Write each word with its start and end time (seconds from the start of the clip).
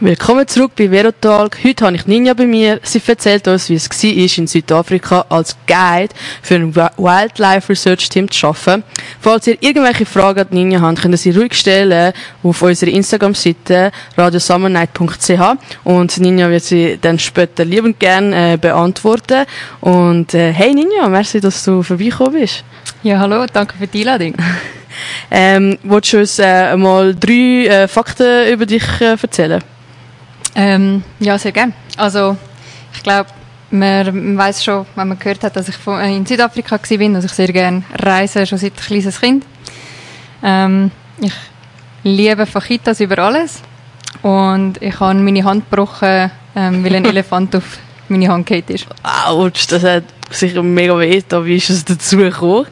Willkommen 0.00 0.46
zurück 0.46 0.70
bei 0.78 0.88
Verotalk. 0.92 1.58
Heute 1.64 1.84
habe 1.84 1.96
ich 1.96 2.06
Ninja 2.06 2.32
bei 2.32 2.46
mir. 2.46 2.78
Sie 2.84 3.02
erzählt 3.04 3.48
uns, 3.48 3.68
wie 3.68 3.74
es 3.74 3.90
war, 3.90 4.38
in 4.38 4.46
Südafrika 4.46 5.26
als 5.28 5.56
Guide 5.66 6.14
für 6.40 6.54
ein 6.54 6.76
Wildlife 6.76 7.68
Research 7.68 8.08
Team 8.08 8.30
zu 8.30 8.46
arbeiten. 8.46 8.84
Falls 9.20 9.48
ihr 9.48 9.60
irgendwelche 9.60 10.06
Fragen 10.06 10.38
an 10.38 10.46
Ninja 10.52 10.80
habt, 10.80 11.02
könnt 11.02 11.14
ihr 11.14 11.18
sie 11.18 11.32
ruhig 11.32 11.52
stellen 11.52 12.12
auf 12.44 12.62
unserer 12.62 12.90
Instagram-Seite 12.92 13.90
radiosummernight.ch 14.16 15.40
und 15.82 16.18
Ninja 16.20 16.48
wird 16.48 16.62
sie 16.62 16.96
dann 17.00 17.18
später 17.18 17.64
liebend 17.64 17.98
gerne 17.98 18.52
äh, 18.52 18.56
beantworten. 18.56 19.46
Und 19.80 20.32
äh, 20.32 20.52
hey 20.52 20.74
Ninja, 20.74 21.08
merci, 21.08 21.40
dass 21.40 21.64
du 21.64 21.82
vorbeigekommen 21.82 22.40
bist. 22.40 22.62
Ja, 23.02 23.18
hallo, 23.18 23.46
danke 23.52 23.76
für 23.76 23.88
die 23.88 24.08
Einladung. 24.08 24.36
Ähm, 25.28 25.76
willst 25.82 26.12
du 26.12 26.18
uns 26.18 26.38
äh, 26.38 26.76
mal 26.76 27.16
drei 27.16 27.66
äh, 27.66 27.88
Fakten 27.88 28.52
über 28.52 28.64
dich 28.64 28.84
äh, 29.00 29.16
erzählen? 29.20 29.60
Ähm, 30.58 31.04
ja, 31.20 31.38
sehr 31.38 31.52
gerne. 31.52 31.72
Also, 31.96 32.36
ich 32.92 33.02
glaube, 33.04 33.30
man 33.70 34.36
weiß 34.36 34.64
schon, 34.64 34.86
wenn 34.96 35.06
man 35.06 35.18
gehört 35.18 35.44
hat, 35.44 35.54
dass 35.54 35.68
ich 35.68 35.76
äh, 35.86 36.16
in 36.16 36.26
Südafrika 36.26 36.72
war, 36.72 37.08
dass 37.12 37.24
ich 37.24 37.32
sehr 37.32 37.52
gerne 37.52 37.84
reise, 37.94 38.44
schon 38.44 38.58
seit 38.58 38.76
kleines 38.76 39.20
Kind. 39.20 39.44
Ähm, 40.42 40.90
ich 41.20 41.32
liebe 42.02 42.44
Fajitas 42.44 42.98
über 42.98 43.20
alles. 43.20 43.62
Und 44.22 44.82
ich 44.82 44.98
habe 44.98 45.20
meine 45.20 45.44
Hand 45.44 45.70
gebrochen, 45.70 46.32
ähm, 46.56 46.84
weil 46.84 46.96
ein 46.96 47.04
Elefant 47.12 47.54
auf 47.54 47.78
meine 48.08 48.26
Hand 48.26 48.46
gefallen 48.46 48.64
ist. 48.68 48.86
Autsch, 49.04 49.68
das 49.68 49.84
hat 49.84 50.04
sicher 50.28 50.64
mega 50.64 50.98
weh. 50.98 51.22
Wie 51.44 51.56
ist 51.56 51.70
es 51.70 51.84
dazu 51.84 52.16
gekommen? 52.16 52.66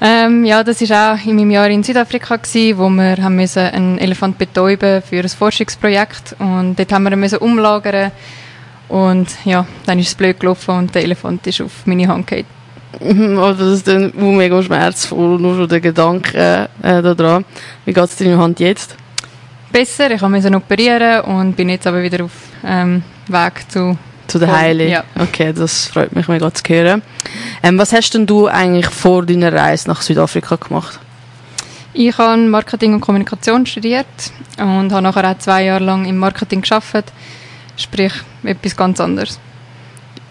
Ähm, 0.00 0.44
ja, 0.44 0.62
das 0.62 0.86
war 0.90 1.14
auch 1.14 1.26
in 1.26 1.36
meinem 1.36 1.50
Jahr 1.50 1.70
in 1.70 1.82
Südafrika, 1.82 2.36
gewesen, 2.36 2.78
wo 2.78 2.90
wir 2.90 3.16
haben 3.16 3.36
müssen 3.36 3.62
einen 3.62 3.98
Elefant 3.98 4.36
betäuben 4.36 5.00
für 5.02 5.20
ein 5.20 5.28
Forschungsprojekt 5.28 6.36
und 6.38 6.78
dort 6.78 6.92
haben 6.92 7.04
wir 7.04 7.12
ihn 7.12 7.20
müssen 7.20 7.38
umlagern 7.38 8.12
und 8.88 9.26
ja, 9.44 9.66
dann 9.86 9.98
ist 9.98 10.08
es 10.08 10.14
blöd 10.14 10.38
gelaufen 10.38 10.76
und 10.76 10.94
der 10.94 11.02
Elefant 11.02 11.46
ist 11.46 11.62
auf 11.62 11.86
meine 11.86 12.08
Hand 12.08 12.26
gefallen. 12.26 12.46
Oh, 13.38 13.52
das 13.52 13.72
ist 13.72 13.88
dann 13.88 14.12
mega 14.14 14.62
schmerzvoll, 14.62 15.38
nur 15.38 15.56
schon 15.56 15.68
der 15.68 15.80
Gedanke 15.80 16.68
äh, 16.82 17.02
daran. 17.02 17.44
Wie 17.84 17.92
geht 17.92 18.04
es 18.04 18.16
deiner 18.16 18.38
Hand 18.38 18.60
jetzt? 18.60 18.96
Besser, 19.70 20.10
ich 20.10 20.22
musste 20.22 20.54
operieren 20.54 21.22
und 21.22 21.56
bin 21.56 21.68
jetzt 21.68 21.86
aber 21.86 22.02
wieder 22.02 22.24
auf 22.24 22.32
ähm, 22.64 23.02
Weg 23.28 23.70
zu 23.70 23.98
zu 24.26 24.38
der 24.38 24.56
Heilung? 24.56 24.88
Ja. 24.88 25.04
Okay, 25.18 25.52
das 25.52 25.86
freut 25.86 26.14
mich 26.14 26.28
mega 26.28 26.52
zu 26.52 26.62
hören. 26.68 27.02
Ähm, 27.62 27.78
was 27.78 27.92
hast 27.92 28.10
denn 28.10 28.26
du 28.26 28.46
eigentlich 28.46 28.86
vor 28.86 29.24
deiner 29.24 29.52
Reise 29.52 29.88
nach 29.88 30.02
Südafrika 30.02 30.56
gemacht? 30.56 31.00
Ich 31.92 32.16
habe 32.18 32.42
Marketing 32.42 32.94
und 32.94 33.00
Kommunikation 33.00 33.64
studiert 33.64 34.06
und 34.58 34.92
habe 34.92 35.02
nachher 35.02 35.30
auch 35.30 35.38
zwei 35.38 35.64
Jahre 35.64 35.84
lang 35.84 36.04
im 36.04 36.18
Marketing 36.18 36.60
gearbeitet. 36.60 37.12
Sprich, 37.76 38.12
etwas 38.42 38.76
ganz 38.76 39.00
anderes. 39.00 39.38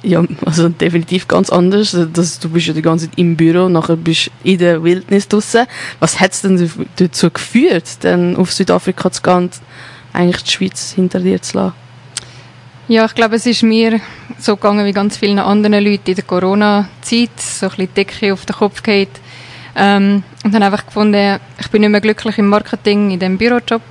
Ja, 0.04 0.24
also 0.46 0.70
definitiv 0.70 1.28
ganz 1.28 1.50
anders. 1.50 1.98
Das, 2.14 2.40
du 2.40 2.50
bist 2.50 2.68
ja 2.68 2.74
die 2.74 2.84
ganze 2.84 3.10
Zeit 3.10 3.18
im 3.18 3.36
Büro, 3.36 3.68
nachher 3.70 3.96
bist 3.96 4.28
du 4.28 4.50
in 4.52 4.60
der 4.60 4.84
Wildnis 4.84 5.28
draussen. 5.28 5.66
Was 6.00 6.20
hat 6.20 6.34
es 6.34 6.42
denn 6.42 6.70
dazu 6.98 7.32
geführt, 7.32 8.04
denn 8.04 8.36
auf 8.36 8.54
Südafrika 8.54 9.12
zu 9.12 9.24
gehen 9.24 9.36
und 9.36 9.54
eigentlich 10.14 10.44
die 10.44 10.52
Schweiz 10.52 10.92
hinter 10.92 11.20
dir 11.20 11.42
zu 11.42 11.58
lassen? 11.58 11.85
Ja, 12.88 13.06
ich 13.06 13.16
glaube, 13.16 13.38
es 13.38 13.48
ist 13.48 13.64
mir 13.64 14.00
so 14.38 14.56
gegangen 14.56 14.86
wie 14.86 14.92
ganz 14.92 15.18
vielen 15.18 15.40
anderen 15.40 15.84
Leuten 15.84 16.12
in 16.12 16.16
der 16.16 16.24
Corona-Zeit, 16.24 17.32
so 17.40 17.66
ein 17.66 17.70
bisschen 17.72 17.94
Decke 17.96 18.32
auf 18.32 18.46
den 18.46 18.56
Kopf 18.56 18.84
geht. 18.84 19.10
Ähm, 19.76 20.22
und 20.44 20.54
habe 20.54 20.66
einfach 20.66 20.86
gefunden, 20.86 21.40
ich 21.60 21.68
bin 21.72 21.82
nicht 21.82 21.90
mehr 21.90 22.00
glücklich 22.00 22.38
im 22.38 22.48
Marketing, 22.48 23.10
in 23.10 23.18
dem 23.18 23.40
Bürojob. 23.40 23.82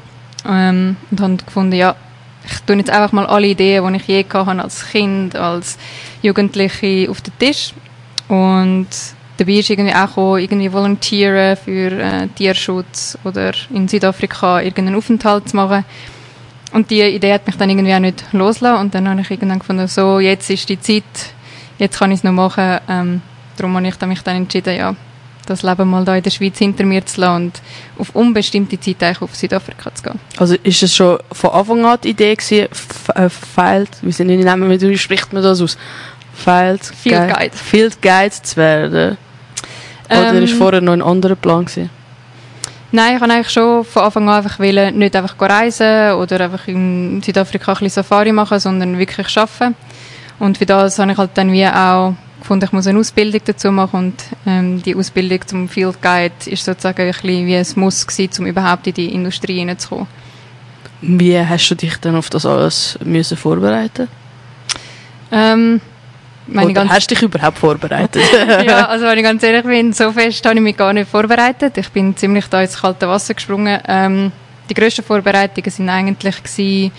Ähm, 0.49 0.97
und 1.11 1.21
habe 1.21 1.37
gefunden, 1.45 1.75
ja, 1.75 1.97
ich 2.47 2.61
tue 2.61 2.77
jetzt 2.77 2.91
einfach 2.91 3.11
mal 3.11 3.27
alle 3.27 3.49
Ideen, 3.49 3.95
die 3.95 3.97
ich 3.99 4.07
je 4.07 4.25
hatte 4.33 4.63
als 4.63 4.87
Kind, 4.89 5.35
als 5.35 5.77
Jugendliche 6.23 7.11
auf 7.11 7.21
den 7.21 7.37
Tisch. 7.41 7.75
Und 8.29 8.87
dabei 9.39 9.53
ist 9.55 9.71
irgendwie 9.71 9.95
auch 9.95 10.07
gekommen, 10.07 10.41
irgendwie 10.41 10.73
volontieren 10.73 11.57
für 11.57 11.91
äh, 11.91 12.29
Tierschutz 12.29 13.19
oder 13.25 13.55
in 13.71 13.89
Südafrika 13.89 14.61
irgendeinen 14.61 14.95
Aufenthalt 14.95 15.49
zu 15.49 15.57
machen. 15.57 15.85
Und 16.75 16.91
die 16.91 17.03
Idee 17.03 17.33
hat 17.33 17.47
mich 17.47 17.57
dann 17.57 17.71
irgendwie 17.71 17.95
auch 17.95 18.01
nicht 18.01 18.25
losgelassen. 18.33 18.81
Und 18.81 18.95
dann 18.95 19.09
habe 19.09 19.21
ich 19.21 19.31
irgendwann 19.31 19.61
gefunden, 19.61 19.87
so, 19.87 20.19
jetzt 20.19 20.51
ist 20.51 20.69
die 20.69 20.81
Zeit, 20.81 21.05
jetzt 21.79 22.01
kann 22.01 22.11
ich 22.11 22.19
es 22.19 22.25
noch 22.25 22.33
machen. 22.33 22.81
Ähm, 22.89 23.23
darum 23.57 23.77
habe 23.77 23.87
ich 23.87 24.01
mich 24.01 24.23
dann 24.23 24.37
entschieden, 24.37 24.77
ja, 24.77 24.97
das 25.47 25.63
Leben 25.63 25.89
mal 25.89 26.05
da 26.05 26.17
in 26.17 26.23
der 26.25 26.31
Schweiz 26.31 26.59
hinter 26.59 26.85
mir 26.85 27.07
zu 27.07 27.21
lassen 27.21 27.37
und 27.37 27.63
auf 27.99 28.11
unbestimmte 28.17 28.81
Zeit 28.81 29.03
eigentlich 29.05 29.23
auf 29.23 29.37
Südafrika 29.37 29.95
zu 29.95 30.03
gehen. 30.03 30.19
Also 30.37 30.57
ist 30.65 30.83
es 30.83 30.97
schon 30.97 31.19
von 31.31 31.51
Anfang 31.51 31.85
an 31.85 31.99
die 32.03 32.11
Idee 32.11 32.35
gewesen, 32.35 32.69
äh, 33.15 33.29
Field, 33.29 33.91
wie 34.03 34.11
sind 34.11 34.29
die 34.29 34.37
Namen, 34.39 34.69
wie 34.69 34.99
spricht 34.99 35.33
man 35.33 35.45
das 35.45 35.61
aus? 35.61 35.79
Field, 36.35 36.85
Field 36.85 37.29
Guide. 37.29 37.35
Guide. 37.35 37.57
Field 37.57 38.03
Guide 38.03 38.43
zu 38.43 38.57
werden? 38.57 39.17
Oder 40.07 40.35
ähm, 40.35 40.43
ist 40.43 40.55
vorher 40.55 40.81
noch 40.81 40.93
ein 40.93 41.03
anderer 41.03 41.37
Plan 41.37 41.65
gewesen? 41.65 41.91
Nein, 42.95 43.17
ich 43.17 43.21
wollte 43.21 43.35
eigentlich 43.35 43.51
schon 43.51 43.85
von 43.85 44.05
Anfang 44.05 44.29
an 44.29 44.37
einfach 44.37 44.61
wollen, 44.61 44.97
nicht 44.97 45.17
einfach 45.17 45.35
reisen 45.41 46.13
oder 46.13 46.43
einfach 46.43 46.69
in 46.69 47.21
Südafrika 47.25 47.73
ein 47.73 47.79
bisschen 47.79 47.91
Safari 48.05 48.31
machen, 48.31 48.61
sondern 48.61 48.97
wirklich 48.97 49.37
arbeiten. 49.37 49.75
Und 50.39 50.59
für 50.59 50.65
das 50.65 51.01
habe 51.01 51.11
ich 51.11 51.19
halt 51.19 51.33
dann 51.35 51.51
wie 51.51 51.67
auch 51.67 52.15
gefunden, 52.39 52.67
ich 52.67 52.73
muss 52.73 52.87
eine 52.87 53.01
Ausbildung 53.01 53.41
dazu 53.45 53.73
machen 53.73 53.99
und 53.99 54.23
ähm, 54.47 54.81
die 54.81 54.95
Ausbildung 54.95 55.45
zum 55.45 55.69
Field 55.69 56.01
Guide 56.01 56.35
ist 56.47 56.65
sozusagen 56.65 57.03
ein 57.03 57.09
bisschen 57.09 57.47
wie 57.49 57.57
ein 57.57 57.67
Muss 57.75 58.07
gewesen, 58.07 58.45
um 58.45 58.47
überhaupt 58.47 58.87
in 58.87 58.95
die 58.95 59.13
Industrie 59.13 59.59
hineinzukommen. 59.59 60.07
Wie 61.01 61.37
hast 61.37 61.69
du 61.69 61.75
dich 61.75 61.97
dann 61.97 62.15
auf 62.15 62.31
das 62.31 62.47
alles 62.47 62.97
müssen 63.03 63.37
vorbereiten? 63.37 64.07
Ähm, 65.33 65.81
meine 66.47 66.71
Oder 66.71 66.89
hast 66.89 67.11
du 67.11 67.15
dich 67.15 67.23
überhaupt 67.23 67.59
vorbereitet? 67.59 68.23
ja, 68.67 68.87
also 68.87 69.07
wenn 69.07 69.19
ich 69.19 69.25
ganz 69.25 69.43
ehrlich 69.43 69.65
bin, 69.65 69.93
so 69.93 70.13
fest 70.13 70.45
habe 70.45 70.57
ich 70.57 70.61
mich 70.61 70.77
gar 70.77 70.93
nicht 70.93 71.11
vorbereitet. 71.11 71.79
Ich 71.79 71.89
bin 71.91 72.17
ziemlich 72.17 72.47
da 72.49 72.61
ins 72.61 72.81
kalte 72.81 73.09
Wasser 73.09 73.35
gesprungen. 73.35 73.81
Ähm, 73.87 74.33
die 74.69 74.75
grössten 74.75 75.05
Vorbereitungen 75.05 75.71
sind 75.71 75.89
eigentlich 75.89 76.43
gewesen, 76.43 76.93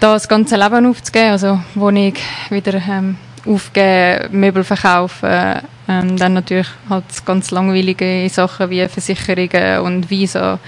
da 0.00 0.14
das 0.14 0.28
ganze 0.28 0.56
Leben 0.56 0.86
aufzugeben, 0.86 1.30
also 1.30 1.60
Wohnung 1.74 2.14
wieder 2.50 2.74
ähm, 2.74 3.16
aufgeben, 3.46 4.40
Möbel 4.40 4.64
verkaufen, 4.64 5.60
ähm, 5.88 6.16
dann 6.16 6.34
natürlich 6.34 6.68
halt 6.88 7.04
ganz 7.24 7.50
langweilige 7.50 8.28
Sachen 8.28 8.70
wie 8.70 8.86
Versicherungen 8.88 9.80
und 9.80 10.10
Visa 10.10 10.58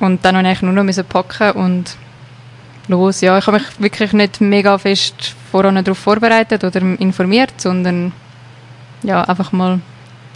und 0.00 0.24
dann 0.24 0.36
habe 0.36 0.52
ich 0.52 0.62
nur 0.62 0.72
noch 0.72 1.08
packen 1.08 1.52
und 1.52 1.96
los. 2.88 3.20
Ja, 3.20 3.38
ich 3.38 3.46
habe 3.46 3.58
mich 3.58 3.66
wirklich 3.78 4.12
nicht 4.12 4.40
mega 4.40 4.76
fest 4.78 5.34
voran 5.50 5.82
darauf 5.82 5.98
vorbereitet 5.98 6.64
oder 6.64 6.80
informiert, 6.98 7.52
sondern 7.58 8.12
ja, 9.02 9.22
einfach 9.22 9.52
mal 9.52 9.80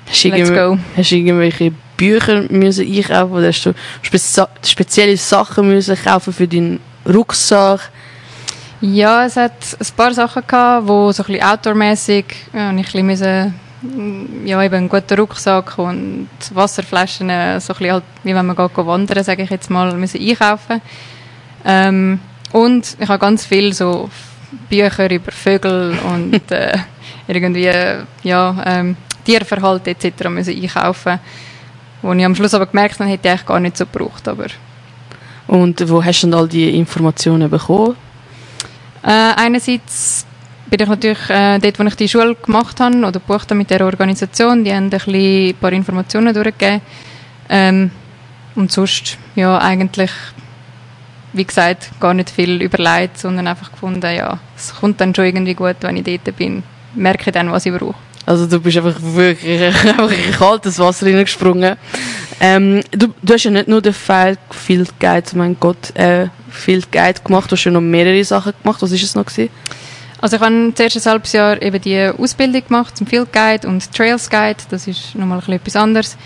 hast 0.06 0.24
let's 0.24 0.50
go. 0.50 0.78
Hast 0.96 1.10
du 1.10 1.16
irgendwelche 1.16 1.72
Bücher 1.96 2.42
müssen 2.50 2.86
einkaufen 2.86 3.32
oder 3.32 3.48
hast 3.48 3.64
du 3.64 3.74
spe 4.02 4.18
spezielle 4.64 5.16
Sachen 5.16 5.68
müssen 5.68 5.96
kaufen 5.96 6.32
für 6.32 6.48
deinen 6.48 6.80
Rucksack? 7.06 7.90
Ja, 8.80 9.24
es 9.24 9.36
hat 9.36 9.76
ein 9.80 9.86
paar 9.96 10.14
Sachen 10.14 10.42
gehabt, 10.46 10.86
wo 10.86 11.10
so 11.10 11.24
ein 11.24 11.26
bisschen 11.26 11.44
outdoormäßig 11.44 12.24
ja, 12.54 12.70
ich 12.72 12.94
ein 12.94 13.06
bisschen 13.06 13.54
ja, 14.44 14.62
eben 14.62 14.74
einen 14.74 14.88
guten 14.88 15.18
Rucksack 15.18 15.78
und 15.78 16.28
Wasserflaschen, 16.52 17.28
so 17.28 17.34
ein 17.34 17.58
bisschen 17.58 17.92
halt, 17.92 18.04
wie 18.24 18.34
wenn 18.34 18.46
man 18.46 18.56
geht 18.56 18.76
wandern, 18.76 19.22
sage 19.22 19.42
ich 19.42 19.50
jetzt 19.50 19.70
mal, 19.70 19.94
müssen 19.94 20.20
einkaufen. 20.20 20.80
Ähm, 21.64 22.20
und 22.52 22.96
ich 22.98 23.08
habe 23.08 23.18
ganz 23.18 23.44
viel 23.44 23.72
so 23.72 24.10
Bücher 24.68 25.10
über 25.10 25.32
Vögel 25.32 25.98
und 26.04 26.50
äh, 26.50 26.78
irgendwie 27.26 27.70
ja, 28.22 28.62
ähm, 28.64 28.96
Tierverhalten 29.24 29.94
etc. 29.94 30.28
müssen 30.28 30.54
einkaufen 30.54 31.20
wo 32.02 32.12
ich 32.12 32.24
am 32.24 32.34
Schluss 32.34 32.54
aber 32.54 32.66
gemerkt 32.66 33.00
habe, 33.00 33.10
hätte 33.10 33.28
ich 33.28 33.32
eigentlich 33.32 33.46
gar 33.46 33.60
nicht 33.60 33.76
so 33.76 33.84
gebraucht. 33.84 34.28
Aber 34.28 34.46
und 35.46 35.88
wo 35.88 36.04
hast 36.04 36.22
du 36.22 36.26
denn 36.26 36.34
all 36.34 36.48
die 36.48 36.76
Informationen 36.76 37.50
bekommen? 37.50 37.96
Äh, 39.02 39.32
einerseits 39.36 40.26
bin 40.68 40.80
ich 40.80 40.88
natürlich 40.88 41.30
äh, 41.30 41.58
dort, 41.58 41.78
wo 41.78 41.84
ich 41.84 41.94
die 41.94 42.08
Schule 42.08 42.34
gemacht 42.34 42.78
habe 42.80 42.98
oder 42.98 43.12
gebucht 43.12 43.44
habe 43.44 43.56
mit 43.56 43.70
der 43.70 43.84
Organisation, 43.84 44.64
die 44.64 44.72
haben 44.72 44.84
ein, 44.84 44.90
bisschen, 44.90 45.14
ein 45.14 45.54
paar 45.54 45.72
Informationen 45.72 46.34
durchgegeben. 46.34 46.82
Ähm, 47.48 47.90
und 48.54 48.70
sonst, 48.70 49.16
ja, 49.34 49.58
eigentlich 49.58 50.10
wie 51.32 51.44
gesagt, 51.44 51.90
gar 52.00 52.14
nicht 52.14 52.30
viel 52.30 52.62
überlegt, 52.62 53.18
sondern 53.18 53.46
einfach 53.46 53.72
gefunden, 53.72 54.14
ja, 54.14 54.38
es 54.56 54.74
kommt 54.74 55.00
dann 55.00 55.14
schon 55.14 55.26
irgendwie 55.26 55.54
gut, 55.54 55.76
wenn 55.80 55.96
ich 55.96 56.04
dort 56.04 56.36
bin. 56.36 56.62
Merke 56.94 57.32
dann, 57.32 57.52
was 57.52 57.66
ich 57.66 57.72
brauche. 57.72 57.94
Also 58.26 58.46
du 58.46 58.60
bist 58.60 58.76
einfach 58.76 59.00
wirklich 59.00 59.62
einfach 59.88 60.10
in 60.10 60.32
kaltes 60.32 60.78
Wasser 60.78 61.06
reingesprungen. 61.06 61.76
Ähm, 62.40 62.82
du, 62.90 63.08
du 63.22 63.34
hast 63.34 63.44
ja 63.44 63.50
nicht 63.50 63.68
nur 63.68 63.80
den 63.80 63.94
Field 63.94 65.00
Guide, 65.00 65.30
mein 65.34 65.56
Gott, 65.58 65.96
äh, 65.96 66.28
Field 66.50 66.92
Guide 66.92 67.20
gemacht, 67.24 67.50
du 67.50 67.56
hast 67.56 67.64
ja 67.64 67.70
noch 67.70 67.80
mehrere 67.80 68.22
Sachen 68.24 68.52
gemacht. 68.62 68.82
Was 68.82 68.92
ist 68.92 69.02
es 69.02 69.14
noch 69.14 69.24
gewesen? 69.24 69.50
Also 70.20 70.36
ich 70.36 70.42
habe 70.42 70.72
zuerst 70.74 70.96
ein 70.96 71.10
halbes 71.10 71.32
Jahr 71.32 71.62
eben 71.62 71.80
die 71.80 72.10
Ausbildung 72.18 72.66
gemacht 72.66 72.96
zum 72.96 73.06
Field 73.06 73.32
Guide 73.32 73.66
und 73.68 73.92
Trails 73.92 74.28
Guide. 74.28 74.58
Das 74.68 74.86
ist 74.86 75.14
nochmal 75.14 75.42
etwas 75.48 75.76
anderes. 75.76 76.16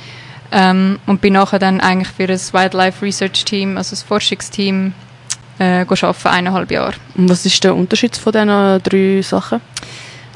Ähm, 0.54 0.98
und 1.06 1.20
bin 1.22 1.32
nachher 1.32 1.58
dann 1.58 1.80
eigentlich 1.80 2.08
für 2.08 2.24
ein 2.24 2.52
Wildlife 2.52 3.04
Research 3.04 3.44
Team, 3.44 3.78
also 3.78 3.96
ein 3.96 4.06
Forschungsteam, 4.06 4.92
äh, 5.58 5.86
arbeiten, 5.88 6.28
eineinhalb 6.28 6.70
Jahre. 6.70 6.94
Und 7.16 7.30
was 7.30 7.46
ist 7.46 7.64
der 7.64 7.74
Unterschied 7.74 8.16
von 8.16 8.32
diesen 8.32 8.82
drei 8.82 9.22
Sachen? 9.22 9.60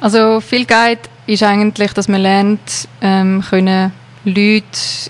Also 0.01 0.41
Field 0.41 0.69
Guide 0.69 1.01
ist 1.27 1.43
eigentlich, 1.43 1.93
dass 1.93 2.09
man 2.09 2.23
lernt, 2.23 2.89
ähm, 3.01 3.43
können 3.49 3.93
Leute 4.25 4.65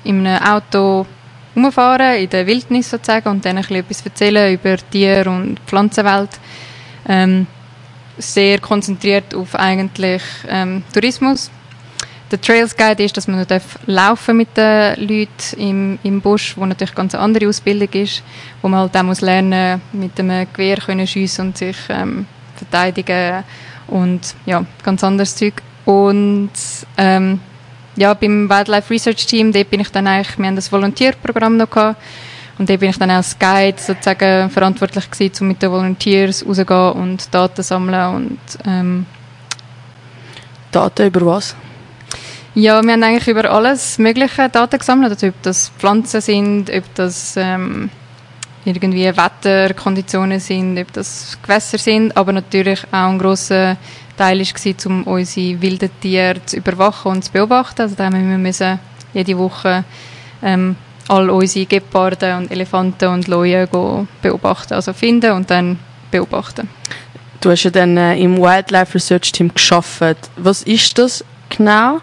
in 0.04 0.26
einem 0.26 0.42
Auto 0.42 1.06
rumfahren, 1.54 2.16
in 2.16 2.30
der 2.30 2.46
Wildnis 2.46 2.90
sozusagen, 2.90 3.28
und 3.28 3.44
dann 3.44 3.56
ein 3.56 3.62
bisschen 3.62 3.76
etwas 3.76 4.02
erzählen 4.04 4.52
über 4.52 4.76
Tier- 4.90 5.26
und 5.26 5.58
Pflanzenwelt. 5.66 6.30
Ähm, 7.08 7.46
sehr 8.18 8.58
konzentriert 8.60 9.34
auf 9.34 9.54
eigentlich 9.54 10.22
ähm, 10.48 10.82
Tourismus. 10.92 11.50
Der 12.30 12.40
Trails 12.40 12.76
Guide 12.76 13.04
ist, 13.04 13.16
dass 13.16 13.28
man 13.28 13.36
nur 13.36 13.60
laufen 13.86 14.36
mit 14.36 14.56
den 14.56 14.96
Leuten 14.96 15.58
im, 15.58 15.98
im 16.02 16.20
Busch, 16.20 16.56
wo 16.56 16.66
natürlich 16.66 16.94
ganz 16.94 17.14
eine 17.14 17.22
andere 17.22 17.48
Ausbildung 17.48 17.88
ist, 17.92 18.22
wo 18.62 18.68
man 18.68 18.80
halt 18.80 18.96
auch 18.96 19.02
muss 19.04 19.20
lernen 19.20 19.80
mit 19.92 20.18
einem 20.18 20.46
Gewehr 20.52 20.78
können 20.78 21.06
schiessen 21.06 21.48
und 21.48 21.58
sich 21.58 21.76
ähm, 21.88 22.26
verteidigen 22.56 23.44
und 23.86 24.34
ja, 24.44 24.64
ganz 24.82 25.04
anderes 25.04 25.36
Zeug. 25.36 25.62
Und 25.84 26.50
ähm, 26.96 27.38
ja, 27.94 28.12
beim 28.14 28.50
Wildlife 28.50 28.92
Research 28.92 29.24
Team, 29.26 29.52
dort 29.52 29.70
bin 29.70 29.80
ich 29.80 29.90
dann 29.92 30.08
eigentlich, 30.08 30.36
wir 30.36 30.46
haben 30.46 30.56
das 30.56 30.72
Volontierprogramm 30.72 31.56
noch 31.56 31.70
gehabt, 31.70 31.96
und 32.58 32.68
dort 32.68 32.80
bin 32.80 32.90
ich 32.90 32.98
dann 32.98 33.10
als 33.10 33.38
Guide 33.38 33.78
sozusagen 33.78 34.50
verantwortlich 34.50 35.10
gewesen, 35.10 35.42
um 35.42 35.48
mit 35.48 35.62
den 35.62 35.70
Volunteers 35.70 36.44
rauszugehen 36.44 36.92
und 36.92 37.32
Daten 37.32 37.62
sammeln 37.62 38.14
und 38.14 38.38
ähm, 38.66 39.06
Daten 40.72 41.06
über 41.06 41.24
was? 41.26 41.54
Ja, 42.58 42.82
wir 42.82 42.94
haben 42.94 43.02
eigentlich 43.02 43.28
über 43.28 43.50
alles 43.50 43.98
mögliche 43.98 44.48
Daten 44.48 44.78
gesammelt, 44.78 45.12
also 45.12 45.26
ob 45.26 45.42
das 45.42 45.70
Pflanzen 45.76 46.22
sind, 46.22 46.70
ob 46.70 46.84
das 46.94 47.34
ähm, 47.36 47.90
irgendwie 48.64 49.14
Wetterkonditionen 49.14 50.40
sind, 50.40 50.78
ob 50.78 50.90
das 50.94 51.36
Gewässer 51.42 51.76
sind, 51.76 52.16
aber 52.16 52.32
natürlich 52.32 52.82
auch 52.90 53.10
ein 53.10 53.18
grosser 53.18 53.76
Teil 54.16 54.40
war, 54.40 54.86
um 54.86 55.02
unsere 55.02 55.60
wilden 55.60 55.90
Tiere 56.00 56.40
zu 56.46 56.56
überwachen 56.56 57.12
und 57.12 57.24
zu 57.24 57.32
beobachten. 57.32 57.82
Also 57.82 57.94
da 57.94 58.06
haben 58.06 58.26
wir 58.26 58.38
müssen 58.38 58.78
jede 59.12 59.36
Woche 59.36 59.84
ähm, 60.42 60.76
all 61.08 61.28
unsere 61.28 61.66
Geparden 61.66 62.38
und 62.38 62.50
Elefanten 62.50 63.10
und 63.10 63.28
Leuen 63.28 63.68
beobachten, 64.22 64.72
also 64.72 64.94
finden 64.94 65.32
und 65.32 65.50
dann 65.50 65.78
beobachten. 66.10 66.70
Du 67.42 67.50
hast 67.50 67.64
ja 67.64 67.70
dann 67.70 67.98
äh, 67.98 68.16
im 68.16 68.38
Wildlife 68.38 68.94
Research 68.94 69.30
Team 69.32 69.52
geschafft. 69.52 70.30
Was 70.38 70.62
ist 70.62 70.96
das 70.96 71.22
genau? 71.50 72.00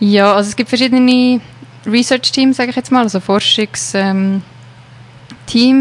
Ja, 0.00 0.34
also 0.34 0.48
es 0.48 0.56
gibt 0.56 0.68
verschiedene 0.68 1.40
Research 1.86 2.30
Teams, 2.32 2.56
sage 2.56 2.70
ich 2.70 2.76
jetzt 2.76 2.92
mal, 2.92 3.02
also 3.02 3.20
Forschungs. 3.20 3.94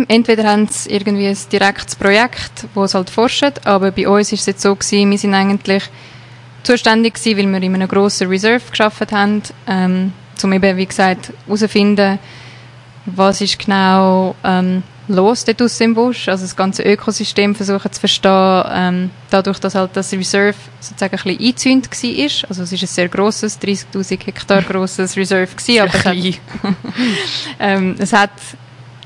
Entweder 0.08 0.44
haben 0.44 0.68
sie 0.68 0.90
irgendwie 0.90 1.28
ein 1.28 1.38
direktes 1.52 1.96
Projekt, 1.96 2.68
wo 2.74 2.86
es 2.86 2.94
halt 2.94 3.10
forscht, 3.10 3.66
aber 3.66 3.92
bei 3.92 4.08
uns 4.08 4.32
ist 4.32 4.42
es 4.42 4.46
jetzt 4.46 4.62
so 4.62 4.74
gewesen, 4.74 5.12
wir 5.12 5.18
sind 5.18 5.34
eigentlich 5.34 5.84
zuständig 6.64 7.16
gewesen, 7.16 7.38
weil 7.38 7.62
wir 7.62 7.64
in 7.64 7.76
einem 7.76 7.88
grossen 7.88 8.30
Reserve 8.30 8.64
geschafft 8.70 9.12
haben, 9.12 9.44
ähm, 9.68 10.14
um 10.42 10.54
eben, 10.54 10.78
wie 10.78 10.86
gesagt, 10.86 11.34
herauszufinden, 11.46 12.20
was 13.06 13.42
ist 13.42 13.60
genau 13.60 14.36
ähm, 14.44 14.84
los 15.08 15.46
dort 15.46 15.60
draussen 15.62 15.86
im 15.86 15.94
Busch, 15.94 16.28
also 16.28 16.44
das 16.44 16.56
ganze 16.56 16.84
Ökosystem 16.84 17.56
versuchen 17.56 17.92
zu 17.92 18.00
verstehen, 18.00 18.64
ähm, 18.72 19.10
dadurch, 19.30 19.60
dass 19.60 19.76
halt 19.76 19.92
das 19.94 20.12
Reserve 20.14 20.56
sozusagen 20.80 21.16
ein 21.16 21.38
bisschen 21.38 21.48
eingezäunt 21.72 21.90
war, 21.90 22.50
also 22.50 22.64
es 22.64 22.72
ist 22.72 22.84
ein 22.84 22.88
sehr 22.88 23.08
grosses, 23.08 23.60
30'000 23.62 24.26
Hektar 24.26 24.62
grosses 24.64 25.16
Reserve 25.16 25.48
gewesen, 25.48 25.82
aber 25.82 25.94
es 25.94 26.06
hat, 26.06 26.18
ähm, 27.60 27.96
es 28.00 28.14
hat 28.14 28.32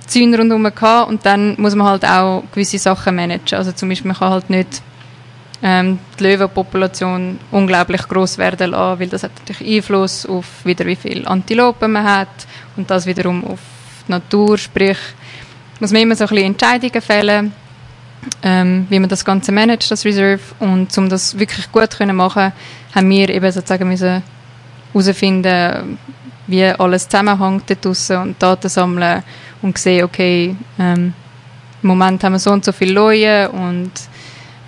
Zäune 0.07 0.37
rundherum 0.37 0.63
gehabt 0.63 1.09
und 1.09 1.25
dann 1.25 1.55
muss 1.57 1.75
man 1.75 1.87
halt 1.87 2.05
auch 2.05 2.43
gewisse 2.51 2.79
Sachen 2.79 3.15
managen, 3.15 3.57
also 3.57 3.71
zum 3.71 3.89
Beispiel 3.89 4.07
man 4.09 4.17
kann 4.17 4.31
halt 4.31 4.49
nicht 4.49 4.81
ähm, 5.63 5.99
die 6.19 6.23
Löwenpopulation 6.23 7.39
unglaublich 7.51 8.07
groß 8.07 8.39
werden 8.39 8.71
lassen, 8.71 8.99
weil 8.99 9.07
das 9.07 9.23
hat 9.23 9.31
natürlich 9.39 9.77
Einfluss 9.77 10.25
auf 10.25 10.65
wieder 10.65 10.85
wie 10.85 10.95
viel 10.95 11.27
Antilopen 11.27 11.91
man 11.91 12.03
hat 12.03 12.47
und 12.75 12.89
das 12.89 13.05
wiederum 13.05 13.43
auf 13.45 13.59
die 14.07 14.11
Natur, 14.11 14.57
sprich 14.57 14.97
muss 15.81 15.91
man 15.91 16.03
immer 16.03 16.15
so 16.15 16.25
ein 16.25 16.29
bisschen 16.29 16.45
Entscheidungen 16.45 17.01
fällen, 17.01 17.53
ähm, 18.43 18.85
wie 18.89 18.99
man 18.99 19.09
das 19.09 19.25
Ganze 19.25 19.51
managt, 19.51 19.89
das 19.89 20.05
Reserve. 20.05 20.39
Und 20.59 20.95
um 20.95 21.09
das 21.09 21.37
wirklich 21.37 21.71
gut 21.71 21.91
zu 21.91 22.05
machen, 22.05 22.53
haben 22.93 23.09
wir 23.09 23.29
eben 23.29 23.51
sozusagen 23.51 23.89
müssen 23.89 24.21
herausfinden, 24.93 25.97
wie 26.45 26.65
alles 26.65 27.09
zusammenhängt 27.09 27.67
dort 27.67 27.83
draussen 27.83 28.17
und 28.17 28.41
Daten 28.41 28.69
sammeln 28.69 29.23
und 29.63 29.77
sehen, 29.77 30.03
okay, 30.03 30.55
ähm, 30.77 31.13
im 31.81 31.87
Moment 31.87 32.23
haben 32.23 32.33
wir 32.33 32.39
so 32.39 32.51
und 32.51 32.63
so 32.63 32.71
viele 32.71 32.93
Leute 32.93 33.49
und 33.49 33.91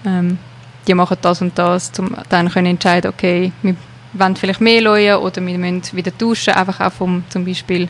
ähm, 0.06 0.39
die 0.88 0.95
machen 0.95 1.18
das 1.21 1.42
und 1.42 1.57
das, 1.57 1.92
um 2.00 2.15
dann 2.30 2.50
können 2.50 2.68
entscheiden, 2.68 3.12
okay, 3.12 3.51
wir 3.62 3.75
wollen 4.13 4.36
vielleicht 4.36 4.62
mehr 4.62 4.81
Leute 4.81 5.21
oder 5.21 5.45
wir 5.45 5.57
müssen 5.60 5.95
wieder 5.95 6.18
tauschen, 6.18 6.56
einfach 6.56 6.80
auch 6.80 6.94
vom, 6.94 7.24
zum 7.30 7.45
Beispiel 7.45 7.88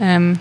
ähm, 0.00 0.38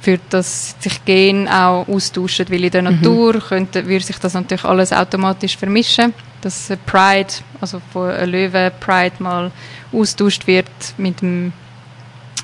für 0.00 0.18
das 0.30 0.76
sich 0.78 1.04
Gen 1.04 1.46
auch 1.48 1.86
austauschen, 1.86 2.46
weil 2.48 2.64
in 2.64 2.70
der 2.70 2.82
mhm. 2.82 2.96
Natur 2.96 3.40
könnte, 3.40 3.86
würde 3.86 4.04
sich 4.04 4.18
das 4.18 4.34
natürlich 4.34 4.64
alles 4.64 4.92
automatisch 4.92 5.56
vermischen, 5.56 6.14
dass 6.40 6.72
Pride, 6.86 7.28
also 7.60 7.80
von 7.92 8.10
Löwe 8.30 8.72
Pride 8.80 9.14
mal 9.18 9.50
austauscht 9.92 10.46
wird 10.46 10.70
mit 10.96 11.20
dem, 11.20 11.52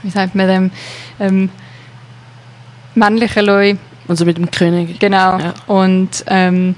wie 0.02 0.10
sagt 0.10 0.34
man 0.34 0.48
dem, 0.48 0.70
ähm, 1.18 1.50
männlichen 2.94 3.44
Löwe. 3.44 3.78
Also 4.08 4.24
mit 4.24 4.36
dem 4.36 4.50
König. 4.50 4.98
Genau. 5.00 5.38
Ja. 5.38 5.54
Und 5.66 6.24
ähm, 6.26 6.74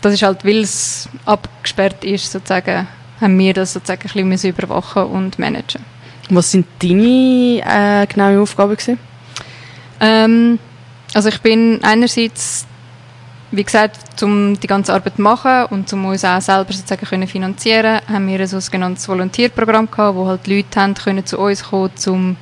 das 0.00 0.14
ist 0.14 0.22
halt, 0.22 0.44
weil 0.44 0.58
es 0.58 1.08
abgesperrt 1.24 2.04
ist, 2.04 2.30
sozusagen, 2.30 2.86
haben 3.20 3.38
wir 3.38 3.54
das 3.54 3.72
sozusagen 3.72 4.08
ein 4.14 4.30
bisschen 4.30 4.54
überwachen 4.54 5.04
und 5.04 5.38
managen. 5.38 5.82
Was 6.30 6.52
sind 6.52 6.66
deine 6.82 7.62
äh, 7.64 8.06
genaue 8.06 8.40
Aufgaben 8.40 8.76
gewesen? 8.76 8.98
Ähm, 10.00 10.58
also 11.14 11.28
ich 11.28 11.40
bin 11.40 11.80
einerseits, 11.82 12.66
wie 13.50 13.64
gesagt, 13.64 14.22
um 14.22 14.58
die 14.60 14.66
ganze 14.66 14.92
Arbeit 14.92 15.16
zu 15.16 15.22
machen 15.22 15.66
und 15.70 15.92
um 15.92 16.06
uns 16.06 16.24
auch 16.24 16.40
selber 16.40 16.72
sozusagen 16.72 17.06
können 17.06 17.26
finanzieren, 17.26 18.00
haben 18.06 18.28
wir 18.28 18.40
ein 18.40 18.46
sogenanntes 18.46 19.08
Volontierprogramm 19.08 19.90
gehabt, 19.90 20.16
wo 20.16 20.26
halt 20.26 20.46
Leute 20.46 20.80
haben 20.80 20.94
können 20.94 21.24
zu 21.24 21.38
uns 21.38 21.64
kommen, 21.64 21.90
um 22.06 22.36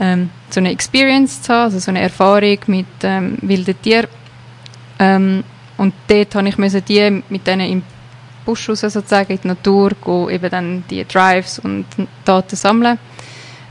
ähm, 0.00 0.30
so 0.50 0.60
eine 0.60 0.72
Experience 0.72 1.42
zu 1.42 1.52
haben, 1.52 1.64
also 1.64 1.78
so 1.78 1.90
eine 1.90 2.00
Erfahrung 2.00 2.58
mit 2.66 2.86
ähm, 3.02 3.38
wilden 3.42 3.80
Tieren. 3.80 4.08
Ähm, 4.98 5.44
und 5.76 5.94
dort 6.08 6.34
habe 6.34 6.48
ich 6.48 6.58
müssen 6.58 6.84
die 6.84 7.22
mit 7.28 7.46
denen 7.46 7.70
im 7.70 7.82
Busch 8.44 8.68
raus, 8.68 8.80
sozusagen, 8.80 9.32
in 9.32 9.40
die 9.40 9.48
Natur, 9.48 9.90
gehen, 10.04 10.30
eben 10.30 10.50
dann 10.50 10.84
die 10.88 11.04
Drives 11.04 11.58
und 11.58 11.86
Daten 12.24 12.56
sammeln. 12.56 12.98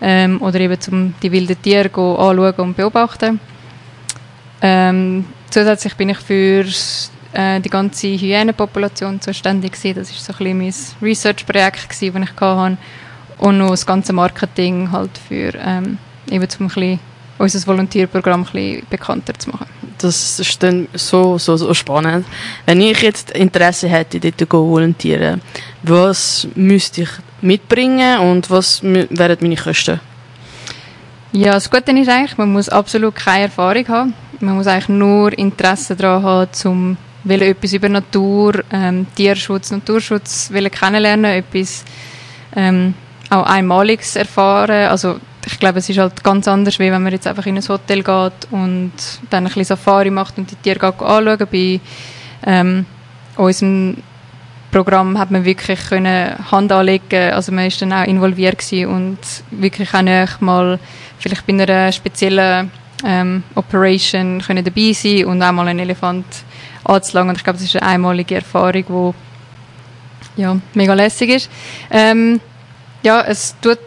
Ähm, 0.05 0.41
oder 0.41 0.59
eben 0.59 0.79
zum 0.81 1.13
die 1.23 1.31
wilden 1.31 1.61
Tiere 1.61 1.85
anschauen 1.85 2.53
und 2.57 2.75
beobachten. 2.75 3.39
Ähm, 4.61 5.25
zusätzlich 5.49 5.95
bin 5.95 6.09
ich 6.09 6.17
für 6.17 6.65
äh, 7.31 7.61
die 7.61 7.69
ganze 7.69 8.07
Hyänenpopulation 8.07 9.21
zuständig 9.21 9.71
gewesen. 9.71 9.95
Das 9.95 10.11
ist 10.11 10.25
so 10.25 10.33
ein 10.33 10.37
bisschen 10.37 10.57
mein 10.57 11.09
Research-Projekt 11.09 11.89
das 11.89 12.01
ich 12.01 12.41
hatte. 12.41 12.77
Und 13.39 13.57
noch 13.57 13.71
das 13.71 13.85
ganze 13.85 14.13
Marketing 14.13 14.91
halt 14.91 15.17
für 15.17 15.53
ähm, 15.55 15.97
eben 16.29 16.49
zum 16.49 16.65
ein 16.65 16.69
bisschen 16.69 16.99
unser 17.37 17.67
Volontierprogramm 17.67 18.41
ein 18.41 18.45
bisschen 18.45 18.87
bekannter 18.89 19.33
zu 19.33 19.49
machen. 19.51 19.82
Das 20.03 20.39
ist 20.39 20.61
dann 20.61 20.87
so, 20.93 21.37
so, 21.37 21.55
so 21.55 21.73
spannend. 21.73 22.25
Wenn 22.65 22.81
ich 22.81 23.01
jetzt 23.01 23.31
Interesse 23.31 23.87
hätte, 23.87 24.19
dort 24.19 24.39
zu 24.39 24.47
volontieren, 24.49 25.41
was 25.83 26.47
müsste 26.55 27.03
ich 27.03 27.09
mitbringen 27.41 28.19
und 28.19 28.49
was 28.49 28.83
wären 28.83 29.37
meine 29.41 29.55
Kosten? 29.55 29.99
Ja, 31.31 31.53
das 31.53 31.69
Gute 31.69 31.91
ist 31.91 32.09
eigentlich, 32.09 32.37
man 32.37 32.51
muss 32.51 32.69
absolut 32.69 33.15
keine 33.15 33.45
Erfahrung 33.45 33.87
haben. 33.87 34.13
Man 34.39 34.55
muss 34.55 34.67
eigentlich 34.67 34.89
nur 34.89 35.37
Interesse 35.37 35.95
daran 35.95 36.21
haben, 36.23 36.49
um 36.65 36.97
etwas 37.25 37.73
über 37.73 37.89
Natur, 37.89 38.63
ähm, 38.71 39.07
Tierschutz, 39.15 39.71
Naturschutz 39.71 40.51
kennenlernen, 40.51 41.25
etwas 41.25 41.85
ähm, 42.55 42.93
auch 43.29 43.45
Einmaliges 43.45 44.15
erfahren. 44.15 44.89
Also 44.89 45.15
ich 45.45 45.59
glaube, 45.59 45.79
es 45.79 45.89
ist 45.89 45.97
halt 45.97 46.23
ganz 46.23 46.47
anders, 46.47 46.79
wie 46.79 46.91
wenn 46.91 47.03
man 47.03 47.11
jetzt 47.11 47.27
einfach 47.27 47.45
in 47.45 47.57
ein 47.57 47.67
Hotel 47.67 48.03
geht 48.03 48.47
und 48.51 48.93
dann 49.29 49.43
ein 49.43 49.47
bisschen 49.47 49.65
Safari 49.65 50.09
macht 50.09 50.37
und 50.37 50.49
die 50.49 50.55
Tiere 50.55 50.87
anschauen. 50.87 51.47
Bei 51.51 51.79
ähm, 52.45 52.85
unserem 53.35 53.97
Programm 54.71 55.19
hat 55.19 55.31
man 55.31 55.45
wirklich 55.45 55.79
können 55.87 56.35
Hand 56.51 56.71
anlegen 56.71 57.31
also 57.33 57.51
man 57.51 57.67
ist 57.67 57.81
dann 57.81 57.93
auch 57.93 58.05
involviert 58.05 58.63
und 58.87 59.19
wirklich 59.51 59.93
auch 59.93 60.41
mal 60.41 60.79
vielleicht 61.19 61.45
bei 61.45 61.53
einer 61.53 61.91
speziellen 61.91 62.71
ähm, 63.05 63.43
Operation 63.55 64.41
können 64.41 64.63
dabei 64.63 64.93
sein 64.93 65.25
und 65.25 65.41
auch 65.43 65.51
mal 65.51 65.67
einen 65.67 65.79
Elefant 65.79 66.25
anzulangen. 66.83 67.29
Und 67.29 67.37
ich 67.37 67.43
glaube, 67.43 67.59
das 67.59 67.67
ist 67.67 67.75
eine 67.75 67.85
einmalige 67.85 68.35
Erfahrung, 68.35 69.13
die 70.35 70.41
ja, 70.41 70.57
mega 70.73 70.93
lässig 70.93 71.29
ist. 71.29 71.49
Ähm, 71.91 72.39
ja, 73.03 73.21
es 73.21 73.55
tut, 73.61 73.77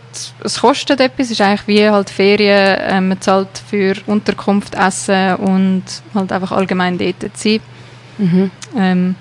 es 0.42 0.60
kostet 0.60 1.00
etwas, 1.00 1.30
ist 1.30 1.40
eigentlich 1.40 1.66
wie 1.66 1.88
halt 1.88 2.10
Ferien, 2.10 2.78
ähm, 2.80 3.08
man 3.08 3.20
zahlt 3.20 3.62
für 3.68 3.94
Unterkunft, 4.06 4.74
Essen 4.74 5.36
und 5.36 5.84
halt 6.14 6.32
einfach 6.32 6.52
allgemein 6.52 6.98
dort 6.98 7.20
zu 7.20 7.28
sein. 7.36 7.60
Mhm. 8.18 8.50
Ähm, 8.76 9.14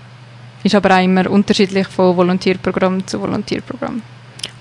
ist 0.63 0.75
aber 0.75 0.95
auch 0.95 1.03
immer 1.03 1.29
unterschiedlich 1.29 1.87
von 1.87 2.17
Volontierprogramm 2.17 3.05
zu 3.05 3.21
Volontierprogramm. 3.21 4.01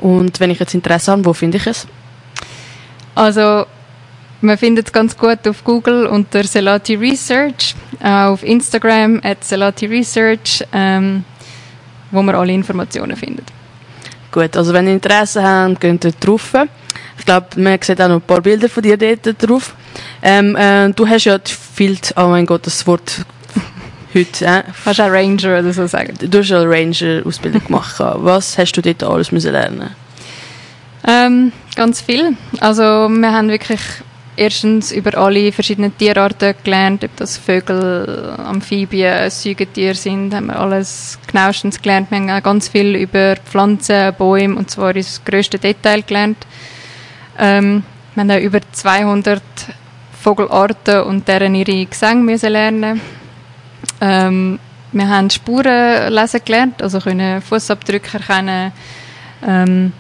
Und 0.01 0.39
wenn 0.39 0.51
ich 0.51 0.59
jetzt 0.59 0.75
Interesse 0.75 1.13
habe, 1.13 1.25
wo 1.25 1.33
finde 1.33 1.57
ich 1.57 1.67
es? 1.67 1.87
Also, 3.15 3.65
man 4.41 4.59
findet 4.59 4.89
es 4.89 4.93
ganz 4.93 5.17
gut 5.17 5.47
auf 5.49 5.65
Google 5.65 6.07
unter 6.07 6.45
Selati 6.45 6.97
Research, 6.97 7.75
auf 8.03 8.43
Instagram 8.43 9.21
at 9.23 9.45
Selati 9.45 9.87
Research, 9.87 10.63
ähm, 10.73 11.25
wo 12.11 12.21
man 12.23 12.35
alle 12.35 12.53
Informationen 12.53 13.17
findet. 13.17 13.47
Gut, 14.35 14.57
also 14.57 14.73
wenn 14.73 14.89
ihr 14.89 14.95
Interesse 14.95 15.45
habt, 15.45 15.81
könnt 15.81 16.05
ihr 16.05 16.11
drauf. 16.11 16.55
Ich 17.17 17.25
glaube, 17.25 17.47
man 17.55 17.79
sieht 17.81 18.01
auch 18.01 18.09
noch 18.09 18.17
ein 18.17 18.21
paar 18.21 18.41
Bilder 18.41 18.69
von 18.69 18.83
dir 18.83 18.97
dort 18.97 19.41
drauf. 19.41 19.77
Ähm, 20.21 20.57
äh, 20.57 20.91
du 20.91 21.07
hast 21.07 21.27
ja 21.27 21.39
viel, 21.45 21.97
oh 22.17 22.27
mein 22.27 22.45
Gott, 22.45 22.67
das 22.67 22.85
Wort 22.85 23.25
heute. 24.13 24.45
Äh, 24.45 24.65
hast 24.85 24.99
du 24.99 25.05
auch 25.05 25.11
Ranger 25.13 25.61
oder 25.61 25.73
so 25.73 25.87
sagen? 25.87 26.15
Du 26.21 26.39
hast 26.39 26.51
eine 26.51 26.69
Ranger-Ausbildung 26.69 27.65
gemacht. 27.67 27.95
Was 28.01 28.59
hast 28.59 28.73
du 28.73 28.83
dort 28.83 29.05
alles 29.05 29.31
müssen 29.31 29.53
lernen 29.53 29.91
ähm, 31.07 31.53
Ganz 31.77 32.01
viel. 32.01 32.37
Also 32.59 32.83
wir 32.83 33.31
haben 33.31 33.49
wirklich 33.49 33.81
erstens 34.37 34.93
über 34.93 35.17
alle 35.17 35.53
verschiedenen 35.53 35.97
Tierarten 35.97 36.55
gelernt, 36.63 37.05
ob 37.05 37.17
das 37.17 37.37
Vögel, 37.37 38.35
Amphibien, 38.39 39.31
Säugetiere 39.31 39.95
sind, 39.95 40.35
haben 40.35 40.47
wir 40.47 40.59
alles 40.59 41.19
genauestens 41.27 41.81
gelernt. 41.81 42.11
Wir 42.11 42.19
haben 42.19 42.31
auch 42.31 42.43
ganz 42.43 42.69
viel 42.69 42.97
über 42.97 43.37
Pflanzen, 43.37 44.15
Bäume 44.17 44.57
und 44.57 44.71
zwar 44.71 44.95
ins 44.97 45.23
grösste 45.25 45.59
Detail 45.59 46.03
gelernt. 46.03 46.39
Ähm, 47.39 47.83
wir 48.15 48.21
haben 48.23 48.31
auch 48.31 48.41
über 48.41 48.61
200 48.73 49.43
Vogelarten 50.21 51.03
und 51.03 51.29
deren 51.29 51.55
ihre 51.55 51.87
Gesänge 51.87 52.23
müssen 52.23 52.53
lernen. 52.53 53.01
Ähm, 54.01 54.59
wir 54.93 55.09
haben 55.09 55.29
Spuren 55.31 56.13
lesen 56.13 56.41
gelernt, 56.45 56.83
also 56.83 57.01
können 57.01 57.43
Fußabdrücke 57.43 58.19
erkennen. 58.19 58.73
Ähm, 59.47 59.93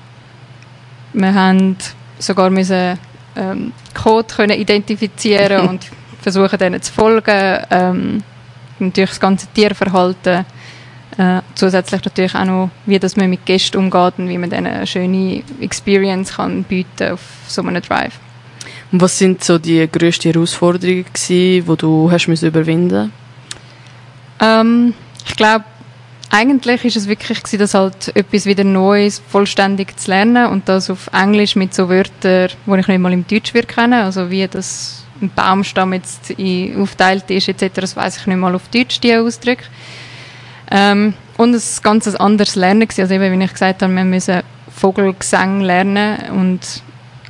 wir 1.12 1.35
haben 1.35 1.76
sogar 2.19 2.50
müssen 2.50 2.99
ähm, 3.37 3.73
Code 3.95 4.35
können 4.35 4.59
identifizieren 4.59 5.69
und 5.69 5.87
versuchen 6.23 6.59
denen 6.59 6.81
zu 6.83 6.93
folgen. 6.93 7.59
Ähm, 7.71 8.23
natürlich 8.79 9.11
das 9.11 9.21
ganze 9.21 9.47
Tierverhalten. 9.49 10.45
Äh, 11.17 11.41
zusätzlich 11.55 12.05
natürlich 12.05 12.35
auch 12.35 12.45
noch, 12.45 12.71
wie 12.87 12.99
das 12.99 13.17
man 13.17 13.31
mit 13.31 13.47
Gästen 13.47 13.79
umgeht 13.79 14.14
und 14.19 14.29
wie 14.29 14.38
man 14.38 14.50
denen 14.50 14.67
eine 14.67 14.87
schöne 14.87 15.45
Experience 15.61 16.35
kann 16.35 16.64
bieten 16.64 17.12
auf 17.12 17.21
so 17.47 17.62
einem 17.62 17.81
Drive. 17.81 18.19
Und 18.91 19.00
was 19.00 19.17
sind 19.19 19.45
so 19.45 19.59
die 19.59 19.88
grössten 19.91 20.33
Herausforderungen 20.33 21.05
gewesen, 21.05 21.67
die 21.67 21.76
du 21.76 22.11
hast 22.11 22.26
müssen 22.26 22.49
überwinden 22.49 23.12
ähm, 24.41 24.95
ich 25.26 25.37
glaube, 25.37 25.64
eigentlich 26.31 26.85
ist 26.85 26.97
es 26.97 27.09
wirklich 27.09 27.43
gewesen, 27.43 27.59
dass 27.61 27.75
halt 27.75 28.14
etwas 28.16 28.47
wieder 28.47 28.64
Neues 28.64 29.23
vollständig 29.28 29.97
zu 29.99 30.11
lernen 30.11 30.47
und 30.47 30.69
das 30.69 30.90
auf 30.90 31.09
Englisch 31.12 31.57
mit 31.57 31.75
so 31.75 31.88
Wörtern, 31.88 32.50
die 32.66 32.81
ich 32.81 32.88
nicht 32.88 32.99
mal 32.99 33.12
im 33.12 33.26
Deutsch 33.26 33.54
wird 33.54 33.69
kennen, 33.69 33.95
also 33.95 34.31
wie 34.31 34.47
das 34.49 35.04
ein 35.21 35.31
Baumstamm 35.31 35.93
jetzt 35.93 36.35
aufteilt 36.78 37.31
ist 37.31 37.49
etc., 37.49 37.75
das 37.75 37.97
weiß 37.97 38.19
ich 38.19 38.26
nicht 38.26 38.37
mal 38.37 38.54
auf 38.54 38.69
Deutsch, 38.69 39.00
die 39.00 39.14
Ausdrücke. 39.14 39.64
Ähm, 40.71 41.14
und 41.37 41.54
es 41.54 41.83
ganz 41.83 42.07
anderes 42.14 42.54
Lernen 42.54 42.88
gewesen, 42.88 43.02
also 43.02 43.14
eben, 43.14 43.38
wie 43.38 43.45
ich 43.45 43.52
gesagt 43.52 43.83
habe, 43.83 43.95
wir 43.95 44.04
müssen 44.04 44.43
Vogelgesang 44.71 45.61
lernen 45.61 46.19
und 46.31 46.61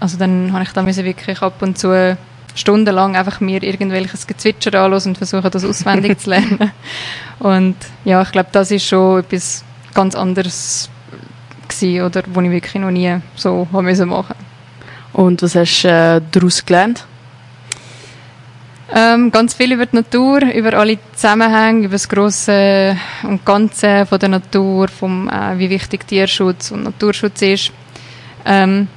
also 0.00 0.18
dann 0.18 0.52
habe 0.52 0.64
ich 0.64 0.70
da 0.70 0.84
wirklich 0.86 1.42
ab 1.42 1.60
und 1.60 1.78
zu 1.78 2.16
stundenlang 2.54 3.16
einfach 3.16 3.40
mir 3.40 3.62
irgendwelches 3.62 4.26
Gezwitscher 4.26 4.74
anhören 4.74 5.08
und 5.08 5.18
versuchen, 5.18 5.50
das 5.50 5.64
auswendig 5.64 6.20
zu 6.20 6.30
lernen. 6.30 6.70
Und 7.40 7.76
ja, 8.04 8.22
ich 8.22 8.30
glaube, 8.30 8.50
das 8.52 8.70
ist 8.70 8.86
schon 8.86 9.20
etwas 9.20 9.64
ganz 9.92 10.14
anderes 10.14 10.88
gewesen, 11.68 12.02
oder 12.04 12.22
wo 12.32 12.40
ich 12.40 12.50
wirklich 12.50 12.80
noch 12.80 12.90
nie 12.90 13.16
so 13.34 13.66
haben 13.72 13.84
müssen 13.84 14.08
machen. 14.08 14.36
Und 15.12 15.42
was 15.42 15.54
hast 15.54 15.82
du 15.82 15.88
äh, 15.88 16.20
daraus 16.30 16.64
gelernt? 16.64 17.06
Ähm, 18.92 19.30
ganz 19.30 19.54
viel 19.54 19.72
über 19.72 19.86
die 19.86 19.96
Natur, 19.96 20.42
über 20.42 20.74
alle 20.74 20.98
Zusammenhänge, 21.14 21.86
über 21.86 21.94
das 21.94 22.08
Grosse 22.08 22.96
und 23.22 23.44
Ganze 23.44 24.06
von 24.06 24.18
der 24.18 24.28
Natur, 24.28 24.88
vom, 24.88 25.28
äh, 25.28 25.58
wie 25.58 25.70
wichtig 25.70 26.06
Tierschutz 26.06 26.70
und 26.70 26.84
Naturschutz 26.84 27.42
ist. 27.42 27.72
Ähm, 28.44 28.88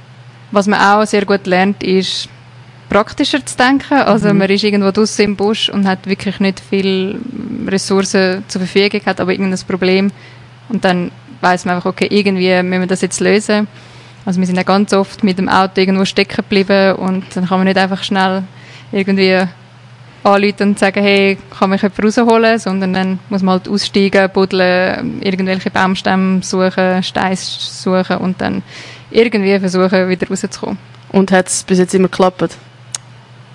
was 0.50 0.66
man 0.66 0.80
auch 0.80 1.06
sehr 1.06 1.24
gut 1.24 1.46
lernt, 1.46 1.82
ist 1.82 2.28
praktischer 2.88 3.44
zu 3.44 3.56
denken. 3.56 3.94
Also 3.94 4.32
mhm. 4.32 4.38
man 4.38 4.50
ist 4.50 4.64
irgendwo 4.64 4.90
draußen 4.90 5.24
im 5.24 5.36
Busch 5.36 5.68
und 5.68 5.86
hat 5.86 6.06
wirklich 6.06 6.40
nicht 6.40 6.60
viel 6.60 7.20
Ressourcen 7.66 8.44
zur 8.48 8.62
Verfügung, 8.62 9.00
hat 9.06 9.20
aber 9.20 9.32
irgendein 9.32 9.66
Problem 9.66 10.10
und 10.68 10.84
dann 10.84 11.10
weiß 11.40 11.64
man 11.64 11.76
einfach, 11.76 11.90
okay, 11.90 12.08
irgendwie 12.10 12.62
müssen 12.62 12.82
wir 12.82 12.86
das 12.86 13.02
jetzt 13.02 13.20
lösen. 13.20 13.68
Also 14.24 14.40
wir 14.40 14.46
sind 14.46 14.56
ja 14.56 14.62
ganz 14.62 14.92
oft 14.92 15.22
mit 15.24 15.38
dem 15.38 15.48
Auto 15.48 15.80
irgendwo 15.80 16.04
stecken 16.04 16.36
geblieben 16.36 16.96
und 16.96 17.24
dann 17.34 17.46
kann 17.46 17.58
man 17.58 17.66
nicht 17.66 17.78
einfach 17.78 18.02
schnell 18.02 18.42
irgendwie 18.92 19.42
anrufen 20.24 20.70
und 20.70 20.78
sagen, 20.78 21.02
hey, 21.02 21.38
kann 21.56 21.70
mich 21.70 21.82
jemand 21.82 22.04
rausholen, 22.04 22.58
sondern 22.58 22.92
dann 22.92 23.18
muss 23.28 23.42
man 23.42 23.54
halt 23.54 23.68
aussteigen, 23.68 24.28
buddeln, 24.32 25.20
irgendwelche 25.22 25.70
Baumstämme 25.70 26.42
suchen, 26.42 27.02
Steine 27.02 27.36
suchen 27.36 28.18
und 28.18 28.40
dann 28.40 28.62
irgendwie 29.10 29.58
versuchen, 29.58 30.08
wieder 30.08 30.28
rauszukommen. 30.28 30.78
Und 31.10 31.32
hat 31.32 31.48
es 31.48 31.62
bis 31.62 31.78
jetzt 31.78 31.94
immer 31.94 32.08
geklappt? 32.08 32.58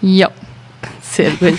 Ja. 0.04 0.30
Sehr 1.02 1.32
gut. 1.32 1.58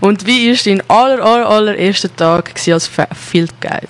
Und 0.00 0.26
wie 0.26 0.50
war 0.50 0.56
dein 0.64 0.82
aller, 0.90 1.24
aller, 1.24 1.48
allererster 1.48 2.14
Tag 2.14 2.52
als 2.68 2.90
Field 3.14 3.60
Guide? 3.60 3.88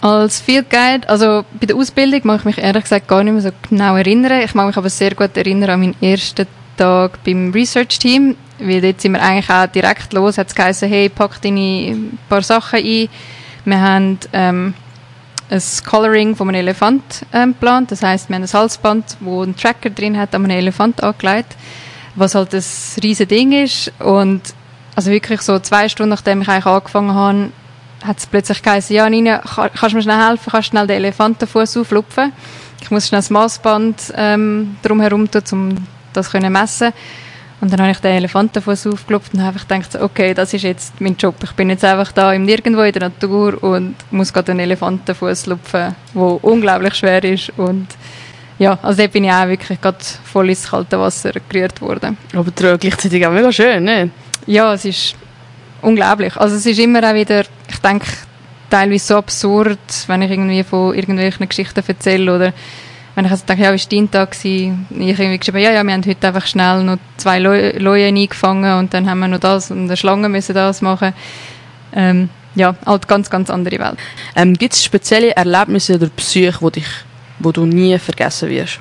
Als 0.00 0.40
Field 0.40 0.70
Guide, 0.70 1.08
also 1.08 1.44
bei 1.58 1.66
der 1.66 1.74
Ausbildung 1.74 2.20
mag 2.22 2.40
ich 2.40 2.44
mich 2.44 2.58
ehrlich 2.58 2.84
gesagt 2.84 3.08
gar 3.08 3.24
nicht 3.24 3.32
mehr 3.32 3.42
so 3.42 3.50
genau 3.68 3.96
erinnern. 3.96 4.42
Ich 4.44 4.54
mag 4.54 4.68
mich 4.68 4.76
aber 4.76 4.90
sehr 4.90 5.14
gut 5.14 5.36
erinnern 5.36 5.70
an 5.70 5.80
meinen 5.80 5.96
ersten 6.00 6.46
Tag 6.76 7.24
beim 7.24 7.50
Research 7.50 7.98
Team, 7.98 8.36
weil 8.60 8.80
dort 8.80 9.00
sind 9.00 9.12
wir 9.12 9.22
eigentlich 9.22 9.50
auch 9.50 9.66
direkt 9.66 10.12
los, 10.12 10.38
hat 10.38 10.48
es 10.48 10.54
geheißen, 10.54 10.88
hey, 10.88 11.08
pack 11.08 11.42
deine 11.42 11.96
paar 12.28 12.42
Sachen 12.42 12.78
ein. 12.78 13.08
Wir 13.64 13.80
haben 13.80 14.18
ähm, 14.32 14.74
ein 15.50 15.62
Coloring 15.84 16.36
von 16.36 16.48
einem 16.48 16.60
Elefant 16.60 17.26
ähm, 17.32 17.54
geplant, 17.54 17.90
das 17.90 18.02
heißt, 18.02 18.28
wir 18.28 18.36
haben 18.36 18.44
ein 18.44 18.52
Halsband, 18.52 19.16
wo 19.18 19.42
ein 19.42 19.56
Tracker 19.56 19.90
drin 19.90 20.16
hat, 20.16 20.32
an 20.32 20.44
einen 20.44 20.58
Elefant 20.58 21.02
angelegt 21.02 21.56
was 22.18 22.34
halt 22.34 22.52
das 22.52 22.96
riesige 23.02 23.26
Ding 23.26 23.52
ist. 23.52 23.92
Und 23.98 24.42
also 24.94 25.10
wirklich 25.10 25.40
so 25.42 25.58
zwei 25.58 25.88
Stunden 25.88 26.10
nachdem 26.10 26.42
ich 26.42 26.48
eigentlich 26.48 26.66
angefangen 26.66 27.14
habe, 27.14 27.50
hat 28.04 28.18
es 28.18 28.26
plötzlich 28.26 28.62
geheißen, 28.62 28.94
ja 28.94 29.08
Nina, 29.08 29.38
kannst 29.38 29.92
du 29.92 29.96
mir 29.96 30.02
schnell 30.02 30.24
helfen, 30.24 30.50
kannst 30.50 30.68
du 30.68 30.70
schnell 30.70 30.86
den 30.86 30.96
Elefantenfuß 30.96 31.76
auflupfen? 31.78 32.32
Ich 32.80 32.90
muss 32.90 33.08
schnell 33.08 33.18
das 33.18 33.30
Maßband 33.30 34.14
ähm, 34.16 34.76
drumherum 34.82 35.28
tun, 35.30 35.42
um 35.50 35.86
das 36.12 36.30
können 36.30 36.52
messen 36.52 36.92
und 37.60 37.72
dann 37.72 37.80
habe 37.80 37.90
ich 37.90 37.98
den 37.98 38.12
Elefantenfuß 38.12 38.86
aufgelupft 38.86 39.34
und 39.34 39.42
habe 39.42 39.58
gedacht, 39.58 39.96
okay, 39.96 40.32
das 40.32 40.54
ist 40.54 40.62
jetzt 40.62 41.00
mein 41.00 41.16
Job. 41.16 41.34
Ich 41.42 41.52
bin 41.52 41.70
jetzt 41.70 41.84
einfach 41.84 42.12
da 42.12 42.32
im 42.32 42.44
Nirgendwo 42.44 42.82
in 42.82 42.92
der 42.92 43.08
Natur 43.08 43.60
und 43.62 43.96
muss 44.12 44.32
gerade 44.32 44.52
einen 44.52 44.60
Elefantenfuß 44.60 45.46
lupfen, 45.46 45.96
der 46.14 46.44
unglaublich 46.44 46.94
schwer 46.94 47.22
ist 47.24 47.52
und 47.56 47.88
ja, 48.58 48.78
also 48.82 49.02
dort 49.02 49.12
bin 49.12 49.24
ich 49.24 49.30
auch 49.30 49.46
wirklich 49.46 49.80
gerade 49.80 49.98
voll 50.24 50.48
ins 50.48 50.68
kalte 50.68 50.98
Wasser 50.98 51.32
gerührt 51.48 51.80
worden. 51.80 52.16
Aber 52.34 52.50
gleichzeitig 52.50 53.26
auch 53.26 53.30
mega 53.30 53.52
schön, 53.52 53.84
ne? 53.84 54.10
Ja, 54.46 54.74
es 54.74 54.84
ist 54.84 55.14
unglaublich. 55.82 56.36
Also 56.36 56.56
es 56.56 56.66
ist 56.66 56.78
immer 56.78 57.02
auch 57.08 57.14
wieder, 57.14 57.44
ich 57.68 57.78
denke, 57.78 58.06
teilweise 58.70 59.06
so 59.06 59.16
absurd, 59.16 59.78
wenn 60.06 60.22
ich 60.22 60.30
irgendwie 60.30 60.64
von 60.64 60.94
irgendwelchen 60.94 61.48
Geschichten 61.48 61.82
erzähle 61.86 62.34
oder 62.34 62.52
wenn 63.14 63.24
ich 63.24 63.30
also 63.30 63.44
denke, 63.46 63.64
ja, 63.64 63.74
wie 63.74 63.78
war 63.78 63.88
dein 63.90 64.10
Tag? 64.10 64.30
Gewesen? 64.32 64.86
Ich 64.90 65.18
irgendwie 65.18 65.38
geschrieben, 65.38 65.58
ja, 65.58 65.72
ja, 65.72 65.82
wir 65.82 65.92
haben 65.92 66.06
heute 66.06 66.26
einfach 66.26 66.46
schnell 66.46 66.84
noch 66.84 66.98
zwei 67.16 67.38
Leuen 67.40 68.16
eingefangen 68.16 68.78
und 68.78 68.94
dann 68.94 69.08
haben 69.08 69.20
wir 69.20 69.28
noch 69.28 69.40
das 69.40 69.70
und 69.70 69.84
eine 69.84 69.96
Schlange 69.96 70.28
müssen 70.28 70.54
das 70.54 70.82
machen. 70.82 71.14
Ähm, 71.92 72.28
ja, 72.54 72.74
halt 72.86 73.08
ganz, 73.08 73.30
ganz 73.30 73.50
andere 73.50 73.78
Welt. 73.78 73.98
Ähm, 74.36 74.54
Gibt 74.54 74.74
es 74.74 74.84
spezielle 74.84 75.34
Erlebnisse 75.34 75.94
oder 75.94 76.08
Psyche, 76.08 76.58
die 76.60 76.70
dich 76.80 76.86
wo 77.38 77.52
du 77.52 77.66
nie 77.66 77.98
vergessen 77.98 78.48
wirst? 78.48 78.80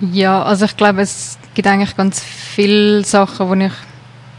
Ja, 0.00 0.42
also 0.42 0.66
ich 0.66 0.76
glaube, 0.76 1.02
es 1.02 1.38
gibt 1.54 1.66
eigentlich 1.66 1.96
ganz 1.96 2.22
viele 2.22 3.02
Sachen, 3.04 3.58
die 3.58 3.66
ich 3.66 3.72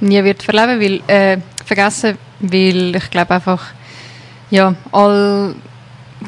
nie 0.02 0.24
wird 0.24 0.44
verleben 0.44 0.80
will, 0.80 1.02
äh, 1.08 1.38
vergessen, 1.66 2.18
weil 2.40 2.96
ich 2.96 3.10
glaube 3.10 3.36
einfach, 3.36 3.64
ja, 4.52 4.76
all 4.92 5.56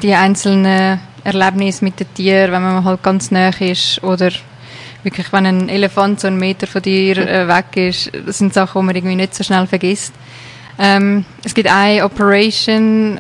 die 0.01 0.13
einzelnen 0.13 0.99
Erlebnisse 1.23 1.83
mit 1.83 1.99
den 1.99 2.13
Tieren, 2.13 2.51
wenn 2.51 2.61
man 2.61 2.83
halt 2.83 3.03
ganz 3.03 3.29
nah 3.31 3.49
ist 3.49 4.01
oder 4.03 4.31
wirklich, 5.03 5.31
wenn 5.31 5.45
ein 5.45 5.69
Elefant 5.69 6.19
so 6.19 6.27
einen 6.27 6.37
Meter 6.37 6.67
von 6.67 6.81
dir 6.81 7.17
äh, 7.17 7.47
weg 7.47 7.75
ist, 7.75 8.11
das 8.25 8.37
sind 8.37 8.53
Sachen, 8.53 8.81
die 8.81 8.85
man 8.85 8.95
irgendwie 8.95 9.15
nicht 9.15 9.35
so 9.35 9.43
schnell 9.43 9.67
vergisst. 9.67 10.13
Ähm, 10.81 11.25
es 11.43 11.53
gibt 11.53 11.69
eine 11.69 12.05
Operation, 12.05 13.19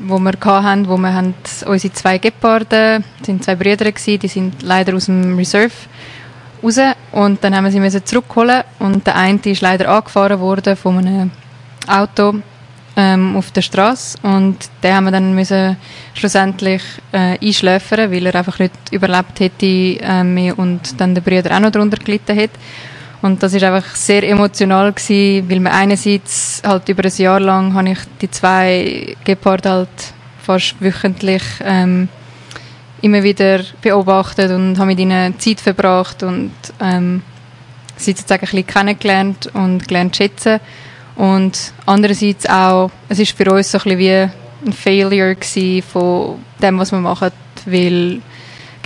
wo 0.00 0.18
wir 0.18 0.32
hatten, 0.42 0.88
wo 0.88 0.96
wir 0.96 1.14
haben 1.14 1.34
unsere 1.66 1.94
zwei 1.94 2.18
Geparden, 2.18 3.04
das 3.18 3.26
sind 3.26 3.44
zwei 3.44 3.54
Brüder 3.54 3.92
gewesen, 3.92 4.18
die 4.18 4.26
sind 4.26 4.62
leider 4.62 4.96
aus 4.96 5.06
dem 5.06 5.36
Reserve 5.36 5.70
raus. 6.62 6.80
Und 7.12 7.44
dann 7.44 7.54
haben 7.54 7.72
wir 7.72 7.90
sie 7.90 8.04
zurückholen. 8.04 8.64
Und 8.80 9.06
der 9.06 9.14
eine 9.14 9.38
ist 9.44 9.60
leider 9.60 9.88
angefahren 9.88 10.40
worden 10.40 10.74
von 10.74 10.98
einem 10.98 11.30
Auto 11.86 12.34
ähm, 12.96 13.36
auf 13.36 13.52
der 13.52 13.62
Straße. 13.62 14.18
Und 14.22 14.56
den 14.82 14.94
haben 14.94 15.04
wir 15.04 15.12
dann 15.12 15.32
müssen 15.32 15.76
schlussendlich 16.14 16.82
äh, 17.12 17.38
einschläfern, 17.40 18.10
weil 18.10 18.26
er 18.26 18.34
einfach 18.34 18.58
nicht 18.58 18.74
überlebt 18.90 19.38
hätte 19.38 19.66
äh, 19.66 20.52
und 20.56 21.00
dann 21.00 21.14
der 21.14 21.22
Brüder 21.22 21.54
auch 21.54 21.60
noch 21.60 21.70
darunter 21.70 21.98
gelitten 22.02 22.34
hätte. 22.34 22.58
Und 23.22 23.42
das 23.42 23.54
ist 23.54 23.64
einfach 23.64 23.94
sehr 23.94 24.22
emotional 24.22 24.92
gewesen, 24.92 25.48
weil 25.50 25.60
mir 25.60 25.72
einerseits 25.72 26.62
halt 26.64 26.88
über 26.88 27.04
ein 27.04 27.12
Jahr 27.16 27.40
lang 27.40 27.74
habe 27.74 27.90
ich 27.90 27.98
die 28.20 28.30
zwei 28.30 29.16
Gepard 29.24 29.66
halt 29.66 29.88
fast 30.42 30.76
wöchentlich 30.80 31.42
ähm, 31.64 32.08
immer 33.02 33.22
wieder 33.22 33.60
beobachtet 33.82 34.50
und 34.50 34.78
habe 34.78 34.86
mit 34.86 35.00
ihnen 35.00 35.38
Zeit 35.38 35.60
verbracht 35.60 36.22
und 36.22 36.52
ähm, 36.80 37.22
sie 37.96 38.12
sozusagen 38.12 38.44
ein 38.44 38.50
bisschen 38.50 38.66
kennengelernt 38.66 39.50
und 39.54 39.88
gelernt 39.88 40.14
zu 40.14 40.22
schätzen. 40.22 40.60
Und 41.16 41.72
andererseits 41.86 42.46
auch, 42.48 42.90
es 43.08 43.18
ist 43.18 43.36
für 43.36 43.50
uns 43.50 43.72
so 43.72 43.78
ein 43.78 43.84
bisschen 43.84 43.98
wie 43.98 44.66
ein 44.66 44.72
Failure 44.72 45.36
von 45.90 46.38
dem, 46.60 46.78
was 46.78 46.92
wir 46.92 47.00
machen, 47.00 47.30
weil 47.64 48.20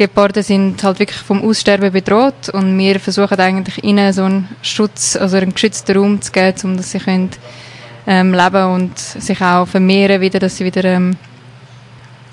Geparde 0.01 0.43
sind 0.43 0.83
halt 0.83 0.99
wirklich 0.99 1.21
vom 1.21 1.43
Aussterben 1.43 1.93
bedroht 1.93 2.49
und 2.53 2.79
wir 2.79 2.99
versuchen 2.99 3.39
eigentlich 3.39 3.85
ihnen 3.85 4.15
so 4.15 4.25
einen 4.25 4.49
Schutz, 4.63 5.15
also 5.15 5.37
einen 5.37 5.53
geschützten 5.53 5.95
Raum 5.95 6.23
zu 6.23 6.33
geben, 6.33 6.57
um 6.65 6.77
dass 6.79 6.93
sie 6.93 7.01
können, 7.01 7.29
ähm, 8.07 8.33
leben 8.33 8.65
und 8.73 8.99
sich 8.99 9.43
auch 9.43 9.67
vermehren 9.67 10.23
wieder, 10.23 10.39
dass 10.39 10.57
sie 10.57 10.65
wieder 10.65 10.85
ähm, 10.85 11.19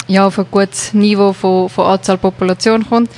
ja, 0.07 0.25
auf 0.25 0.39
ein 0.39 0.45
gutes 0.49 0.93
Niveau 0.93 1.33
von, 1.33 1.67
von 1.67 1.87
Anzahl 1.87 2.17
Population 2.17 2.87
kommt. 2.87 3.11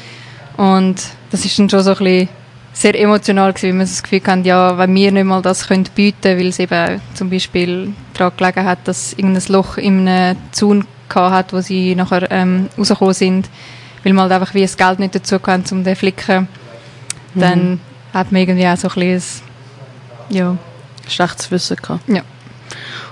Und 0.57 0.95
das 1.29 1.45
ist 1.45 1.59
dann 1.59 1.69
schon 1.69 1.83
so 1.83 1.91
ein 1.91 1.97
bisschen 1.97 2.29
sehr 2.73 2.99
emotional 2.99 3.53
gewesen, 3.53 3.73
weil 3.73 3.77
wir 3.77 3.85
das 3.85 4.01
Gefühl 4.01 4.21
hatten, 4.25 4.45
ja, 4.45 4.77
wenn 4.79 4.95
wir 4.95 5.11
nicht 5.11 5.25
mal 5.25 5.43
das 5.43 5.67
können 5.67 5.87
bieten 5.93 6.39
weil 6.39 6.47
es 6.47 6.57
eben 6.57 6.99
zum 7.13 7.29
Beispiel 7.29 7.93
daran 8.15 8.33
gelegen 8.35 8.65
hat, 8.65 8.79
dass 8.87 9.13
irgendein 9.13 9.53
Loch 9.53 9.77
in 9.77 10.07
einem 10.07 10.37
Zaun 10.51 10.87
hat, 11.13 11.53
wo 11.53 11.61
sie 11.61 11.93
nachher 11.93 12.31
ähm, 12.31 12.69
rausgekommen 12.77 13.13
sind, 13.13 13.49
weil 14.03 14.13
man 14.13 14.23
halt 14.23 14.33
einfach 14.33 14.53
wie 14.53 14.61
das 14.61 14.77
Geld 14.77 14.99
nicht 14.99 15.15
dazu 15.15 15.39
kann, 15.39 15.63
um 15.71 15.83
den 15.83 15.95
flicken, 15.95 16.47
mhm. 17.33 17.39
dann 17.39 17.79
hat 18.13 18.31
man 18.31 18.41
irgendwie 18.41 18.67
auch 18.67 18.77
so 18.77 18.87
ein 18.89 18.93
bisschen 18.95 19.49
ja. 20.29 20.57
Schlechtes 21.07 21.49
Wissen 21.51 21.77
gehabt. 21.77 22.07
Ja. 22.07 22.21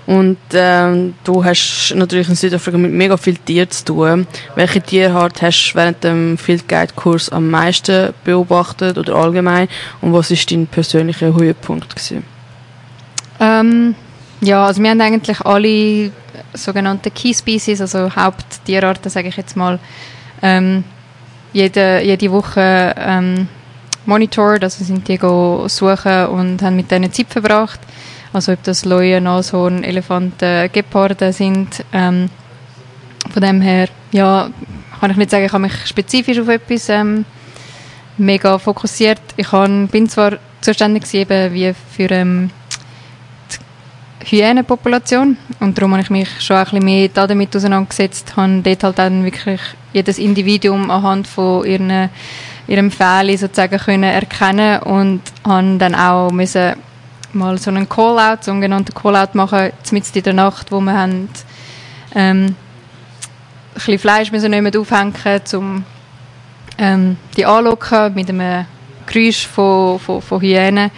Und 0.06 0.38
ähm, 0.53 1.15
du 1.25 1.44
hast 1.44 1.94
natürlich 1.94 2.29
in 2.29 2.36
Südafrika 2.36 2.77
mit 2.77 2.94
mega 2.94 3.17
viel 3.17 3.36
Tieren 3.36 3.70
zu 3.70 3.84
tun. 3.84 4.27
Welche 4.56 4.82
Tierart 4.82 5.41
hast 5.41 5.72
du 5.72 5.75
während 5.75 6.03
dem 6.03 6.38
Field 6.38 6.67
Guide 6.67 6.94
Kurs 6.96 7.29
am 7.29 7.50
meisten 7.50 8.13
beobachtet 8.24 8.98
oder 8.98 9.15
allgemein? 9.15 9.67
Und 10.00 10.13
was 10.13 10.32
ist 10.32 10.50
dein 10.50 10.65
persönlicher 10.65 11.34
Höhepunkt 11.34 11.94
gewesen? 11.94 12.24
Ähm, 13.39 13.96
ja, 14.39 14.65
also 14.65 14.82
wir 14.82 14.91
haben 14.91 15.01
eigentlich 15.01 15.41
alle 15.41 16.12
sogenannte 16.53 17.12
Key 17.12 17.34
Species, 17.34 17.82
also 17.82 18.15
Haupttierarten, 18.15 19.12
sage 19.12 19.27
ich 19.27 19.36
jetzt 19.36 19.58
mal, 19.58 19.77
ähm, 20.41 20.84
jede, 21.53 22.01
jede 22.03 22.32
Woche 22.32 22.94
ähm, 22.98 23.48
monitored, 24.06 24.63
also 24.63 24.84
sind 24.84 25.08
die 25.08 25.17
suchen 25.17 26.27
und 26.27 26.62
haben 26.62 26.75
mit 26.75 26.91
denen 26.91 27.12
Zeit 27.12 27.27
verbracht. 27.29 27.79
Also 28.34 28.51
ob 28.53 28.63
das 28.63 28.86
Leuen, 28.86 29.24
Nashorn, 29.24 29.84
Elefanten, 29.84 30.72
Geparden 30.72 31.34
sind. 31.34 31.84
Ähm, 31.94 32.29
von 33.32 33.41
dem 33.41 33.62
her, 33.62 33.89
ja, 34.12 34.50
kann 35.00 35.12
ich 35.12 35.18
nicht 35.18 35.31
sagen, 35.31 35.46
ich 35.46 35.53
habe 35.53 35.64
mich 35.64 35.85
spezifisch 35.85 36.40
auf 36.40 36.48
etwas 36.48 36.90
ähm, 36.90 37.25
mega 38.18 38.57
fokussiert. 38.57 39.22
Ich 39.35 39.50
kann, 39.50 39.88
bin 39.88 40.09
zwar 40.09 40.38
zuständig 40.62 41.03
gewesen, 41.03 41.53
wie 41.53 41.74
für 41.74 42.12
ähm, 42.12 42.50
Hyänenpopulation 44.24 45.38
und 45.60 45.77
darum 45.77 45.94
habe 45.94 46.01
ich 46.01 46.10
mich 46.10 46.30
schon 46.42 46.58
ein 46.58 46.64
bisschen 46.64 46.86
mehr 46.86 47.10
damit 47.10 47.56
auseinandergesetzt, 47.56 48.36
habe 48.36 48.62
dort 48.64 48.84
halt 48.84 49.00
dann 49.00 49.24
wirklich 49.24 49.62
jedes 49.94 50.18
Individuum 50.20 50.90
anhand 50.92 51.27
von 51.27 51.66
ihren, 51.66 52.10
ihrem 52.68 52.92
Fell 52.92 53.38
sozusagen 53.38 53.77
können 53.77 54.03
erkennen 54.03 54.82
und 54.82 55.22
habe 55.46 55.77
dann 55.77 55.96
auch 55.96 56.32
müssen 56.32 56.75
mal 57.34 57.58
so 57.58 57.70
einen 57.70 57.88
Call-out, 57.88 58.44
sogenannten 58.44 58.94
Call-out 58.94 59.36
machen, 59.36 59.72
mitten 59.92 60.18
in 60.18 60.24
der 60.24 60.34
Nacht, 60.34 60.72
wo 60.72 60.80
wir 60.80 60.94
haben, 60.94 61.30
ähm, 62.16 62.46
ein 62.46 62.56
bisschen 63.74 64.00
Fleisch 64.00 64.32
müssen 64.32 64.51
nicht 64.51 64.62
mehr 64.62 64.80
aufhängen, 64.80 65.14
um 65.53 65.84
ähm, 66.77 67.18
die 67.36 67.46
anlocken 67.46 68.14
mit 68.14 68.30
einem 68.30 68.66
Geräusch 69.06 69.48
von, 69.48 70.00
von, 70.00 70.22
von 70.22 70.42
Hyänen. 70.42 70.92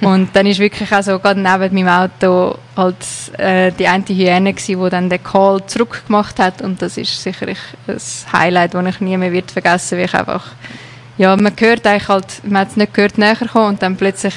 Und 0.00 0.34
dann 0.34 0.46
ist 0.46 0.60
wirklich 0.60 0.92
auch 0.92 1.02
so, 1.02 1.18
gerade 1.18 1.40
neben 1.40 1.74
meinem 1.74 1.88
Auto 1.88 2.56
halt, 2.76 2.96
äh, 3.38 3.72
die 3.72 3.88
eine 3.88 4.04
Hyäne 4.06 4.52
gewesen, 4.52 4.82
die 4.82 4.90
dann 4.90 5.10
den 5.10 5.22
Call 5.22 5.66
zurückgemacht 5.66 6.38
hat. 6.38 6.62
Und 6.62 6.80
das 6.80 6.96
ist 6.96 7.22
sicherlich 7.22 7.58
ein 7.86 7.98
Highlight, 8.32 8.74
das 8.74 8.86
ich 8.86 9.00
nie 9.00 9.16
mehr 9.16 9.32
wird 9.32 9.50
vergessen, 9.50 9.98
weil 9.98 10.04
ich 10.04 10.14
einfach, 10.14 10.46
ja, 11.16 11.36
man 11.36 11.52
hört 11.58 11.86
eigentlich 11.86 12.08
halt, 12.08 12.26
man 12.44 12.62
hat 12.62 12.70
es 12.70 12.76
nicht 12.76 12.94
gehört, 12.94 13.18
näher 13.18 13.36
kommen 13.36 13.68
und 13.68 13.82
dann 13.82 13.96
plötzlich 13.96 14.34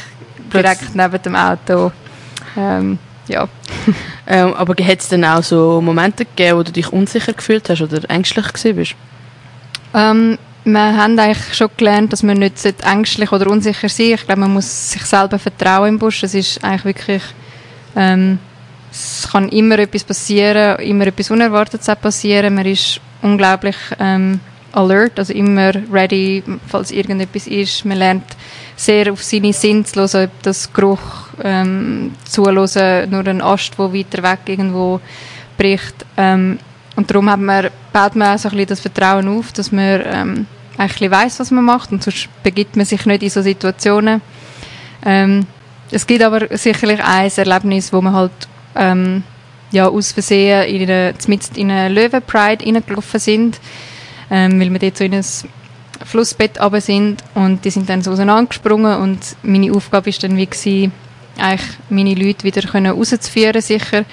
direkt 0.52 0.96
neben 0.96 1.22
dem 1.22 1.36
Auto, 1.36 1.92
ähm, 2.58 2.98
ja. 3.28 3.48
ähm, 4.28 4.54
aber 4.54 4.74
hat 4.84 5.00
es 5.00 5.10
dann 5.10 5.24
auch 5.24 5.44
so 5.44 5.80
Momente 5.82 6.26
gegeben, 6.26 6.58
wo 6.58 6.64
du 6.64 6.72
dich 6.72 6.92
unsicher 6.92 7.34
gefühlt 7.34 7.70
hast 7.70 7.82
oder 7.82 8.10
ängstlich 8.10 8.48
gewesen 8.48 8.76
bist? 8.76 8.96
Ähm, 9.94 10.38
wir 10.64 10.98
haben 10.98 11.18
eigentlich 11.18 11.56
schon 11.56 11.70
gelernt, 11.76 12.14
dass 12.14 12.24
man 12.24 12.38
nicht 12.38 12.64
ängstlich 12.84 13.32
oder 13.32 13.50
unsicher 13.50 13.90
sein 13.90 14.12
Ich 14.14 14.26
glaube, 14.26 14.42
man 14.42 14.54
muss 14.54 14.92
sich 14.92 15.04
selber 15.04 15.40
vertrauen 15.40 15.90
im 15.90 16.00
Busch. 16.00 16.24
Es 16.24 16.36
ist 16.36 16.64
eigentlich 16.64 16.86
wirklich, 16.86 17.24
ähm, 17.96 18.38
es 18.92 19.28
kann 19.32 19.50
immer 19.50 19.80
etwas 19.80 20.04
passieren, 20.04 20.78
immer 20.80 21.08
etwas 21.08 21.32
Unerwartetes 21.32 21.96
passieren. 21.96 22.54
Man 22.54 22.66
ist 22.66 23.02
unglaublich 23.22 23.76
ähm, 24.00 24.40
alert, 24.72 25.18
also 25.18 25.34
immer 25.34 25.74
ready, 25.92 26.44
falls 26.68 26.92
irgendetwas 26.92 27.48
ist. 27.48 27.84
Man 27.86 27.98
lernt 27.98 28.26
sehr 28.76 29.12
auf 29.12 29.24
seine 29.24 29.54
Sinne 29.54 29.84
zu 29.84 30.00
hören, 30.02 30.26
ob 30.26 30.44
das 30.44 30.72
Geruch 30.72 31.00
ähm, 31.44 32.14
zuhören, 32.26 33.10
nur 33.10 33.26
ein 33.26 33.42
Ast, 33.42 33.78
der 33.78 33.94
weiter 33.94 34.24
weg 34.24 34.40
irgendwo 34.46 35.00
bricht. 35.58 36.06
Ähm, 36.18 36.60
und 36.96 37.10
darum 37.10 37.30
hat 37.30 37.40
man, 37.40 37.70
baut 37.94 38.16
man 38.16 38.36
auch 38.36 38.40
so 38.40 38.50
ein 38.50 38.52
bisschen 38.52 38.68
das 38.68 38.80
Vertrauen 38.82 39.28
auf, 39.28 39.52
dass 39.54 39.72
man 39.72 40.02
ähm, 40.06 40.46
eigentlich 40.78 41.12
weiß, 41.12 41.40
was 41.40 41.52
man 41.52 41.64
macht. 41.64 41.92
Und 41.92 42.04
sonst 42.04 42.30
begibt 42.44 42.76
man 42.76 42.86
sich 42.86 43.06
nicht 43.06 43.24
in 43.24 43.30
so 43.30 43.42
Situationen. 43.42 44.22
Ähm, 45.06 45.46
es 45.90 46.06
gibt 46.08 46.24
aber 46.24 46.58
sicherlich 46.58 47.04
ein 47.04 47.32
Erlebnis, 47.36 47.92
wo 47.92 48.02
man 48.02 48.14
halt 48.14 48.32
ähm, 48.76 49.24
ja, 49.72 49.88
aus 49.88 50.12
Versehen 50.12 50.64
in 50.64 50.90
eine, 50.90 51.14
in 51.56 51.72
eine 51.72 51.94
Löwenpride 51.94 52.66
reingelaufen 52.66 53.20
sind, 53.20 53.60
ähm, 54.30 54.60
weil 54.60 54.72
wir 54.72 54.80
dort 54.80 54.98
so 54.98 55.04
in 55.04 55.14
ein 55.14 55.26
Flussbett 56.06 56.60
runter 56.62 56.82
sind. 56.82 57.24
Und 57.36 57.64
die 57.64 57.70
sind 57.70 57.90
dann 57.90 58.02
so 58.02 58.12
auseinandergesprungen. 58.12 59.00
Und 59.00 59.20
meine 59.44 59.74
Aufgabe 59.74 60.10
ist 60.10 60.24
dann 60.24 60.38
wie 60.38 60.46
gewesen, 60.46 60.92
eigentlich 61.42 61.78
meine 61.90 62.14
Leute 62.14 62.44
wieder 62.44 62.62
können 62.62 62.92
rauszuführen 62.92 63.62
sicher. 63.62 64.06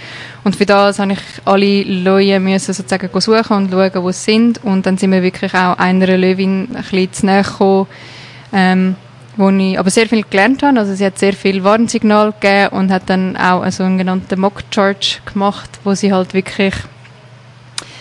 Und 0.44 0.56
für 0.56 0.66
das 0.66 0.98
habe 0.98 1.12
ich 1.12 1.20
alle 1.44 1.82
Leute 1.82 2.40
müssen 2.40 2.72
sozusagen 2.72 3.08
suchen 3.20 3.56
und 3.56 3.70
schauen, 3.70 4.02
wo 4.02 4.10
sie 4.12 4.32
sind. 4.32 4.64
Und 4.64 4.86
dann 4.86 4.98
sind 4.98 5.12
wir 5.12 5.22
wirklich 5.22 5.54
auch 5.54 5.78
einer 5.78 6.16
Löwin 6.16 6.68
ein 6.74 6.82
bisschen 6.82 7.12
zu 7.12 7.26
näher 7.26 7.42
gekommen, 7.42 7.86
ähm, 8.52 8.96
wo 9.36 9.50
ich 9.50 9.78
aber 9.78 9.90
sehr 9.90 10.08
viel 10.08 10.24
gelernt 10.24 10.64
habe, 10.64 10.80
also 10.80 10.94
sie 10.94 11.06
hat 11.06 11.18
sehr 11.18 11.32
viel 11.32 11.62
Warnsignal 11.62 12.32
gegeben 12.32 12.76
und 12.76 12.90
hat 12.90 13.04
dann 13.06 13.36
auch 13.36 13.62
einen 13.62 13.70
sogenannten 13.70 14.40
Mock 14.40 14.64
Charge 14.70 15.18
gemacht, 15.32 15.70
wo 15.84 15.94
sie 15.94 16.12
halt 16.12 16.34
wirklich 16.34 16.74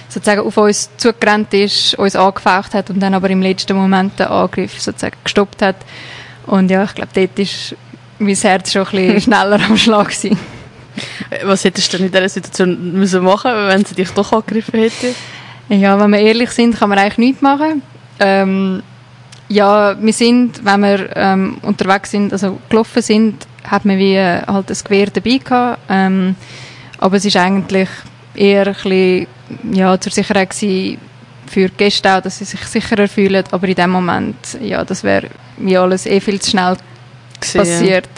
sozusagen 0.10 0.42
auf 0.42 0.58
uns 0.58 0.90
zugerannt 0.98 1.54
ist, 1.54 1.94
uns 1.96 2.16
angefaucht 2.16 2.74
hat 2.74 2.90
und 2.90 3.00
dann 3.00 3.14
aber 3.14 3.30
im 3.30 3.44
letzten 3.44 3.78
Moment 3.78 4.20
den 4.20 4.28
Angriff 4.28 4.82
sozusagen 4.82 5.18
gestoppt 5.24 5.62
hat. 5.62 5.76
Und 6.48 6.72
ja, 6.72 6.84
ich 6.86 6.96
glaube, 6.96 7.12
dort 7.14 7.38
ist 7.38 7.76
mein 8.20 8.36
Herz 8.36 8.72
schon 8.72 8.86
ein 8.88 8.92
bisschen 8.92 9.22
schneller 9.22 9.60
am 9.68 9.78
Schlag 9.78 10.10
gewesen. 10.10 10.38
Was 11.44 11.64
hättest 11.64 11.94
du 11.94 11.98
denn 11.98 12.08
in 12.08 12.12
dieser 12.12 12.30
Situation 12.30 12.94
müssen 12.94 13.24
machen 13.24 13.52
wenn 13.68 13.86
sie 13.86 13.96
dich 13.96 14.10
doch 14.12 14.32
angegriffen 14.32 14.80
hätte? 14.80 15.14
Ja, 15.70 16.00
wenn 16.00 16.12
wir 16.12 16.20
ehrlich 16.20 16.50
sind, 16.52 16.78
kann 16.78 16.90
man 16.90 16.98
eigentlich 16.98 17.18
nichts 17.18 17.42
machen. 17.42 17.82
Ähm, 18.20 18.82
ja, 19.50 19.96
wir 20.02 20.14
sind, 20.14 20.64
wenn 20.66 20.80
wir 20.82 21.16
ähm, 21.16 21.58
unterwegs 21.62 22.12
sind, 22.12 22.34
also 22.34 22.60
gelaufen 22.70 23.02
sind, 23.02 23.48
hat 23.64 23.86
man 23.86 23.98
wie 23.98 24.16
äh, 24.16 24.42
halt 24.48 24.72
ein 24.72 24.78
Gewehr 24.84 25.08
dabei 25.08 25.38
gehabt. 25.38 25.82
Ähm, 25.90 26.36
aber 26.98 27.18
es 27.18 27.26
ist 27.26 27.38
eigentlich 27.38 27.90
eher 28.34 28.68
ein 28.68 28.74
bisschen, 28.74 29.28
ja, 29.72 30.00
zur 30.00 30.12
Sicherheit 30.12 30.50
gewesen, 30.50 31.00
für 31.48 31.70
die 31.70 31.78
Gäste 31.78 32.14
auch, 32.14 32.22
dass 32.22 32.40
sie 32.40 32.46
sich 32.46 32.62
sicherer 32.62 33.08
fühlen. 33.08 33.44
Aber 33.52 33.68
in 33.68 33.76
dem 33.76 33.90
Moment, 33.90 34.58
ja, 34.62 34.84
das 34.84 35.04
wäre 35.04 35.30
wie 35.58 35.78
alles 35.78 36.06
eh 36.06 36.20
viel 36.20 36.40
zu 36.40 36.52
schnell 36.52 36.78
passiert. 37.40 38.10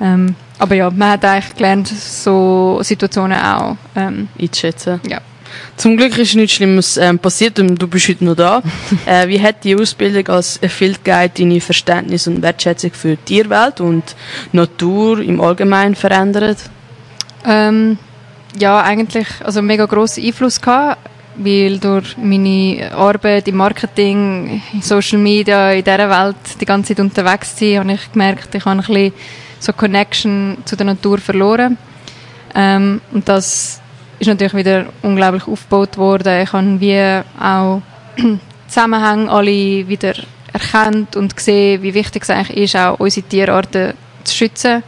Ähm, 0.00 0.34
Aber 0.58 0.74
ja, 0.74 0.90
man 0.90 1.10
hat 1.10 1.24
eigentlich 1.24 1.54
gelernt, 1.54 1.88
so 1.88 2.80
Situationen 2.82 3.38
auch 3.38 3.76
ähm, 3.94 4.28
einzuschätzen. 4.38 5.00
Ja. 5.08 5.20
Zum 5.76 5.96
Glück 5.96 6.16
ist 6.18 6.34
nichts 6.34 6.56
Schlimmes 6.56 6.96
ähm, 6.96 7.18
passiert 7.18 7.58
und 7.58 7.80
du 7.80 7.86
bist 7.86 8.08
heute 8.08 8.24
noch 8.24 8.34
da. 8.34 8.62
äh, 9.06 9.28
wie 9.28 9.40
hat 9.40 9.64
die 9.64 9.76
Ausbildung 9.76 10.28
als 10.28 10.58
Field 10.68 11.04
Guide 11.04 11.32
deine 11.36 11.60
Verständnis 11.60 12.26
und 12.26 12.42
Wertschätzung 12.42 12.92
für 12.92 13.16
die 13.16 13.16
Tierwelt 13.24 13.80
und 13.80 14.04
Natur 14.52 15.20
im 15.20 15.40
Allgemeinen 15.40 15.94
verändert? 15.94 16.58
Ähm, 17.44 17.98
ja, 18.58 18.80
eigentlich 18.80 19.28
also 19.44 19.62
mega 19.62 19.86
grossen 19.86 20.24
Einfluss 20.24 20.60
gehabt, 20.60 20.98
weil 21.38 21.78
durch 21.78 22.16
meine 22.16 22.90
Arbeit 22.92 23.48
im 23.48 23.56
Marketing, 23.56 24.62
in 24.72 24.82
Social 24.82 25.18
Media, 25.18 25.72
in 25.72 25.84
dieser 25.84 26.08
Welt 26.10 26.36
die 26.60 26.64
ganze 26.64 26.94
Zeit 26.94 27.04
unterwegs 27.04 27.58
sein, 27.58 27.78
habe 27.78 27.92
ich 27.92 28.12
gemerkt, 28.12 28.54
ich 28.54 28.64
habe 28.64 28.80
ein 28.80 28.86
bisschen 28.86 29.12
so 29.58 29.72
Connection 29.72 30.58
zu 30.64 30.76
der 30.76 30.86
Natur 30.86 31.18
verloren. 31.18 31.76
Ähm, 32.54 33.00
und 33.12 33.28
das 33.28 33.80
ist 34.18 34.26
natürlich 34.26 34.54
wieder 34.54 34.86
unglaublich 35.02 35.46
aufgebaut 35.46 35.96
worden. 35.98 36.42
Ich 36.42 36.52
habe 36.52 36.80
wie 36.80 37.22
auch 37.40 37.82
Zusammenhänge 38.68 39.30
alle 39.30 39.88
wieder 39.88 40.14
erkannt 40.52 41.16
und 41.16 41.36
gesehen, 41.36 41.82
wie 41.82 41.94
wichtig 41.94 42.22
es 42.22 42.30
eigentlich 42.30 42.56
ist, 42.56 42.76
auch 42.76 42.98
unsere 42.98 43.26
Tierarten 43.26 43.92
zu 44.24 44.34
schützen. 44.34 44.82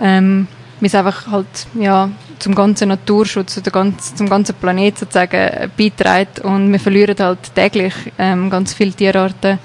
Ähm, 0.00 0.46
wir 0.80 0.88
sind 0.88 0.98
einfach 0.98 1.30
halt, 1.30 1.66
ja, 1.74 2.08
zum 2.42 2.54
ganzen 2.56 2.88
Naturschutz, 2.88 3.60
zum 3.62 4.28
ganzen 4.28 4.54
Planeten 4.56 4.98
sozusagen 4.98 5.70
beiträgt 5.78 6.40
und 6.40 6.72
wir 6.72 6.80
verlieren 6.80 7.16
halt 7.18 7.54
täglich 7.54 7.94
ähm, 8.18 8.50
ganz 8.50 8.74
viele 8.74 8.92
Tierarten. 8.92 9.58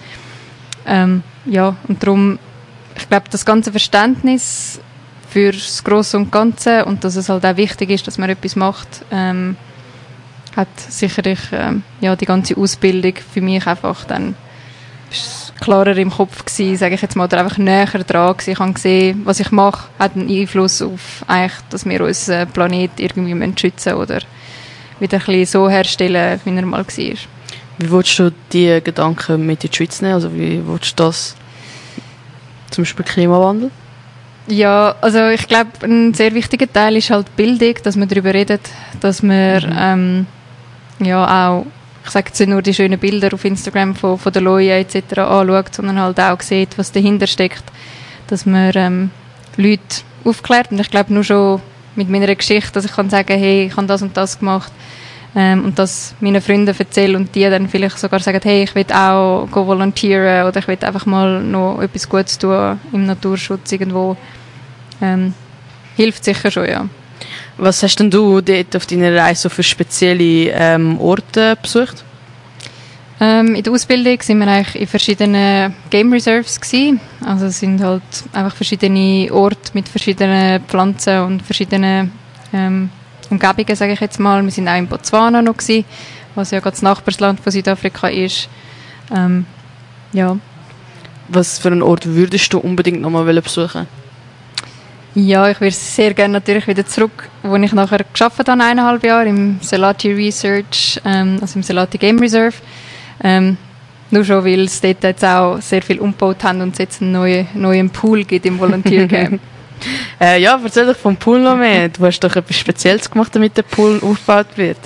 Ähm, 0.86 1.24
ja, 1.46 1.76
und 1.88 2.04
darum, 2.04 2.38
ich 2.96 3.10
glaube, 3.10 3.26
das 3.32 3.46
ganze 3.46 3.72
Verständnis 3.72 4.80
für 5.30 5.52
das 5.52 5.84
Grosse 5.84 6.18
und 6.18 6.32
Ganze 6.32 6.86
und 6.86 7.04
dass 7.04 7.16
es 7.16 7.30
halt 7.30 7.46
auch 7.46 7.58
wichtig 7.58 7.90
ist, 7.90 8.06
dass 8.06 8.20
man 8.20 8.30
etwas 8.30 8.56
macht, 8.56 9.04
ähm, 9.12 9.58
hat 10.56 10.68
sicherlich 10.78 11.40
ähm, 11.52 11.82
ja, 12.00 12.16
die 12.16 12.26
ganze 12.26 12.58
Ausbildung 12.58 13.14
für 13.34 13.42
mich 13.42 13.66
einfach 13.66 14.06
dann 14.06 14.36
klarer 15.60 15.98
im 15.98 16.12
Kopf 16.12 16.46
gewesen, 16.46 16.78
sage 16.78 16.96
ich 16.96 17.02
jetzt 17.02 17.16
mal, 17.16 17.26
oder 17.26 17.40
einfach 17.40 17.58
näher 17.58 17.86
dran 17.86 18.34
gewesen. 18.34 18.52
Ich 18.52 18.60
habe 18.60 18.74
gesehen, 18.74 19.22
was 19.24 19.40
ich 19.40 19.52
mache, 19.52 19.90
hat 20.00 20.16
einen 20.16 20.30
Einfluss 20.30 20.82
auf 20.82 21.24
eigentlich, 21.28 21.54
dass 21.70 21.86
wir 21.86 22.02
unseren 22.02 22.48
Planet 22.50 22.92
irgendwie 22.98 23.54
schützen 23.60 23.94
oder 23.94 24.20
wieder 25.00 25.18
ein 25.18 25.26
bisschen 25.26 25.46
so 25.46 25.70
herstellen, 25.70 26.40
wie 26.44 26.56
er 26.56 26.66
mal 26.66 26.86
war. 26.86 27.16
Wie 27.80 27.92
willst 27.92 28.18
du 28.20 28.32
diese 28.52 28.82
Gedanken 28.82 29.46
mit 29.46 29.64
in 29.64 29.70
die 29.70 29.76
Schweiz 29.76 30.02
nehmen? 30.02 30.16
Also 30.16 30.34
wie 30.34 30.62
willst 30.66 31.00
du 31.00 31.04
das, 31.04 31.36
zum 32.72 32.84
Beispiel 32.84 33.06
Klimawandel? 33.06 33.72
Ja, 34.48 34.96
also 35.02 35.28
ich 35.28 35.48
glaube, 35.48 35.72
ein 35.84 36.14
sehr 36.14 36.34
wichtiger 36.34 36.72
Teil 36.72 36.96
ist 36.96 37.10
halt 37.10 37.36
Bildung, 37.36 37.76
dass 37.84 37.98
man 37.98 38.08
darüber 38.08 38.34
redet, 38.34 38.62
dass 39.02 39.22
man 39.22 39.64
mhm. 39.64 39.78
ähm, 39.78 41.06
ja 41.06 41.50
auch 41.50 41.66
ich 42.08 42.14
sage 42.14 42.30
jetzt 42.30 42.40
nicht 42.40 42.50
nur 42.50 42.62
die 42.62 42.74
schönen 42.74 42.98
Bilder 42.98 43.34
auf 43.34 43.44
Instagram 43.44 43.94
von, 43.94 44.18
von 44.18 44.32
der 44.32 44.42
Loja 44.42 44.78
etc. 44.78 45.20
anschaut, 45.20 45.76
sondern 45.76 46.00
halt 46.00 46.20
auch 46.20 46.40
sieht, 46.42 46.78
was 46.78 46.92
dahinter 46.92 47.28
steckt, 47.28 47.64
dass 48.28 48.46
man 48.46 48.72
ähm, 48.76 49.12
Leute 49.58 49.82
aufklärt 50.24 50.72
und 50.72 50.80
ich 50.80 50.90
glaube 50.90 51.14
nur 51.14 51.26
schon 51.26 51.62
mit 51.96 52.10
meiner 52.10 52.34
Geschichte, 52.34 52.72
dass 52.72 52.86
ich 52.86 52.94
kann 52.94 53.10
sagen, 53.10 53.38
hey, 53.38 53.66
ich 53.66 53.76
habe 53.76 53.88
das 53.88 54.02
und 54.02 54.16
das 54.16 54.40
gemacht 54.40 54.72
ähm, 55.36 55.66
und 55.66 55.78
das 55.78 56.16
meinen 56.22 56.42
Freunden 56.42 56.74
erzähle 56.78 57.18
und 57.18 57.36
die 57.36 57.42
dann 57.42 57.68
vielleicht 57.68 58.00
sogar 58.00 58.22
sagen, 58.22 58.40
hey, 58.42 58.64
ich 58.64 58.74
will 58.74 58.86
auch 58.94 59.48
go 59.52 59.68
volontieren 59.68 60.48
oder 60.48 60.60
ich 60.60 60.68
will 60.68 60.78
einfach 60.80 61.06
mal 61.06 61.44
noch 61.44 61.82
etwas 61.82 62.08
Gutes 62.08 62.38
tun 62.38 62.80
im 62.94 63.06
Naturschutz 63.06 63.70
irgendwo, 63.72 64.16
ähm, 65.02 65.34
hilft 65.98 66.24
sicher 66.24 66.52
schon, 66.52 66.70
ja. 66.70 66.88
Was 67.58 67.82
hast 67.82 67.96
denn 67.96 68.12
du 68.12 68.40
dort 68.42 68.76
auf 68.76 68.86
deiner 68.86 69.16
Reise 69.16 69.44
so 69.44 69.50
für 69.50 69.64
spezielle 69.64 70.52
ähm, 70.52 71.00
Orte 71.00 71.58
besucht? 71.60 72.04
Ähm, 73.20 73.56
in 73.56 73.64
der 73.64 73.74
Ausbildung 73.74 74.22
sind 74.22 74.38
wir 74.38 74.48
eigentlich 74.48 74.80
in 74.80 74.88
verschiedenen 74.88 75.74
Game 75.90 76.14
Reserves 76.14 76.62
gewesen. 76.62 77.00
Also 77.26 77.48
es 77.48 77.60
sind 77.60 77.82
halt 77.82 78.04
einfach 78.32 78.56
verschiedene 78.56 79.34
Orte 79.34 79.72
mit 79.74 79.90
verschiedenen 79.90 80.62
Pflanzen 80.66 81.22
und 81.22 81.42
verschiedenen 81.42 82.12
ähm, 82.54 82.92
Umgebungen, 83.32 83.76
sage 83.76 83.94
ich 83.94 84.02
jetzt 84.02 84.20
mal. 84.20 84.44
Wir 84.44 84.52
sind 84.52 84.68
auch 84.68 84.78
in 84.78 84.88
Botswana 84.88 85.42
noch 85.42 85.58
gewesen, 85.58 85.86
was 86.36 86.52
ja 86.52 86.60
gerade 86.60 86.76
das 86.76 86.84
Nachbarsland 86.84 87.40
von 87.40 87.52
Südafrika 87.52 88.08
ist. 88.08 88.50
Ähm, 89.16 89.48
ja. 90.14 90.38
Was 91.28 91.58
für 91.58 91.70
einen 91.70 91.82
Ort 91.82 92.06
würdest 92.06 92.54
du 92.54 92.60
unbedingt 92.60 93.02
nochmal 93.02 93.26
besuchen? 93.42 93.88
Ja, 95.20 95.50
ich 95.50 95.60
würde 95.60 95.74
sehr 95.74 96.14
gerne 96.14 96.34
natürlich 96.34 96.68
wieder 96.68 96.86
zurück, 96.86 97.28
wo 97.42 97.56
ich 97.56 97.74
nachher 97.74 98.06
geschafft 98.14 98.38
habe, 98.38 98.52
eineinhalb 98.52 99.04
Jahre 99.04 99.28
im 99.28 99.58
Selati 99.62 100.14
Research, 100.14 101.02
ähm, 101.04 101.40
also 101.42 101.58
im 101.58 101.64
Selati 101.64 101.98
Game 101.98 102.20
Reserve. 102.20 102.54
Ähm, 103.24 103.58
nur 104.12 104.24
schon, 104.24 104.46
weil 104.46 104.66
es 104.66 104.80
dort 104.80 105.04
jetzt 105.04 105.26
auch 105.26 105.60
sehr 105.60 105.82
viel 105.82 105.98
umgebaut 105.98 106.44
haben 106.44 106.62
und 106.62 106.74
es 106.74 106.78
jetzt 106.78 107.02
einen 107.02 107.14
neuen, 107.14 107.48
neuen 107.56 107.90
Pool 107.90 108.26
gibt 108.26 108.46
im 108.46 108.60
Volunteer-Camp. 108.60 109.42
äh, 110.22 110.40
ja, 110.40 110.60
erzähl 110.64 110.86
doch 110.86 110.96
vom 110.96 111.16
Pool 111.16 111.40
noch 111.40 111.58
mehr. 111.58 111.90
Du 111.90 112.06
hast 112.06 112.20
doch 112.20 112.36
etwas 112.36 112.56
Spezielles 112.56 113.10
gemacht, 113.10 113.34
damit 113.34 113.58
der 113.58 113.64
Pool 113.64 114.00
aufgebaut 114.04 114.56
wird. 114.56 114.78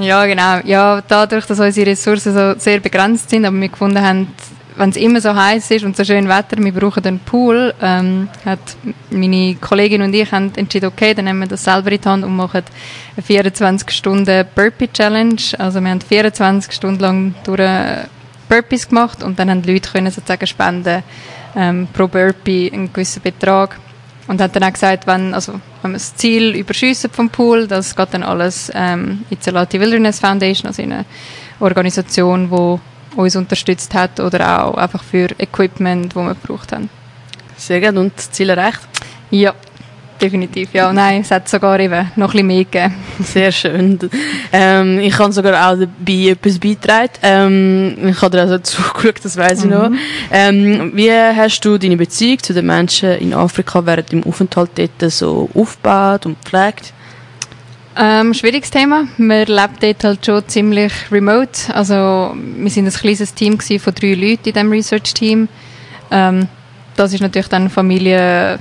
Ja, 0.00 0.24
genau. 0.24 0.60
Ja, 0.64 1.02
dadurch, 1.06 1.44
dass 1.44 1.60
unsere 1.60 1.90
Ressourcen 1.90 2.32
so 2.32 2.58
sehr 2.58 2.80
begrenzt 2.80 3.28
sind, 3.28 3.44
aber 3.44 3.60
wir 3.60 3.68
gefunden 3.68 4.00
haben, 4.00 4.28
wenn 4.76 4.90
es 4.90 4.96
immer 4.96 5.20
so 5.20 5.34
heiß 5.34 5.70
ist 5.70 5.84
und 5.84 5.96
so 5.96 6.04
schön 6.04 6.28
Wetter, 6.28 6.56
wir 6.58 6.72
brauchen 6.72 7.04
einen 7.04 7.18
Pool, 7.20 7.74
ähm, 7.80 8.28
hat 8.44 8.58
meine 9.10 9.54
Kollegin 9.56 10.02
und 10.02 10.14
ich 10.14 10.30
haben 10.30 10.52
entschieden, 10.56 10.86
okay, 10.86 11.14
dann 11.14 11.24
nehmen 11.24 11.40
wir 11.40 11.48
das 11.48 11.64
selber 11.64 11.90
in 11.90 12.00
die 12.00 12.08
Hand 12.08 12.24
und 12.24 12.36
machen 12.36 12.62
eine 13.16 13.22
24 13.22 13.90
Stunden 13.90 14.46
Burpee 14.54 14.88
Challenge. 14.92 15.36
Also 15.58 15.80
wir 15.80 15.90
haben 15.90 16.00
24 16.00 16.72
Stunden 16.72 17.00
lang 17.00 17.34
durch 17.44 17.60
Burpees 18.48 18.88
gemacht 18.88 19.22
und 19.22 19.38
dann 19.38 19.50
haben 19.50 19.62
die 19.62 19.72
Leute 19.72 19.90
können 19.90 20.10
sozusagen 20.10 20.46
spenden 20.46 21.02
ähm, 21.56 21.88
pro 21.92 22.06
Burpee 22.06 22.70
einen 22.72 22.92
gewissen 22.92 23.22
Betrag 23.22 23.78
und 24.28 24.40
hat 24.40 24.54
dann 24.56 24.64
auch 24.64 24.72
gesagt, 24.72 25.06
wenn, 25.06 25.34
also, 25.34 25.54
wenn 25.82 25.92
wir 25.92 25.98
das 25.98 26.14
Ziel 26.16 26.54
überschiessen 26.54 27.10
vom 27.10 27.30
Pool, 27.30 27.66
das 27.66 27.94
geht 27.94 28.12
dann 28.12 28.22
alles 28.22 28.70
ähm, 28.74 29.24
in 29.30 29.38
die 29.38 29.42
Salati 29.42 29.80
Wilderness 29.80 30.20
Foundation, 30.20 30.68
also 30.68 30.82
in 30.82 30.92
eine 30.92 31.04
Organisation, 31.60 32.50
die 32.50 32.80
uns 33.16 33.36
unterstützt 33.36 33.94
hat 33.94 34.20
oder 34.20 34.64
auch 34.64 34.74
einfach 34.74 35.02
für 35.02 35.28
Equipment, 35.38 36.14
das 36.14 36.22
wir 36.22 36.34
gebraucht 36.34 36.72
haben. 36.72 36.88
Sehr 37.56 37.80
gut. 37.80 37.96
Und 37.96 38.12
das 38.16 38.30
Ziel 38.30 38.50
erreicht? 38.50 38.80
Ja, 39.30 39.54
definitiv. 40.20 40.72
Ja, 40.72 40.92
nein, 40.92 41.22
es 41.22 41.30
hat 41.30 41.48
sogar 41.48 41.78
eben 41.80 42.10
noch 42.16 42.28
ein 42.28 42.32
bisschen 42.32 42.46
mehr 42.46 42.64
gegeben. 42.64 42.94
Sehr 43.20 43.52
schön. 43.52 43.98
Ähm, 44.52 45.00
ich 45.00 45.18
habe 45.18 45.32
sogar 45.32 45.54
auch 45.54 45.78
dabei 45.78 46.30
etwas 46.30 46.58
beitragen. 46.58 47.12
Ähm, 47.22 48.08
ich 48.08 48.22
habe 48.22 48.36
dir 48.36 48.42
also 48.42 48.58
zugeschaut, 48.62 49.24
das 49.24 49.36
weiß 49.36 49.60
ich 49.60 49.70
mhm. 49.70 49.70
noch. 49.70 49.90
Ähm, 50.30 50.92
wie 50.94 51.10
hast 51.10 51.60
du 51.60 51.78
deine 51.78 51.96
Beziehung 51.96 52.38
zu 52.38 52.52
den 52.52 52.66
Menschen 52.66 53.10
in 53.12 53.34
Afrika 53.34 53.84
während 53.84 54.12
dem 54.12 54.24
Aufenthalt 54.24 54.70
dort 54.76 55.12
so 55.12 55.48
aufgebaut 55.54 56.26
und 56.26 56.42
gepflegt? 56.42 56.92
Ähm, 57.98 58.34
schwieriges 58.34 58.70
Thema. 58.70 59.08
Wir 59.16 59.46
leben 59.46 59.72
dort 59.80 60.04
halt 60.04 60.26
schon 60.26 60.46
ziemlich 60.48 60.92
remote. 61.10 61.74
Also, 61.74 62.34
wir 62.36 62.70
sind 62.70 62.86
ein 62.86 62.92
kleines 62.92 63.32
Team 63.32 63.58
von 63.58 63.94
drei 63.94 64.12
Leuten 64.12 64.48
in 64.48 64.52
diesem 64.52 64.70
Research-Team. 64.70 65.48
Ähm, 66.10 66.48
das 66.94 67.14
ist 67.14 67.22
natürlich 67.22 67.48
dann 67.48 67.70
Familie 67.70 68.58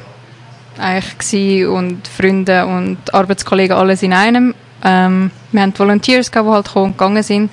eigentlich 0.77 1.65
und 1.65 2.07
Freunde 2.07 2.65
und 2.65 3.13
Arbeitskollegen 3.13 3.75
alles 3.75 4.03
in 4.03 4.13
einem. 4.13 4.55
Ähm, 4.83 5.31
wir 5.51 5.61
haben 5.61 5.77
Volunteers 5.77 6.31
gehabt, 6.31 6.47
die 6.47 6.53
halt 6.53 6.65
gekommen 6.67 6.85
und 6.85 6.97
gegangen 6.97 7.23
sind. 7.23 7.51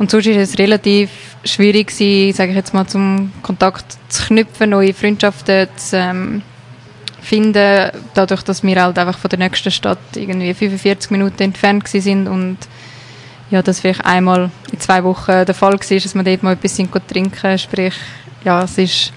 Und 0.00 0.10
sonst 0.10 0.26
ist 0.26 0.36
es 0.36 0.58
relativ 0.58 1.10
schwierig 1.44 1.88
gewesen, 1.88 2.36
sage 2.36 2.50
ich 2.50 2.56
jetzt 2.56 2.74
mal, 2.74 2.86
zum 2.86 3.32
Kontakt 3.42 3.84
zu 4.08 4.26
knüpfen, 4.26 4.70
neue 4.70 4.94
Freundschaften 4.94 5.68
zu, 5.76 5.96
ähm, 5.96 6.42
finden, 7.24 7.90
dadurch, 8.14 8.42
dass 8.42 8.62
wir 8.62 8.82
halt 8.82 8.98
einfach 8.98 9.18
von 9.18 9.30
der 9.30 9.38
nächsten 9.38 9.70
Stadt 9.70 9.98
irgendwie 10.14 10.54
45 10.54 11.10
Minuten 11.10 11.42
entfernt 11.42 11.88
sind 11.88 12.28
und 12.28 12.58
ja, 13.50 13.62
das 13.62 13.80
vielleicht 13.80 14.04
einmal 14.04 14.50
in 14.72 14.80
zwei 14.80 15.02
Wochen 15.04 15.44
der 15.44 15.54
Fall 15.54 15.72
war, 15.72 15.78
dass 15.78 16.14
wir 16.14 16.22
dort 16.22 16.42
mal 16.42 16.52
etwas 16.52 16.76
trinken, 17.08 17.58
sprich, 17.58 17.94
ja, 18.44 18.62
es 18.62 18.78
ist 18.78 19.12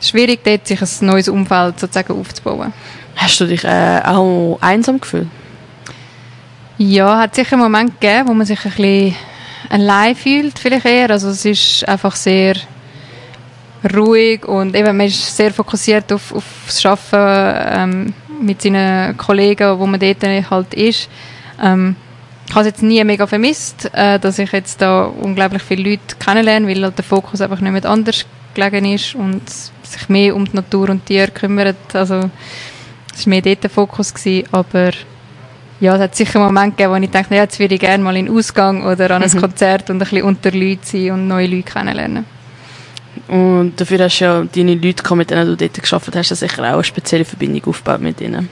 schwierig, 0.00 0.44
dort 0.44 0.66
sich 0.66 0.80
ein 0.80 1.06
neues 1.06 1.28
Umfeld 1.28 1.80
sozusagen 1.80 2.18
aufzubauen. 2.18 2.72
Hast 3.16 3.40
du 3.40 3.46
dich 3.46 3.64
äh, 3.64 4.00
auch 4.04 4.58
einsam 4.60 5.00
gefühlt? 5.00 5.28
Ja, 6.78 7.18
hat 7.18 7.34
sicher 7.34 7.52
einen 7.52 7.62
Moment 7.62 8.00
gegeben, 8.00 8.28
wo 8.28 8.34
man 8.34 8.46
sich 8.46 8.64
ein 8.64 8.72
bisschen 8.72 9.16
allein 9.68 10.16
fühlt, 10.16 10.58
vielleicht 10.58 10.86
eher. 10.86 11.10
Also 11.10 11.28
es 11.28 11.44
ist 11.44 11.88
einfach 11.88 12.16
sehr 12.16 12.56
ruhig 13.94 14.46
und 14.46 14.76
eben, 14.76 14.96
man 14.96 15.06
ist 15.06 15.36
sehr 15.36 15.52
fokussiert 15.52 16.12
auf, 16.12 16.34
auf 16.34 16.44
das 16.66 16.84
Arbeiten 16.86 18.14
ähm, 18.14 18.14
mit 18.40 18.62
seinen 18.62 19.16
Kollegen, 19.16 19.78
wo 19.78 19.86
man 19.86 20.00
dort 20.00 20.22
halt 20.22 20.74
ist. 20.74 21.08
Ähm, 21.62 21.96
ich 22.48 22.54
habe 22.54 22.62
es 22.62 22.66
jetzt 22.74 22.82
nie 22.82 23.02
mega 23.04 23.26
vermisst, 23.26 23.90
äh, 23.94 24.18
dass 24.18 24.38
ich 24.38 24.52
jetzt 24.52 24.80
da 24.82 25.04
unglaublich 25.04 25.62
viele 25.62 25.90
Leute 25.90 26.16
kennenlerne, 26.18 26.66
weil 26.66 26.82
halt 26.82 26.98
der 26.98 27.04
Fokus 27.04 27.40
einfach 27.40 27.60
nicht 27.60 27.72
mehr 27.72 27.84
anders 27.86 28.26
gelegen 28.54 28.84
ist 28.84 29.14
und 29.14 29.42
sich 29.48 30.08
mehr 30.08 30.34
um 30.36 30.44
die 30.44 30.56
Natur 30.56 30.90
und 30.90 31.06
Tiere 31.06 31.30
kümmert. 31.30 31.94
Also 31.94 32.30
Es 33.14 33.26
war 33.26 33.30
mehr 33.30 33.42
dort 33.42 33.62
der 33.62 33.70
Fokus, 33.70 34.12
gewesen, 34.12 34.46
aber 34.52 34.90
ja, 35.80 35.94
es 35.96 36.00
hat 36.00 36.14
sicher 36.14 36.38
Momente 36.38 36.76
gegeben, 36.76 36.92
wo 36.92 36.96
ich 36.96 37.10
dachte, 37.10 37.34
ja, 37.34 37.42
jetzt 37.42 37.58
würde 37.58 37.74
ich 37.74 37.80
gerne 37.80 38.02
mal 38.02 38.16
in 38.16 38.26
den 38.26 38.36
Ausgang 38.36 38.84
oder 38.84 39.10
an 39.10 39.22
ein 39.22 39.30
mhm. 39.32 39.40
Konzert 39.40 39.90
und 39.90 39.96
ein 39.96 39.98
bisschen 40.00 40.22
unter 40.22 40.50
Leuten 40.52 40.84
sein 40.84 41.10
und 41.10 41.28
neue 41.28 41.46
Leute 41.46 41.70
kennenlernen. 41.72 42.24
Und 43.28 43.74
dafür 43.76 44.04
hast 44.04 44.18
du 44.18 44.24
ja 44.24 44.44
deine 44.44 44.74
Leute, 44.74 45.14
mit 45.14 45.30
denen 45.30 45.46
du 45.46 45.56
dort 45.56 45.80
geschafft 45.80 46.14
hast, 46.14 46.28
sicher 46.28 46.62
auch 46.62 46.74
eine 46.74 46.84
spezielle 46.84 47.24
Verbindung 47.24 47.64
aufgebaut 47.66 48.00
mit 48.00 48.20
ihnen. 48.20 48.48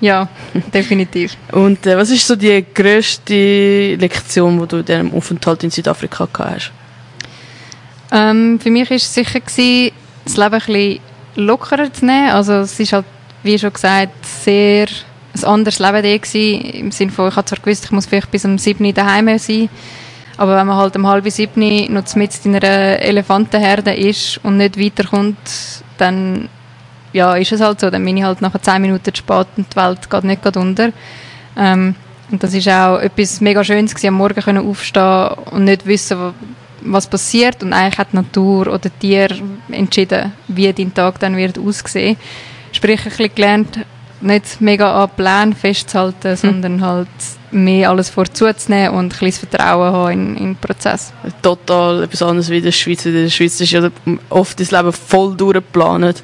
Ja, 0.00 0.28
definitiv. 0.74 1.36
Und 1.52 1.86
äh, 1.86 1.96
was 1.96 2.10
ist 2.10 2.26
so 2.26 2.36
die 2.36 2.64
grösste 2.74 3.96
Lektion, 3.96 4.60
die 4.60 4.66
du 4.66 4.76
in 4.78 4.84
diesem 4.84 5.14
Aufenthalt 5.14 5.64
in 5.64 5.70
Südafrika 5.70 6.28
gehabt 6.32 6.54
hast? 6.54 6.72
Ähm, 8.10 8.58
für 8.60 8.70
mich 8.70 8.88
war 8.88 8.96
es 8.96 9.12
sicher, 9.12 9.40
gewesen, 9.40 9.92
das 10.24 10.36
Leben 10.36 10.54
ein 10.54 10.60
bisschen 10.60 11.00
lockerer 11.36 11.92
zu 11.92 12.06
nehmen. 12.06 12.30
Also 12.30 12.54
es 12.54 12.78
ist 12.78 12.92
halt, 12.92 13.06
wie 13.42 13.58
schon 13.58 13.72
gesagt, 13.72 14.24
sehr 14.24 14.86
ein 15.34 15.44
anderes 15.44 15.78
Leben 15.78 16.02
da 16.02 16.16
gewesen, 16.16 16.60
im 16.70 16.90
Sinne 16.90 17.12
von, 17.12 17.28
ich 17.28 17.36
habe 17.36 17.46
zwar 17.46 17.58
gewusst, 17.58 17.84
ich 17.84 17.90
muss 17.90 18.06
vielleicht 18.06 18.30
bis 18.30 18.44
um 18.44 18.58
7 18.58 18.84
Uhr 18.84 18.92
daheim 18.92 19.38
sein, 19.38 19.68
aber 20.38 20.56
wenn 20.56 20.68
man 20.68 20.76
halt 20.76 20.96
um 20.96 21.06
halb 21.06 21.28
sieben 21.30 21.92
noch 21.92 22.14
mit 22.14 22.46
in 22.46 22.54
einer 22.54 23.00
Elefantenherde 23.02 23.92
ist 23.92 24.38
und 24.44 24.56
nicht 24.56 24.78
weiterkommt, 24.78 25.36
dann 25.98 26.48
ja, 27.12 27.34
ist 27.34 27.50
es 27.50 27.60
halt 27.60 27.80
so. 27.80 27.90
Dann 27.90 28.04
bin 28.04 28.16
ich 28.16 28.22
halt 28.22 28.40
nach 28.40 28.56
10 28.58 28.80
Minuten 28.80 29.12
zu 29.12 29.18
spät 29.18 29.48
und 29.56 29.72
die 29.72 29.76
Welt 29.76 30.08
geht 30.08 30.24
nicht 30.24 30.56
unter. 30.56 30.92
Ähm, 31.56 31.96
und 32.30 32.42
das 32.42 32.54
ist 32.54 32.68
auch 32.68 32.98
etwas 32.98 33.40
mega 33.40 33.64
Schönes 33.64 33.92
gewesen, 33.92 34.08
am 34.08 34.14
Morgen 34.14 34.40
können 34.40 34.64
aufstehen 34.64 35.30
und 35.50 35.64
nicht 35.64 35.86
wissen, 35.86 36.34
was 36.82 37.08
passiert. 37.08 37.62
Und 37.64 37.72
eigentlich 37.72 37.98
hat 37.98 38.12
die 38.12 38.16
Natur 38.16 38.68
oder 38.68 38.90
Tier 38.96 39.30
entschieden, 39.72 40.32
wie 40.46 40.72
dein 40.72 40.94
Tag 40.94 41.18
dann 41.18 41.36
wird 41.36 41.58
aussehen. 41.58 42.16
Sprich, 42.70 43.00
ein 43.00 43.08
bisschen 43.10 43.34
gelernt, 43.34 43.78
nicht 44.20 44.60
mega 44.60 45.02
an 45.02 45.10
Plänen 45.16 45.54
festzuhalten, 45.54 46.30
mhm. 46.30 46.36
sondern 46.36 46.80
halt 46.80 47.08
mehr 47.50 47.90
alles 47.90 48.10
vorzunehmen 48.10 48.94
und 48.94 49.14
ein 49.14 49.18
bisschen 49.18 49.48
Vertrauen 49.48 49.92
haben 49.92 50.12
in, 50.12 50.36
in 50.36 50.44
den 50.44 50.56
Prozess. 50.56 51.12
Total 51.42 52.02
etwas 52.02 52.22
anderes 52.22 52.50
wie 52.50 52.58
in 52.58 52.64
der 52.64 52.72
Schweiz. 52.72 53.06
In 53.06 53.14
der 53.14 53.30
Schweiz 53.30 53.60
ist 53.60 53.70
ja 53.70 53.88
oft 54.28 54.58
das 54.60 54.70
Leben 54.70 54.92
voll 54.92 55.36
durchgeplant. 55.36 56.22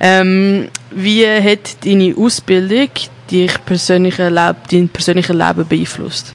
Ähm, 0.00 0.68
wie 0.90 1.26
hat 1.26 1.84
deine 1.84 2.14
Ausbildung 2.16 2.88
dich 3.30 3.64
persönliche 3.64 4.28
Leb 4.28 4.56
dein 4.70 4.88
persönliches 4.88 5.36
Leben 5.36 5.66
beeinflusst? 5.68 6.34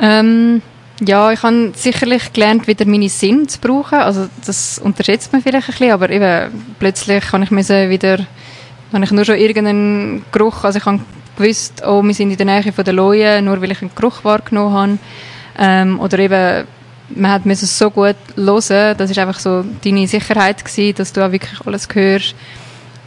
Ähm, 0.00 0.62
ja, 1.00 1.30
ich 1.30 1.42
habe 1.42 1.72
sicherlich 1.76 2.32
gelernt, 2.32 2.66
wieder 2.66 2.84
meine 2.84 3.08
Sinne 3.08 3.46
zu 3.46 3.60
brauchen. 3.60 3.98
Also 3.98 4.28
das 4.44 4.78
unterschätzt 4.78 5.32
man 5.32 5.42
vielleicht 5.42 5.68
ein 5.68 5.72
bisschen, 5.72 5.92
aber 5.92 6.10
eben 6.10 6.74
plötzlich 6.78 7.24
kann 7.24 7.42
ich 7.42 7.50
wieder 7.50 8.26
habe 8.92 9.04
ich 9.04 9.10
nur 9.10 9.24
schon 9.24 9.36
irgendeinen 9.36 10.24
Geruch, 10.32 10.64
also 10.64 10.78
ich 10.78 10.84
habe 10.84 11.00
gewusst, 11.36 11.82
oh, 11.86 12.02
wir 12.02 12.14
sind 12.14 12.30
in 12.30 12.36
der 12.36 12.46
Nähe 12.46 12.72
von 12.72 12.84
der 12.84 12.94
Leuen, 12.94 13.44
nur 13.44 13.60
weil 13.60 13.70
ich 13.70 13.82
einen 13.82 13.94
Geruch 13.94 14.24
wahrgenommen 14.24 14.74
habe. 14.74 14.98
Ähm, 15.58 16.00
oder 16.00 16.18
eben, 16.18 16.66
man 17.14 17.30
hat 17.30 17.46
es 17.46 17.78
so 17.78 17.90
gut 17.90 18.16
hören, 18.36 18.96
das 18.96 19.10
ist 19.10 19.18
einfach 19.18 19.38
so 19.38 19.64
deine 19.84 20.06
Sicherheit 20.06 20.64
gewesen, 20.64 20.96
dass 20.96 21.12
du 21.12 21.24
auch 21.24 21.32
wirklich 21.32 21.60
alles 21.66 21.88
hörst. 21.92 22.34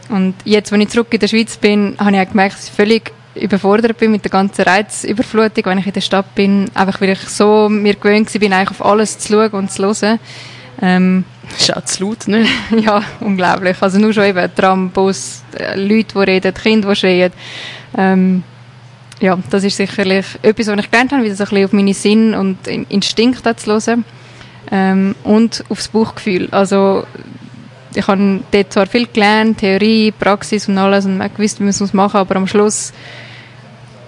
Und 0.08 0.34
jetzt, 0.44 0.72
wenn 0.72 0.80
ich 0.80 0.88
zurück 0.88 1.08
in 1.10 1.20
der 1.20 1.28
Schweiz 1.28 1.56
bin, 1.56 1.96
habe 1.98 2.12
ich 2.12 2.20
auch 2.20 2.28
gemerkt, 2.28 2.56
dass 2.56 2.68
ich 2.68 2.72
völlig 2.72 3.12
überfordert 3.34 3.96
bin 3.96 4.10
mit 4.10 4.24
der 4.24 4.30
ganzen 4.30 4.62
Reizüberflutung, 4.62 5.64
wenn 5.64 5.78
ich 5.78 5.86
in 5.86 5.92
der 5.92 6.00
Stadt 6.02 6.34
bin, 6.34 6.70
einfach 6.74 7.00
weil 7.00 7.10
ich 7.10 7.20
so 7.20 7.68
mir 7.68 7.94
gewöhnt 7.94 8.30
bin, 8.38 8.52
eigentlich 8.52 8.70
auf 8.70 8.84
alles 8.84 9.18
zu 9.18 9.32
schauen 9.32 9.50
und 9.52 9.70
zu 9.70 9.84
hören. 9.84 10.18
Ähm, 10.82 11.24
ist 11.58 11.88
zu 11.88 12.04
laut, 12.04 12.28
nicht? 12.28 12.50
ja, 12.84 13.02
unglaublich. 13.20 13.76
Also 13.80 13.98
nur 13.98 14.12
schon 14.12 14.24
eben 14.24 14.54
Tram, 14.54 14.90
Bus, 14.90 15.42
Leute, 15.74 16.14
die 16.14 16.18
reden, 16.18 16.54
Kinder, 16.54 16.88
die 16.88 16.96
schreien. 16.96 17.32
Ähm, 17.96 18.42
ja, 19.20 19.38
das 19.50 19.64
ist 19.64 19.76
sicherlich 19.76 20.26
etwas, 20.42 20.66
was 20.66 20.78
ich 20.80 20.90
gelernt 20.90 21.12
habe, 21.12 21.24
wieder 21.24 21.36
so 21.36 21.44
ein 21.44 21.50
bisschen 21.50 21.64
auf 21.64 21.72
meine 21.72 21.94
Sinn 21.94 22.34
und 22.34 22.66
Instinkte 22.66 23.54
zu 23.56 23.72
hören. 23.72 24.04
Ähm, 24.70 25.14
und 25.24 25.64
aufs 25.68 25.88
Bauchgefühl. 25.88 26.48
Also, 26.50 27.04
ich 27.94 28.06
habe 28.06 28.40
dort 28.50 28.72
zwar 28.72 28.86
viel 28.86 29.06
gelernt, 29.06 29.58
Theorie, 29.58 30.12
Praxis 30.12 30.68
und 30.68 30.78
alles, 30.78 31.04
und 31.04 31.18
man 31.18 31.32
gewusst, 31.34 31.60
wie 31.60 31.64
man 31.64 31.70
es 31.70 31.80
machen 31.92 31.96
muss, 31.96 32.14
aber 32.14 32.36
am 32.36 32.46
Schluss 32.46 32.92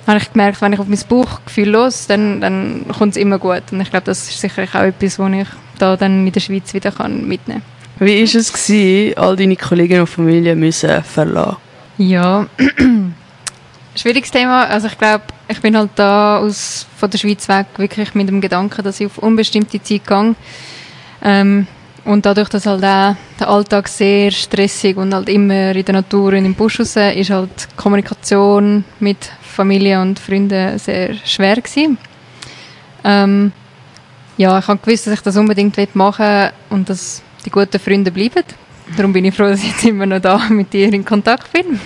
habe 0.07 0.19
ich 0.19 0.33
gemerkt, 0.33 0.61
wenn 0.61 0.73
ich 0.73 0.81
auf 0.81 0.89
mein 0.89 0.99
Bauchgefühl 1.09 1.71
los, 1.71 2.07
dann, 2.07 2.41
dann 2.41 2.85
kommt 2.99 3.13
es 3.13 3.17
immer 3.17 3.39
gut. 3.39 3.63
Und 3.71 3.81
ich 3.81 3.91
glaube, 3.91 4.07
das 4.07 4.29
ist 4.29 4.41
sicherlich 4.41 4.75
auch 4.75 4.83
etwas, 4.83 5.19
was 5.19 5.33
ich 5.33 5.49
da 5.79 5.97
dann 5.97 6.25
mit 6.25 6.35
der 6.35 6.41
Schweiz 6.41 6.73
wieder 6.75 6.93
kann 6.93 7.27
mitnehmen 7.27 7.63
kann. 7.99 8.07
Wie 8.07 8.19
war 8.21 8.41
es, 8.41 8.53
gewesen, 8.53 9.17
all 9.19 9.37
deine 9.37 9.57
Kolleginnen 9.57 10.01
und 10.01 10.09
Familie 10.09 10.57
müssen 10.57 11.03
verlassen? 11.03 11.57
Ja, 11.97 12.47
schwieriges 13.95 14.31
Thema. 14.31 14.67
Also 14.67 14.89
ich 14.89 14.99
glaube, 14.99 15.25
ich 15.49 15.61
bin 15.61 15.77
halt 15.77 15.91
da 15.95 16.39
aus, 16.39 16.87
von 16.97 17.11
der 17.11 17.19
Schweiz 17.19 17.49
weg 17.49 17.67
wirklich 17.77 18.15
mit 18.15 18.29
dem 18.29 18.41
Gedanken, 18.41 18.83
dass 18.83 19.01
ich 19.01 19.07
auf 19.07 19.19
unbestimmte 19.19 19.81
Zeit 19.81 20.07
gehe. 20.07 20.35
Ähm, 21.23 21.67
und 22.05 22.27
dadurch, 22.27 22.49
dass 22.51 22.67
halt 22.67 22.85
auch 22.85 23.17
der 23.41 23.49
Alltag 23.49 23.89
sehr 23.89 24.31
stressig 24.31 24.97
und 24.97 25.15
halt 25.15 25.29
immer 25.29 25.75
in 25.75 25.85
der 25.85 25.95
Natur 25.95 26.33
und 26.33 26.45
im 26.45 26.55
Busch 26.55 26.81
raus, 26.81 26.97
ist 26.97 27.31
halt 27.31 27.69
die 27.71 27.77
Kommunikation 27.77 28.85
mit 29.01 29.31
Familie 29.55 30.01
und 30.01 30.19
Freunden 30.19 30.79
sehr 30.79 31.15
schwer 31.25 31.57
gewesen. 31.57 31.99
Ähm, 33.05 33.53
ja, 34.37 34.59
ich 34.59 34.67
habe 34.67 34.81
gewusst, 34.85 35.07
dass 35.07 35.15
ich 35.15 35.21
das 35.21 35.37
unbedingt 35.37 35.77
machen 35.95 36.27
will 36.27 36.51
und 36.71 36.89
dass 36.89 37.23
die 37.45 37.51
guten 37.51 37.79
Freunde 37.79 38.11
bleiben. 38.11 38.45
Darum 38.97 39.13
bin 39.13 39.25
ich 39.25 39.35
froh, 39.35 39.45
dass 39.49 39.63
ich 39.63 39.71
jetzt 39.71 39.85
immer 39.85 40.07
noch 40.07 40.21
da 40.21 40.39
mit 40.49 40.73
dir 40.73 40.93
in 40.93 41.05
Kontakt 41.05 41.53
bin. 41.53 41.79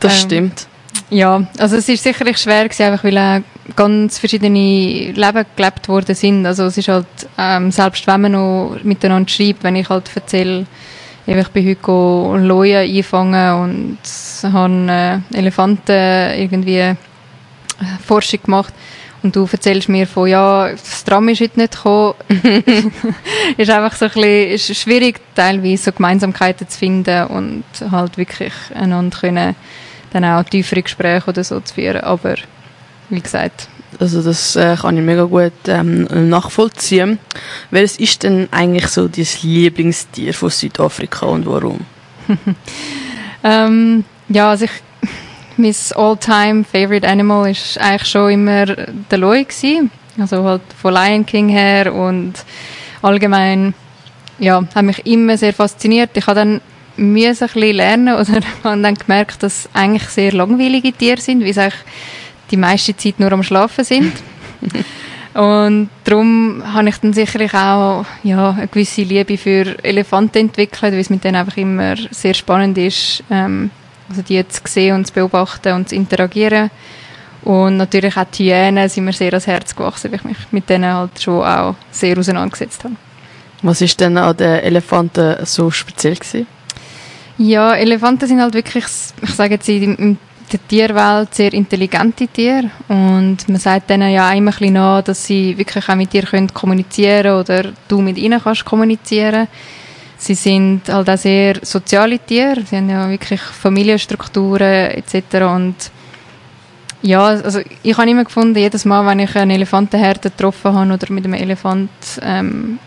Das 0.00 0.14
ähm, 0.14 0.26
stimmt. 0.26 0.66
Ja, 1.10 1.46
also 1.58 1.76
es 1.76 1.88
ist 1.88 2.02
sicherlich 2.02 2.38
schwer 2.38 2.64
gewesen, 2.64 2.82
einfach 2.82 3.04
weil 3.04 3.18
auch 3.18 3.40
ganz 3.76 4.18
verschiedene 4.18 5.12
Leben 5.12 5.46
gelebt 5.56 5.88
worden 5.88 6.14
sind. 6.14 6.44
Also 6.44 6.64
es 6.64 6.76
ist 6.76 6.88
halt, 6.88 7.06
ähm, 7.38 7.70
selbst 7.70 8.06
wenn 8.06 8.20
man 8.20 8.32
noch 8.32 8.76
miteinander 8.82 9.28
schreibt, 9.28 9.62
wenn 9.62 9.76
ich 9.76 9.88
halt 9.88 10.10
erzähle, 10.14 10.66
ich 11.36 11.48
bin 11.48 11.68
heute 11.68 12.46
Leuen 12.46 12.90
einfangen 12.90 13.54
und 13.60 13.98
habe 14.50 15.22
äh, 15.32 15.36
Elefanten 15.36 16.40
irgendwie 16.40 16.78
äh, 16.78 16.94
Forschung 18.02 18.40
gemacht 18.44 18.72
und 19.22 19.36
du 19.36 19.46
erzählst 19.50 19.90
mir 19.90 20.06
von, 20.06 20.26
ja, 20.26 20.70
das 20.70 21.04
Tram 21.04 21.28
ist 21.28 21.42
heute 21.42 21.60
nicht 21.60 21.72
gekommen, 21.74 22.14
ist 23.58 23.70
einfach 23.70 23.94
so 23.94 24.06
ein 24.06 24.12
bisschen 24.12 24.52
ist 24.52 24.76
schwierig, 24.76 25.20
teilweise 25.34 25.84
so 25.84 25.92
Gemeinsamkeiten 25.92 26.66
zu 26.66 26.78
finden 26.78 27.26
und 27.26 27.64
halt 27.90 28.16
wirklich 28.16 28.54
einander 28.74 29.18
können, 29.18 29.54
dann 30.12 30.24
auch 30.24 30.44
tiefere 30.44 30.82
Gespräche 30.82 31.28
oder 31.28 31.44
so 31.44 31.60
zu 31.60 31.74
führen, 31.74 32.00
aber 32.00 32.36
wie 33.10 33.20
gesagt. 33.20 33.68
Also 33.98 34.22
das 34.22 34.54
äh, 34.56 34.76
kann 34.76 34.96
ich 34.96 35.02
mega 35.02 35.24
gut 35.24 35.52
ähm, 35.66 36.28
nachvollziehen. 36.28 37.18
Welches 37.70 37.98
ist 37.98 38.22
denn 38.22 38.48
eigentlich 38.50 38.88
so 38.88 39.08
dein 39.08 39.26
Lieblingstier 39.42 40.34
von 40.34 40.50
Südafrika 40.50 41.26
und 41.26 41.46
warum? 41.46 41.80
ähm, 43.44 44.04
ja, 44.28 44.50
also 44.50 44.66
ich 44.66 44.70
mein 45.58 45.74
all-time 45.96 46.64
favorite 46.64 47.06
Animal 47.06 47.50
ist 47.50 47.78
eigentlich 47.78 48.08
schon 48.08 48.30
immer 48.30 48.66
der 48.66 49.18
Loi 49.18 49.42
gewesen. 49.42 49.90
Also 50.18 50.44
halt 50.44 50.62
von 50.80 50.94
Lion 50.94 51.26
King 51.26 51.48
her 51.48 51.92
und 51.92 52.34
allgemein, 53.02 53.74
ja, 54.38 54.62
hat 54.74 54.84
mich 54.84 55.04
immer 55.06 55.36
sehr 55.36 55.52
fasziniert. 55.52 56.10
Ich 56.14 56.26
habe 56.26 56.40
dann 56.40 56.60
müssen 56.96 57.44
ein 57.44 57.50
bisschen 57.52 57.76
lernen 57.76 58.14
oder 58.20 58.40
habe 58.64 58.82
dann 58.82 58.94
gemerkt, 58.94 59.42
dass 59.42 59.64
es 59.64 59.70
eigentlich 59.74 60.08
sehr 60.08 60.32
langweilige 60.32 60.92
Tiere 60.92 61.20
sind, 61.20 61.44
weil 61.44 61.52
sie 61.52 61.60
eigentlich 61.60 61.84
die 62.50 62.56
meiste 62.56 62.96
Zeit 62.96 63.20
nur 63.20 63.32
am 63.32 63.42
Schlafen 63.42 63.84
sind. 63.84 64.12
Und 65.34 65.88
darum 66.04 66.62
habe 66.66 66.88
ich 66.88 66.96
dann 66.96 67.12
sicherlich 67.12 67.54
auch 67.54 68.04
ja, 68.24 68.50
eine 68.50 68.66
gewisse 68.66 69.02
Liebe 69.02 69.38
für 69.38 69.76
Elefanten 69.84 70.38
entwickelt, 70.38 70.82
weil 70.82 70.98
es 70.98 71.10
mit 71.10 71.22
denen 71.22 71.36
einfach 71.36 71.56
immer 71.56 71.94
sehr 72.10 72.34
spannend 72.34 72.76
ist, 72.76 73.22
ähm, 73.30 73.70
also 74.08 74.22
die 74.22 74.46
zu 74.48 74.60
sehen 74.64 74.96
und 74.96 75.06
zu 75.06 75.12
beobachten 75.12 75.74
und 75.74 75.88
zu 75.88 75.94
interagieren. 75.94 76.70
Und 77.42 77.76
natürlich 77.76 78.16
auch 78.16 78.24
die 78.24 78.46
Hyänen 78.46 78.88
sind 78.88 79.04
mir 79.04 79.12
sehr 79.12 79.28
ans 79.28 79.46
Herz 79.46 79.76
gewachsen, 79.76 80.10
weil 80.10 80.18
ich 80.18 80.24
mich 80.24 80.38
mit 80.50 80.68
denen 80.68 80.92
halt 80.92 81.22
schon 81.22 81.42
auch 81.42 81.76
sehr 81.90 82.18
auseinandergesetzt 82.18 82.82
habe. 82.84 82.96
Was 83.62 83.80
ist 83.80 84.00
denn 84.00 84.16
an 84.16 84.36
den 84.36 84.60
Elefanten 84.60 85.44
so 85.44 85.70
speziell 85.70 86.16
gewesen? 86.16 86.46
Ja, 87.38 87.74
Elefanten 87.74 88.26
sind 88.26 88.40
halt 88.40 88.54
wirklich, 88.54 88.84
ich 89.22 89.34
sage 89.34 89.54
jetzt 89.54 89.68
in 89.68 90.18
der 90.52 90.66
Tierwelt 90.66 91.34
sehr 91.34 91.52
intelligente 91.52 92.28
Tiere 92.28 92.70
und 92.88 93.48
man 93.48 93.58
sagt 93.58 93.90
denen 93.90 94.12
ja 94.12 94.32
immer 94.32 94.50
ein 94.50 94.58
bisschen 94.58 94.74
nach, 94.74 95.02
dass 95.02 95.24
sie 95.24 95.56
wirklich 95.56 95.88
auch 95.88 95.94
mit 95.94 96.12
dir 96.12 96.24
kommunizieren 96.52 97.22
können 97.22 97.40
oder 97.40 97.72
du 97.88 98.00
mit 98.00 98.18
ihnen 98.18 98.40
kannst 98.42 98.64
kommunizieren 98.64 99.48
Sie 100.20 100.34
sind 100.34 100.88
halt 100.88 101.08
auch 101.08 101.16
sehr 101.16 101.60
soziale 101.62 102.18
Tiere. 102.18 102.62
Sie 102.68 102.76
haben 102.76 102.90
ja 102.90 103.08
wirklich 103.08 103.40
Familienstrukturen 103.40 104.90
etc. 104.90 105.14
Und 105.54 105.76
ja, 107.02 107.24
also 107.24 107.60
ich 107.84 107.96
habe 107.96 108.10
immer 108.10 108.24
gefunden, 108.24 108.58
jedes 108.58 108.84
Mal, 108.84 109.06
wenn 109.06 109.20
ich 109.20 109.36
eine 109.36 109.54
Elefantenherde 109.54 110.30
getroffen 110.30 110.74
habe 110.74 110.92
oder 110.92 111.12
mit 111.12 111.24
einem 111.24 111.34
Elefant 111.34 111.90
ähm, 112.20 112.80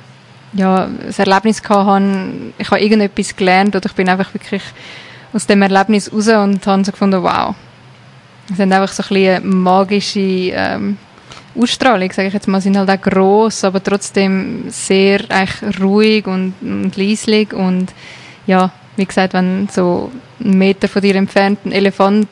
ja, 0.52 0.84
ein 0.84 1.13
Erlebnis 1.17 1.63
gehabt 1.63 1.88
habe, 1.88 2.54
ich 2.58 2.69
habe 2.69 2.82
irgendetwas 2.82 3.34
gelernt 3.34 3.78
oder 3.78 3.86
ich 3.86 3.95
bin 3.95 4.10
einfach 4.10 4.34
wirklich 4.34 4.63
aus 5.34 5.48
dem 5.48 5.62
Erlebnis 5.62 6.12
raus 6.12 6.28
und 6.28 6.65
habe 6.65 6.84
so 6.84 6.91
gefunden, 6.91 7.24
wow. 7.24 7.56
Es 8.50 8.58
sind 8.58 8.74
einfach 8.74 8.94
so 8.94 9.04
ein 9.04 9.10
bisschen 9.10 9.62
magische 9.62 10.20
ähm, 10.20 10.98
Ausstrahlung, 11.60 12.12
sage 12.12 12.30
ich 12.30 12.34
jetzt 12.34 12.48
mal, 12.48 12.62
sind 12.62 12.78
halt 12.78 12.89
auch 12.89 13.02
gross, 13.02 13.63
aber 13.63 13.84
trotzdem 13.84 14.65
sehr 14.70 15.22
eigentlich 15.30 15.82
ruhig 15.82 16.28
und, 16.28 16.54
und 16.62 16.96
leislich 16.96 17.54
und 17.54 17.88
ja, 18.48 18.72
wie 18.96 19.06
gesagt, 19.06 19.34
wenn 19.34 19.67
so 19.72 20.12
ein 20.39 20.58
Meter 20.58 20.88
von 20.88 21.02
dir 21.02 21.15
entfernt 21.15 21.60
ein 21.65 21.72
Elefant 21.72 22.28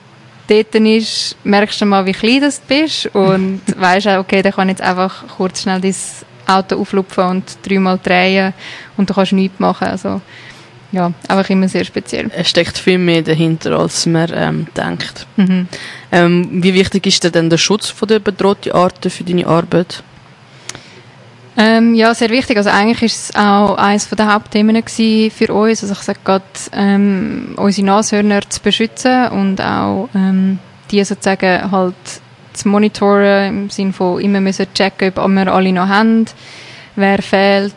dort 0.47 0.75
ist, 0.75 1.35
merkst 1.43 1.81
du 1.81 1.85
mal, 1.85 2.05
wie 2.05 2.11
klein 2.13 2.41
du 2.41 2.49
bist 2.67 3.07
und 3.13 3.61
weißt 3.77 4.07
auch, 4.07 4.19
okay, 4.19 4.41
der 4.41 4.51
kann 4.51 4.69
jetzt 4.69 4.81
einfach 4.81 5.27
kurz 5.37 5.61
schnell 5.61 5.81
dein 5.81 5.95
Auto 6.47 6.79
auflupfen 6.79 7.25
und 7.25 7.57
dreimal 7.63 7.99
drehen 8.01 8.53
und 8.97 9.09
du 9.09 9.13
kannst 9.13 9.33
nichts 9.33 9.59
machen. 9.59 9.87
Also 9.87 10.21
ja, 10.91 11.11
einfach 11.27 11.49
immer 11.49 11.67
sehr 11.67 11.85
speziell. 11.85 12.31
Es 12.35 12.49
steckt 12.49 12.77
viel 12.77 12.97
mehr 12.97 13.21
dahinter, 13.21 13.77
als 13.77 14.05
man 14.05 14.31
ähm, 14.33 14.67
denkt. 14.75 15.27
Mhm. 15.37 15.67
Ähm, 16.11 16.63
wie 16.63 16.73
wichtig 16.73 17.05
ist 17.05 17.23
denn 17.23 17.49
der 17.49 17.57
Schutz 17.57 17.89
von 17.89 18.07
der 18.07 18.19
bedrohten 18.19 18.71
Arten 18.71 19.09
für 19.09 19.23
deine 19.23 19.45
Arbeit? 19.45 20.03
Ähm, 21.57 21.93
ja, 21.93 22.15
sehr 22.15 22.29
wichtig. 22.29 22.57
Also 22.57 22.69
eigentlich 22.69 23.03
ist 23.03 23.29
es 23.31 23.35
auch 23.35 23.75
eines 23.75 24.07
der 24.09 24.33
Hauptthemen 24.33 24.81
für 24.87 25.53
uns. 25.53 25.83
Also 25.83 25.93
ich 25.93 25.99
sage 25.99 26.19
gerade, 26.23 26.45
ähm, 26.71 27.53
unsere 27.57 27.85
Nashörner 27.85 28.49
zu 28.49 28.61
beschützen 28.61 29.27
und 29.27 29.59
auch 29.61 30.09
ähm, 30.15 30.59
die 30.89 31.03
sozusagen 31.03 31.69
halt 31.69 31.95
zu 32.53 32.69
monitoren, 32.69 33.63
im 33.63 33.69
Sinne 33.69 33.93
von 33.93 34.21
immer 34.21 34.41
müssen 34.41 34.67
checken, 34.73 35.11
ob 35.15 35.27
wir 35.29 35.53
alle 35.53 35.73
noch 35.73 35.87
haben, 35.87 36.25
wer 36.95 37.21
fehlt, 37.21 37.73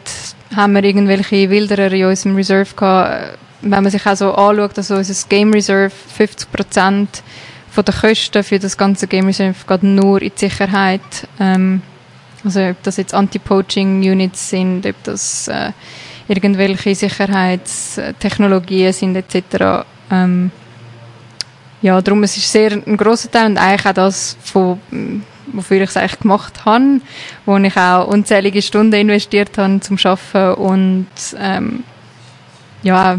haben 0.54 0.74
wir 0.74 0.84
irgendwelche 0.84 1.50
Wilderer 1.50 1.92
in 1.92 2.04
unserem 2.06 2.36
Reserve 2.36 2.74
gehabt. 2.74 3.38
Wenn 3.62 3.82
man 3.82 3.90
sich 3.90 4.06
auch 4.06 4.16
so 4.16 4.34
anschaut, 4.34 4.76
also 4.76 4.96
unser 4.96 5.28
Game 5.28 5.52
Reserve, 5.52 5.90
50 5.90 6.50
Prozent 6.50 7.22
von 7.70 7.84
den 7.84 7.94
Kosten 7.94 8.42
für 8.42 8.58
das 8.58 8.76
ganze 8.76 9.06
Game 9.06 9.26
Reserve 9.26 9.54
geht 9.66 9.82
nur 9.82 10.20
in 10.20 10.32
die 10.34 10.38
Sicherheit. 10.38 11.00
Ähm, 11.38 11.82
also 12.44 12.60
ob 12.60 12.82
das 12.82 12.96
jetzt 12.96 13.14
Anti-Poaching-Units 13.14 14.50
sind, 14.50 14.84
ob 14.84 14.96
das 15.04 15.46
äh, 15.48 15.70
irgendwelche 16.28 16.94
Sicherheitstechnologien 16.94 18.92
sind 18.92 19.16
etc. 19.16 19.84
Ähm, 20.10 20.50
ja, 21.82 22.00
darum 22.00 22.22
es 22.22 22.36
ist 22.36 22.50
sehr 22.50 22.72
ein 22.72 22.96
grosser 22.96 23.30
Teil 23.30 23.46
und 23.46 23.58
eigentlich 23.58 23.86
auch 23.86 23.92
das, 23.92 24.36
von, 24.42 24.78
wofür 25.46 25.80
ich 25.82 25.90
es 25.90 25.96
eigentlich 25.96 26.20
gemacht 26.20 26.64
habe, 26.64 27.00
wo 27.46 27.56
ich 27.56 27.76
auch 27.76 28.08
unzählige 28.08 28.62
Stunden 28.62 28.94
investiert 28.94 29.56
habe 29.58 29.80
zum 29.80 29.98
Arbeiten 30.04 30.60
und 30.60 31.08
ähm, 31.38 31.84
ja, 32.82 33.18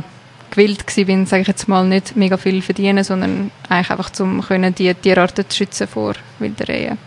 gewillt 0.51 0.85
bin, 0.95 1.25
sage 1.25 1.41
ich 1.41 1.47
jetzt 1.47 1.67
mal, 1.67 1.85
nicht 1.85 2.15
mega 2.15 2.37
viel 2.37 2.61
verdienen, 2.61 3.03
sondern 3.03 3.51
eigentlich 3.69 3.89
einfach 3.89 4.09
zum 4.11 4.41
können 4.41 4.75
die 4.75 4.93
Tierarten 4.93 5.49
zu 5.49 5.57
schützen 5.57 5.87
vor 5.87 6.13
Wildereien. 6.39 6.97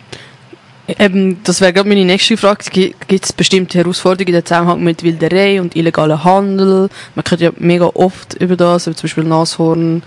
Eben, 0.88 1.42
das 1.42 1.60
wäre 1.60 1.72
gerade 1.72 1.88
meine 1.88 2.04
nächste 2.04 2.36
Frage. 2.36 2.70
Gibt 2.70 3.24
es 3.24 3.32
bestimmte 3.32 3.78
Herausforderungen 3.78 4.36
in 4.36 4.44
Zusammenhang 4.44 4.84
mit 4.84 5.02
Wilderei 5.02 5.60
und 5.60 5.74
illegalen 5.74 6.22
Handel? 6.22 6.88
Man 7.16 7.24
hört 7.28 7.40
ja 7.40 7.50
mega 7.56 7.86
oft 7.86 8.34
über 8.34 8.56
das, 8.56 8.84
zum 8.84 8.94
Beispiel 8.94 9.24
Nashorn, 9.24 10.04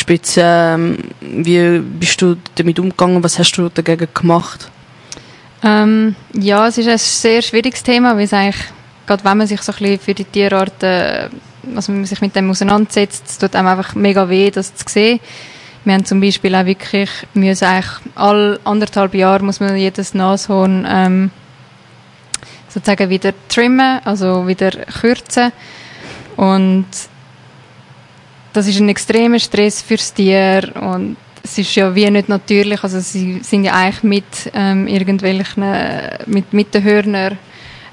Spitze. 0.00 0.42
Ähm, 0.44 0.98
wie 1.20 1.78
bist 1.78 2.20
du 2.20 2.36
damit 2.54 2.78
umgegangen? 2.78 3.22
Was 3.22 3.38
hast 3.38 3.52
du 3.52 3.68
dagegen 3.68 4.08
gemacht? 4.12 4.70
Ähm, 5.62 6.14
ja, 6.34 6.68
es 6.68 6.78
ist 6.78 6.88
ein 6.88 6.98
sehr 6.98 7.40
schwieriges 7.40 7.82
Thema, 7.82 8.16
weil 8.16 8.24
es 8.24 8.32
eigentlich, 8.32 8.62
gerade 9.06 9.24
wenn 9.24 9.38
man 9.38 9.46
sich 9.46 9.62
so 9.62 9.72
ein 9.72 9.78
bisschen 9.78 9.98
für 9.98 10.14
die 10.14 10.24
Tierarten, 10.24 11.30
also 11.74 11.92
man 11.92 12.04
sich 12.04 12.20
mit 12.20 12.36
dem 12.36 12.50
auseinandersetzt, 12.50 13.24
es 13.26 13.38
tut 13.38 13.56
einem 13.56 13.68
einfach 13.68 13.94
mega 13.94 14.28
weh, 14.28 14.50
das 14.50 14.74
zu 14.74 14.84
sehen. 14.86 15.20
Wir 15.84 15.94
haben 15.94 16.04
zum 16.04 16.20
Beispiel 16.20 16.54
auch 16.54 16.64
wirklich, 16.64 17.10
müssen 17.34 17.64
eigentlich 17.64 17.90
alle 18.14 18.60
anderthalb 18.64 19.14
Jahre 19.14 19.44
muss 19.44 19.60
man 19.60 19.76
jedes 19.76 20.14
Nashorn 20.14 20.86
ähm, 20.88 21.30
sozusagen 22.68 23.10
wieder 23.10 23.32
trimmen, 23.48 24.00
also 24.04 24.46
wieder 24.46 24.70
kürzen. 24.70 25.52
Und 26.36 26.86
das 28.54 28.68
ist 28.68 28.80
ein 28.80 28.88
extremer 28.88 29.38
Stress 29.38 29.82
fürs 29.82 30.14
Tier 30.14 30.72
und 30.80 31.16
es 31.42 31.58
ist 31.58 31.74
ja 31.74 31.94
wie 31.94 32.08
nicht 32.08 32.28
natürlich, 32.28 32.82
also 32.82 33.00
sie 33.00 33.40
sind 33.42 33.64
ja 33.64 33.74
eigentlich 33.74 34.02
mit 34.02 34.50
ähm, 34.54 34.86
irgendwelchen, 34.86 35.64
mit, 36.26 36.52
mit 36.52 36.72
den 36.72 36.84
Hörnern, 36.84 37.36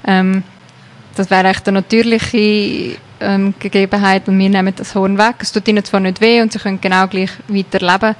ähm, 0.06 0.42
das 1.14 1.28
wäre 1.30 1.46
eigentlich 1.46 1.60
der 1.60 1.72
natürliche 1.74 2.96
ähm, 3.20 3.54
Gegebenheit 3.58 4.26
und 4.28 4.38
wir 4.38 4.48
nehmen 4.48 4.72
das 4.74 4.94
Horn 4.94 5.18
weg. 5.18 5.36
Es 5.40 5.52
tut 5.52 5.68
ihnen 5.68 5.84
zwar 5.84 6.00
nicht 6.00 6.20
weh 6.20 6.40
und 6.40 6.52
sie 6.52 6.58
können 6.58 6.80
genau 6.80 7.06
gleich 7.06 7.30
weiterleben, 7.48 8.14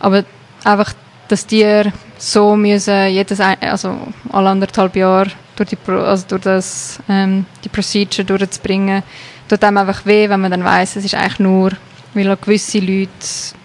aber 0.00 0.24
einfach, 0.64 0.92
dass 1.28 1.46
die 1.46 1.82
so 2.18 2.56
müssen 2.56 3.08
jedes, 3.08 3.40
also 3.40 3.96
alle 4.30 4.50
anderthalb 4.50 4.96
Jahre 4.96 5.30
durch 5.54 5.70
die, 5.70 5.78
also 5.88 6.26
durch 6.28 6.42
das, 6.42 6.98
ähm, 7.08 7.46
die 7.64 7.68
Procedure 7.68 8.24
durchzubringen, 8.24 9.02
tut 9.48 9.62
einem 9.64 9.78
einfach 9.78 10.04
weh, 10.06 10.28
wenn 10.28 10.40
man 10.40 10.50
dann 10.50 10.64
weiß, 10.64 10.96
es 10.96 11.04
ist 11.04 11.14
eigentlich 11.14 11.38
nur, 11.38 11.72
weil 12.14 12.30
auch 12.30 12.40
gewisse 12.40 12.78
Leute 12.78 13.10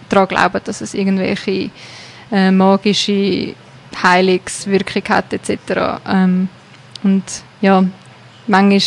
daran 0.08 0.28
glauben, 0.28 0.60
dass 0.64 0.80
es 0.80 0.94
irgendwelche 0.94 1.70
äh, 2.30 2.50
magische 2.50 3.54
Heilungswirkung 4.02 5.02
hat 5.08 5.32
etc. 5.32 6.00
Ähm, 6.08 6.48
und 7.02 7.24
ja, 7.60 7.84
manchmal 8.46 8.80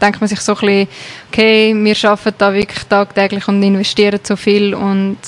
denkt 0.00 0.20
man 0.20 0.28
sich 0.28 0.40
so 0.40 0.54
ein 0.54 0.60
bisschen, 0.60 0.88
okay, 1.28 1.74
wir 1.74 2.10
arbeiten 2.10 2.34
da 2.38 2.52
wirklich 2.52 2.84
tagtäglich 2.84 3.48
und 3.48 3.62
investieren 3.62 4.20
so 4.22 4.36
viel 4.36 4.74
und 4.74 5.18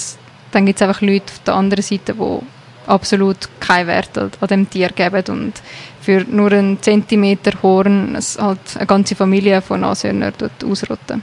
dann 0.51 0.67
gibt 0.67 0.81
es 0.81 0.87
einfach 0.87 1.01
Leute 1.01 1.33
auf 1.33 1.43
der 1.45 1.55
anderen 1.55 1.83
Seite, 1.83 2.15
die 2.15 2.41
absolut 2.89 3.37
keinen 3.61 3.87
Wert 3.87 4.17
an, 4.19 4.31
an 4.41 4.49
dem 4.49 4.71
Tier 4.71 4.89
geben 4.89 5.25
und 5.29 5.53
für 6.01 6.25
nur 6.25 6.53
einen 6.53 6.81
Zentimeter 6.81 7.53
Horn 7.63 8.15
es 8.15 8.39
halt 8.39 8.59
eine 8.77 8.87
ganze 8.87 9.15
Familie 9.15 9.61
von 9.61 9.81
Nashörnern 9.81 10.33
ausrotten. 10.65 11.23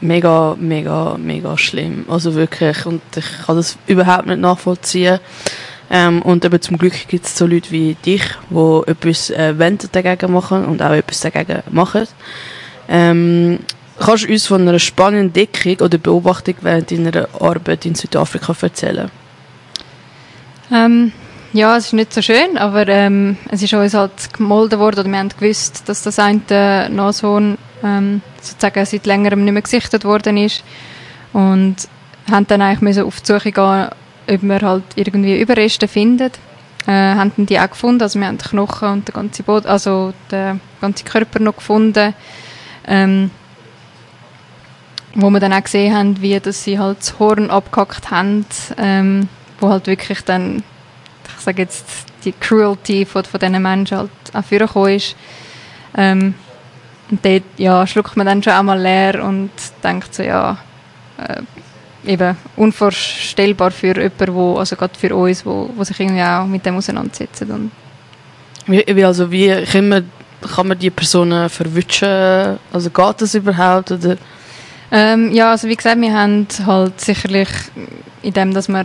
Mega, 0.00 0.56
mega, 0.58 1.16
mega 1.18 1.58
schlimm. 1.58 2.04
Also 2.08 2.34
wirklich. 2.34 2.86
Und 2.86 3.02
ich 3.16 3.26
kann 3.44 3.56
das 3.56 3.76
überhaupt 3.88 4.26
nicht 4.26 4.38
nachvollziehen. 4.38 5.18
Ähm, 5.90 6.22
und 6.22 6.44
eben 6.44 6.60
zum 6.60 6.78
Glück 6.78 7.08
gibt 7.08 7.26
es 7.26 7.36
so 7.36 7.46
Leute 7.46 7.70
wie 7.70 7.94
dich, 7.94 8.22
die 8.50 8.82
etwas 8.86 9.30
äh, 9.30 9.54
dagegen 9.90 10.32
machen 10.32 10.64
und 10.66 10.82
auch 10.82 10.92
etwas 10.92 11.20
dagegen 11.20 11.62
machen. 11.70 12.06
Ähm, 12.88 13.58
kannst 13.98 14.24
du 14.24 14.32
uns 14.32 14.46
von 14.46 14.68
einer 14.68 14.78
spannenden 14.78 15.26
Entdeckung 15.28 15.84
oder 15.84 15.98
Beobachtung 15.98 16.54
während 16.60 16.90
deiner 16.90 17.28
Arbeit 17.40 17.86
in 17.86 17.94
Südafrika 17.94 18.54
erzählen? 18.60 19.10
Ähm, 20.70 21.12
ja, 21.52 21.76
es 21.76 21.86
ist 21.86 21.92
nicht 21.94 22.12
so 22.12 22.20
schön, 22.20 22.58
aber 22.58 22.86
ähm, 22.88 23.36
es 23.50 23.62
ist 23.62 23.72
uns 23.72 23.94
halt 23.94 24.34
gemolden 24.34 24.78
worden 24.78 25.00
oder 25.00 25.08
wir 25.08 25.18
haben 25.18 25.30
gewusst, 25.30 25.88
dass 25.88 26.02
das 26.02 26.18
eine 26.18 26.90
Nashorn 26.90 27.56
ähm, 27.82 28.20
sozusagen 28.40 28.84
seit 28.84 29.06
längerem 29.06 29.44
nicht 29.44 29.52
mehr 29.52 29.62
gesichtet 29.62 30.04
worden 30.04 30.36
ist 30.36 30.62
und 31.32 31.76
haben 32.30 32.46
dann 32.46 32.60
eigentlich 32.60 33.00
auf 33.00 33.20
die 33.20 33.26
Suche 33.26 33.52
gehen, 33.52 33.88
ob 34.30 34.42
wir 34.42 34.60
halt 34.60 34.84
irgendwie 34.96 35.40
Überreste 35.40 35.88
finden. 35.88 36.30
Äh, 36.86 36.92
haben 36.92 37.32
die 37.36 37.58
auch 37.58 37.70
gefunden, 37.70 38.02
also 38.02 38.18
wir 38.18 38.26
haben 38.26 38.38
die 38.38 38.48
Knochen 38.48 38.88
und 38.88 39.08
den 39.08 39.14
ganzen 39.14 39.44
Boden, 39.44 39.66
also 39.66 40.12
den 40.30 40.60
ganzen 40.80 41.06
Körper 41.06 41.40
noch 41.40 41.56
gefunden. 41.56 42.14
Ähm, 42.86 43.30
wo 45.14 45.30
wir 45.30 45.40
dann 45.40 45.52
auch 45.52 45.64
gesehen 45.64 45.96
haben, 45.96 46.20
wie 46.22 46.38
dass 46.38 46.64
sie 46.64 46.78
halt 46.78 46.98
das 47.00 47.18
Horn 47.18 47.50
abgehackt 47.50 48.10
haben, 48.10 48.46
ähm, 48.76 49.28
wo 49.60 49.68
halt 49.68 49.86
wirklich 49.86 50.22
dann, 50.22 50.62
ich 51.36 51.44
sage 51.44 51.62
jetzt, 51.62 51.86
die 52.24 52.32
Cruelty 52.32 53.04
von, 53.04 53.24
von 53.24 53.40
diesen 53.40 53.62
Menschen 53.62 53.98
halt 53.98 54.10
auch 54.32 54.44
vorgekommen 54.44 54.96
ist. 54.96 55.16
Ähm, 55.96 56.34
und 57.10 57.24
dort, 57.24 57.42
ja, 57.56 57.86
schluckt 57.86 58.16
man 58.16 58.26
dann 58.26 58.42
schon 58.42 58.52
einmal 58.52 58.78
leer 58.78 59.24
und 59.24 59.50
denkt 59.82 60.14
so, 60.14 60.22
ja, 60.22 60.58
äh, 61.16 61.42
eben 62.10 62.36
unvorstellbar 62.56 63.70
für 63.70 63.96
jemanden, 63.96 64.34
wo, 64.34 64.56
also 64.56 64.76
gerade 64.76 64.98
für 64.98 65.14
uns, 65.14 65.44
wo, 65.44 65.70
wo 65.74 65.84
sich 65.84 65.98
irgendwie 65.98 66.22
auch 66.22 66.46
mit 66.46 66.64
dem 66.64 66.76
auseinandersetzen. 66.76 67.50
Und 67.50 67.70
wie, 68.66 68.84
wie, 68.86 69.04
also 69.04 69.30
wie 69.30 69.64
kann 69.64 69.88
man, 69.88 70.10
kann 70.54 70.68
man 70.68 70.78
die 70.78 70.90
Personen 70.90 71.48
verwischen? 71.48 72.58
Also 72.72 72.90
geht 72.90 73.20
das 73.20 73.34
überhaupt? 73.34 73.90
Oder? 73.90 74.16
Ähm, 74.90 75.32
ja, 75.32 75.50
also 75.50 75.68
wie 75.68 75.76
gesagt, 75.76 76.00
wir 76.00 76.12
haben 76.12 76.46
halt 76.64 77.00
sicherlich 77.00 77.48
in 78.22 78.32
dem, 78.32 78.54
dass 78.54 78.68
wir 78.68 78.84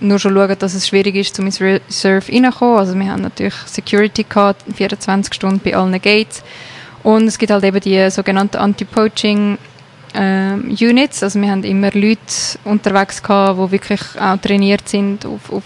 nur 0.00 0.18
schon 0.18 0.34
schauen, 0.34 0.56
dass 0.58 0.74
es 0.74 0.86
schwierig 0.86 1.16
ist, 1.16 1.34
zum 1.34 1.46
ins 1.46 1.60
Reserve 1.60 2.32
reinzukommen. 2.32 2.78
Also 2.78 2.94
wir 2.98 3.10
haben 3.10 3.22
natürlich 3.22 3.54
Security 3.66 4.24
gehabt, 4.24 4.64
24 4.74 5.34
Stunden 5.34 5.60
bei 5.62 5.76
allen 5.76 5.92
Gates. 6.00 6.42
Und 7.02 7.26
es 7.26 7.38
gibt 7.38 7.52
halt 7.52 7.64
eben 7.64 7.80
die 7.80 8.10
sogenannten 8.10 8.56
Anti-Poaching 8.56 9.58
ähm, 10.14 10.76
Units. 10.80 11.22
Also 11.22 11.40
wir 11.40 11.50
haben 11.50 11.64
immer 11.64 11.90
Leute 11.92 12.18
unterwegs 12.64 13.22
gehabt, 13.22 13.58
die 13.58 13.72
wirklich 13.72 14.00
auch 14.18 14.36
trainiert 14.38 14.88
sind 14.88 15.24
auf, 15.26 15.52
auf 15.52 15.62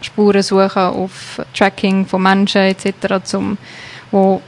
Spurensuche, 0.00 0.88
auf 0.88 1.40
Tracking 1.54 2.06
von 2.06 2.22
Menschen 2.22 2.62
etc., 2.62 3.24
zum, 3.24 3.56
wo 4.10 4.42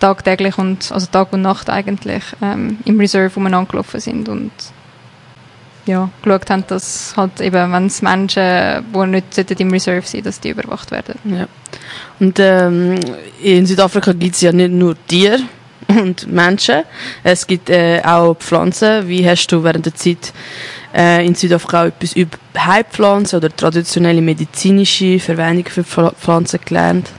tagtäglich 0.00 0.58
und 0.58 0.90
also 0.90 1.06
Tag 1.06 1.32
und 1.32 1.42
Nacht 1.42 1.70
eigentlich 1.70 2.24
ähm, 2.42 2.78
im 2.84 2.98
Reserve 2.98 3.38
umeinander 3.38 3.70
gelaufen 3.70 4.00
sind 4.00 4.28
und 4.28 4.50
ja, 5.86 6.08
geschaut 6.22 6.50
haben, 6.50 6.64
dass 6.66 7.14
halt 7.16 7.40
eben, 7.40 7.72
wenn 7.72 7.86
es 7.86 8.02
Menschen, 8.02 8.84
die 8.92 9.06
nicht 9.06 9.60
im 9.60 9.70
Reserve 9.70 10.06
sind, 10.06 10.26
dass 10.26 10.40
die 10.40 10.50
überwacht 10.50 10.90
werden. 10.90 11.18
Ja. 11.24 11.46
Und 12.20 12.38
ähm, 12.38 12.98
in 13.42 13.66
Südafrika 13.66 14.12
gibt 14.12 14.34
es 14.34 14.40
ja 14.40 14.52
nicht 14.52 14.72
nur 14.72 14.96
Tiere 15.06 15.40
und 15.88 16.30
Menschen, 16.30 16.82
es 17.22 17.46
gibt 17.46 17.68
äh, 17.70 18.00
auch 18.04 18.34
Pflanzen. 18.34 19.06
Wie 19.08 19.28
hast 19.28 19.46
du 19.48 19.62
während 19.62 19.86
der 19.86 19.94
Zeit 19.94 20.32
äh, 20.94 21.26
in 21.26 21.34
Südafrika 21.34 21.82
auch 21.82 21.86
etwas 21.88 22.14
über 22.14 22.38
Heilpflanzen 22.56 23.38
oder 23.38 23.54
traditionelle 23.54 24.22
medizinische 24.22 25.18
Verwendung 25.18 25.66
für 25.66 25.84
Pflanzen 26.12 26.60
gelernt? 26.64 27.10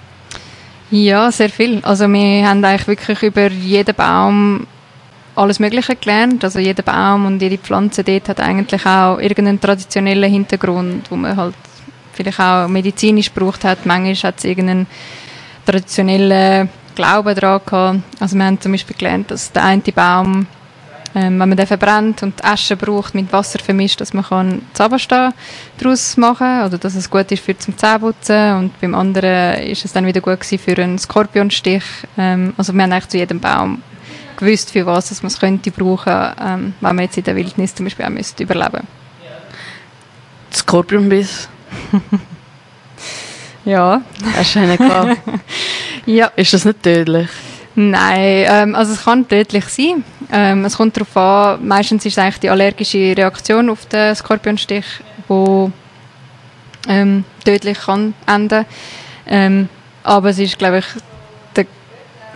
Ja, 0.92 1.32
sehr 1.32 1.50
viel. 1.50 1.80
Also 1.84 2.08
wir 2.08 2.48
haben 2.48 2.64
eigentlich 2.64 2.88
wirklich 2.88 3.22
über 3.24 3.50
jeden 3.50 3.96
Baum 3.96 4.68
alles 5.36 5.60
Mögliche 5.60 5.96
gelernt. 5.96 6.44
Also 6.44 6.60
jeder 6.60 6.84
Baum 6.84 7.26
und 7.26 7.42
jede 7.42 7.58
Pflanze 7.58 8.04
dort 8.04 8.30
hat 8.30 8.40
eigentlich 8.40 8.86
auch 8.86 9.20
irgendeinen 9.20 9.60
traditionellen 9.60 10.32
Hintergrund, 10.32 11.10
wo 11.10 11.16
man 11.16 11.36
halt 11.36 11.56
vielleicht 12.14 12.40
auch 12.40 12.68
medizinisch 12.68 13.34
gebraucht 13.34 13.64
hat. 13.64 13.86
Manchmal 13.86 14.16
hat 14.16 14.38
es 14.40 14.46
irgendeinen 14.46 14.88
traditionellen 15.66 16.70
Glauben 16.96 17.36
daran 17.36 17.62
gehabt. 17.66 18.00
Also 18.20 18.38
wir 18.38 18.46
haben 18.46 18.62
zum 18.62 18.72
Beispiel 18.72 18.96
gelernt, 18.98 19.32
dass 19.32 19.52
der 19.52 19.66
eine 19.66 19.82
Baum, 19.82 20.48
ähm, 21.14 21.40
wenn 21.40 21.50
man 21.50 21.58
den 21.58 21.68
verbrennt 21.68 22.24
und 22.24 22.44
Asche 22.44 22.78
braucht, 22.78 23.14
mit 23.16 23.32
Wasser 23.34 23.60
vermischt, 23.60 24.00
dass 24.00 24.14
man 24.14 24.24
kann 24.24 24.62
Zahnpasta 24.74 25.34
daraus 25.78 26.16
machen 26.16 26.64
oder 26.64 26.78
dass 26.78 26.96
es 26.96 27.10
gut 27.10 27.32
ist 27.32 27.44
für 27.44 27.58
zum 27.58 27.78
Zähneputzen 27.78 28.58
und 28.58 28.82
beim 28.82 28.96
anderen 28.96 29.62
ist 29.64 29.84
es 29.84 29.92
dann 29.92 30.06
wieder 30.06 30.22
gut 30.22 30.46
für 30.46 30.82
einen 30.82 30.98
Skorpionstich. 30.98 31.84
Ähm, 32.18 32.54
also 32.58 32.74
wir 32.74 32.84
haben 32.84 32.92
eigentlich 32.94 33.10
zu 33.10 33.18
jedem 33.18 33.42
Baum 33.42 33.82
gewusst, 34.38 34.72
für 34.72 34.86
was 34.86 35.22
man 35.22 35.28
es 35.28 35.40
könnte 35.40 35.72
brauchen, 35.72 36.14
ähm, 36.14 36.74
wenn 36.82 36.96
man 36.96 37.06
jetzt 37.06 37.18
in 37.18 37.24
der 37.24 37.36
Wildnis 37.36 37.76
zum 37.76 37.86
Beispiel 37.86 38.06
auch 38.06 38.10
müsste 38.10 38.44
überleben 38.44 38.88
Skorpionbiss? 40.54 41.50
ja. 43.66 44.02
Hast 44.36 44.56
du 44.56 44.60
einen 44.60 44.78
gehabt? 44.78 45.18
ja. 46.06 46.28
Ist 46.36 46.54
das 46.54 46.66
nicht 46.66 46.82
tödlich? 46.82 47.30
Nein, 47.76 48.46
ähm, 48.48 48.76
also 48.76 48.94
es 48.94 49.04
kann 49.04 49.28
tödlich 49.28 49.66
sein. 49.66 50.04
Ähm, 50.32 50.64
es 50.64 50.78
kommt 50.78 50.96
darauf 50.96 51.18
an, 51.18 51.68
meistens 51.68 52.06
ist 52.06 52.14
es 52.14 52.18
eigentlich 52.18 52.40
die 52.40 52.50
allergische 52.50 53.16
Reaktion 53.18 53.70
auf 53.70 53.86
den 53.88 54.16
Skorpionstich, 54.16 54.86
die 55.30 55.72
ähm, 56.88 57.26
tödlich 57.44 57.80
kann 57.80 58.14
enden. 58.26 58.66
Ähm, 59.28 59.68
aber 60.04 60.30
es 60.30 60.40
ist, 60.40 60.58
glaube 60.58 60.80
ich, 60.80 60.86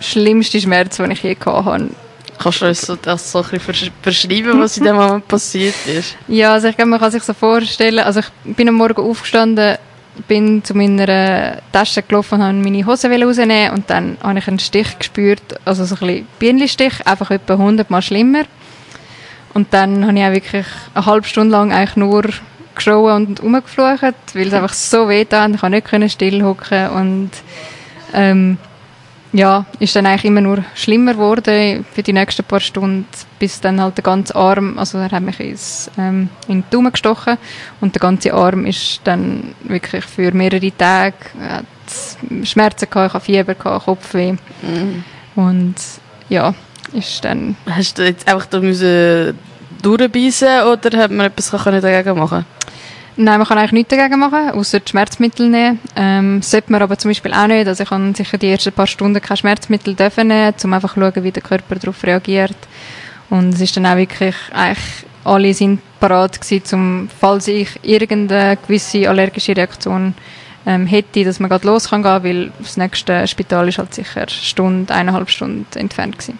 schlimmste 0.00 0.60
Schmerz, 0.60 0.96
den 0.96 1.10
ich 1.10 1.22
je 1.22 1.34
gehabt 1.34 1.66
habe. 1.66 1.90
Kannst 2.38 2.62
du 2.62 2.66
uns 2.66 2.80
so, 2.80 2.96
das 2.96 3.32
so 3.32 3.42
ein 3.42 3.50
bisschen 3.50 3.92
beschreiben, 4.02 4.60
was 4.60 4.78
in 4.78 4.84
dem 4.84 4.96
Moment 4.96 5.28
passiert 5.28 5.74
ist? 5.86 6.16
Ja, 6.26 6.54
also 6.54 6.68
ich 6.68 6.76
glaube, 6.76 6.90
man 6.90 6.98
kann 6.98 7.10
sich 7.10 7.22
so 7.22 7.34
vorstellen, 7.34 7.98
also 7.98 8.20
ich 8.20 8.56
bin 8.56 8.68
am 8.68 8.76
Morgen 8.76 9.02
aufgestanden, 9.02 9.76
bin 10.26 10.64
zu 10.64 10.74
meiner 10.74 11.58
Tasche 11.72 12.02
gelaufen 12.02 12.36
und 12.36 12.42
habe 12.42 12.54
meine 12.54 12.86
Hose 12.86 13.08
rausnehmen 13.10 13.72
und 13.72 13.90
dann 13.90 14.16
habe 14.22 14.38
ich 14.38 14.48
einen 14.48 14.58
Stich 14.58 14.98
gespürt, 14.98 15.42
also 15.66 15.84
so 15.84 15.96
ein 15.96 16.06
bisschen 16.06 16.26
Bienenstich, 16.38 17.06
einfach 17.06 17.30
etwa 17.30 17.54
100 17.54 17.90
Mal 17.90 18.02
schlimmer. 18.02 18.44
Und 19.52 19.74
dann 19.74 20.06
habe 20.06 20.18
ich 20.18 20.24
auch 20.24 20.32
wirklich 20.32 20.66
eine 20.94 21.06
halbe 21.06 21.26
Stunde 21.26 21.52
lang 21.52 21.72
eigentlich 21.72 21.96
nur 21.96 22.24
geschrauen 22.74 23.26
und 23.26 23.42
rumgeflucht, 23.42 24.14
weil 24.34 24.46
es 24.46 24.54
einfach 24.54 24.72
so 24.72 25.08
weh 25.08 25.24
tat, 25.24 25.50
ich 25.52 25.60
konnte 25.60 25.98
nicht 25.98 26.14
still 26.14 26.42
hocken 26.42 26.88
und 26.88 27.30
ähm, 28.14 28.58
ja, 29.32 29.64
ist 29.78 29.94
dann 29.94 30.06
eigentlich 30.06 30.24
immer 30.24 30.40
nur 30.40 30.64
schlimmer 30.74 31.14
geworden 31.14 31.84
für 31.92 32.02
die 32.02 32.12
nächsten 32.12 32.44
paar 32.44 32.60
Stunden, 32.60 33.06
bis 33.38 33.60
dann 33.60 33.80
halt 33.80 33.96
der 33.96 34.02
ganze 34.02 34.34
Arm, 34.34 34.78
also 34.78 34.98
er 34.98 35.10
hat 35.10 35.22
mich 35.22 35.38
ins, 35.38 35.90
ähm, 35.98 36.28
in 36.48 36.62
die 36.62 36.70
Daumen 36.70 36.92
gestochen 36.92 37.38
und 37.80 37.94
der 37.94 38.00
ganze 38.00 38.34
Arm 38.34 38.66
ist 38.66 39.00
dann 39.04 39.54
wirklich 39.64 40.04
für 40.04 40.32
mehrere 40.32 40.76
Tage, 40.76 41.14
hat 41.40 41.64
Schmerzen 42.44 42.90
gehabt, 42.90 43.08
ich 43.08 43.14
hatte 43.14 43.24
Fieber, 43.24 43.54
gehabt, 43.54 43.84
Kopfweh 43.84 44.32
mhm. 44.32 45.04
und 45.36 45.74
ja, 46.28 46.54
ist 46.92 47.24
dann... 47.24 47.56
Hast 47.66 47.98
du 47.98 48.04
jetzt 48.04 48.26
einfach 48.26 48.46
da 48.46 48.60
müssen 48.60 49.38
durchbeissen 49.82 50.62
oder 50.62 50.98
hat 50.98 51.10
man 51.10 51.26
etwas 51.26 51.50
dagegen 51.50 52.18
machen 52.18 52.44
Nein, 53.16 53.38
man 53.38 53.46
kann 53.46 53.58
eigentlich 53.58 53.72
nichts 53.72 53.94
dagegen 53.94 54.20
machen, 54.20 54.50
außer 54.50 54.80
Schmerzmittel 54.88 55.48
nehmen. 55.48 55.78
Ähm, 55.96 56.42
sollte 56.42 56.72
man 56.72 56.80
aber 56.82 56.96
zum 56.96 57.10
Beispiel 57.10 57.32
auch 57.32 57.46
nicht. 57.46 57.66
Also 57.66 57.82
ich 57.82 57.88
kann 57.88 58.14
sicher 58.14 58.38
die 58.38 58.50
ersten 58.50 58.72
paar 58.72 58.86
Stunden 58.86 59.20
kein 59.20 59.36
Schmerzmittel 59.36 59.94
dürfen 59.94 60.28
nehmen, 60.28 60.54
um 60.62 60.72
einfach 60.72 60.94
zu 60.94 61.00
schauen, 61.00 61.24
wie 61.24 61.32
der 61.32 61.42
Körper 61.42 61.74
darauf 61.74 62.02
reagiert. 62.04 62.56
Und 63.28 63.54
es 63.54 63.60
ist 63.60 63.76
dann 63.76 63.86
auch 63.86 63.96
wirklich, 63.96 64.34
eigentlich 64.52 65.06
alle 65.24 65.54
sind 65.54 65.80
parat 66.00 66.40
gewesen, 66.40 66.74
um, 66.74 67.08
falls 67.20 67.46
ich 67.48 67.68
irgendeine 67.82 68.56
gewisse 68.56 69.08
allergische 69.08 69.56
Reaktion 69.56 70.14
ähm, 70.66 70.86
hätte, 70.86 71.24
dass 71.24 71.40
man 71.40 71.50
gerade 71.50 71.66
los 71.66 71.90
kann 71.90 72.02
gehen, 72.02 72.24
weil 72.24 72.52
das 72.58 72.76
nächste 72.76 73.26
Spital 73.26 73.68
ist 73.68 73.78
halt 73.78 73.94
sicher 73.94 74.22
eine 74.22 74.30
Stunde, 74.30 74.94
eineinhalb 74.94 75.30
Stunden 75.30 75.66
entfernt 75.78 76.18
gewesen. 76.18 76.38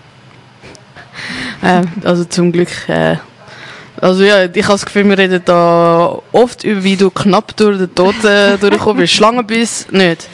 Ähm, 1.63 1.89
also 2.05 2.25
zum 2.25 2.53
Glück 2.53 2.89
äh, 2.89 3.17
also 4.01 4.23
ja, 4.23 4.45
ich 4.45 4.65
habe 4.65 4.75
das 4.75 4.85
Gefühl, 4.85 5.09
wir 5.09 5.19
reden 5.19 5.43
da 5.45 6.19
oft 6.33 6.65
über, 6.65 6.83
wie 6.85 6.97
du 6.97 7.11
knapp 7.11 7.57
durch 7.57 7.79
den 7.79 7.95
Tod 7.95 8.15
äh, 8.25 8.57
durchgekommen 8.57 8.99
bist. 8.99 9.15
Schlangenbiss 9.15 9.87
nicht? 9.91 10.29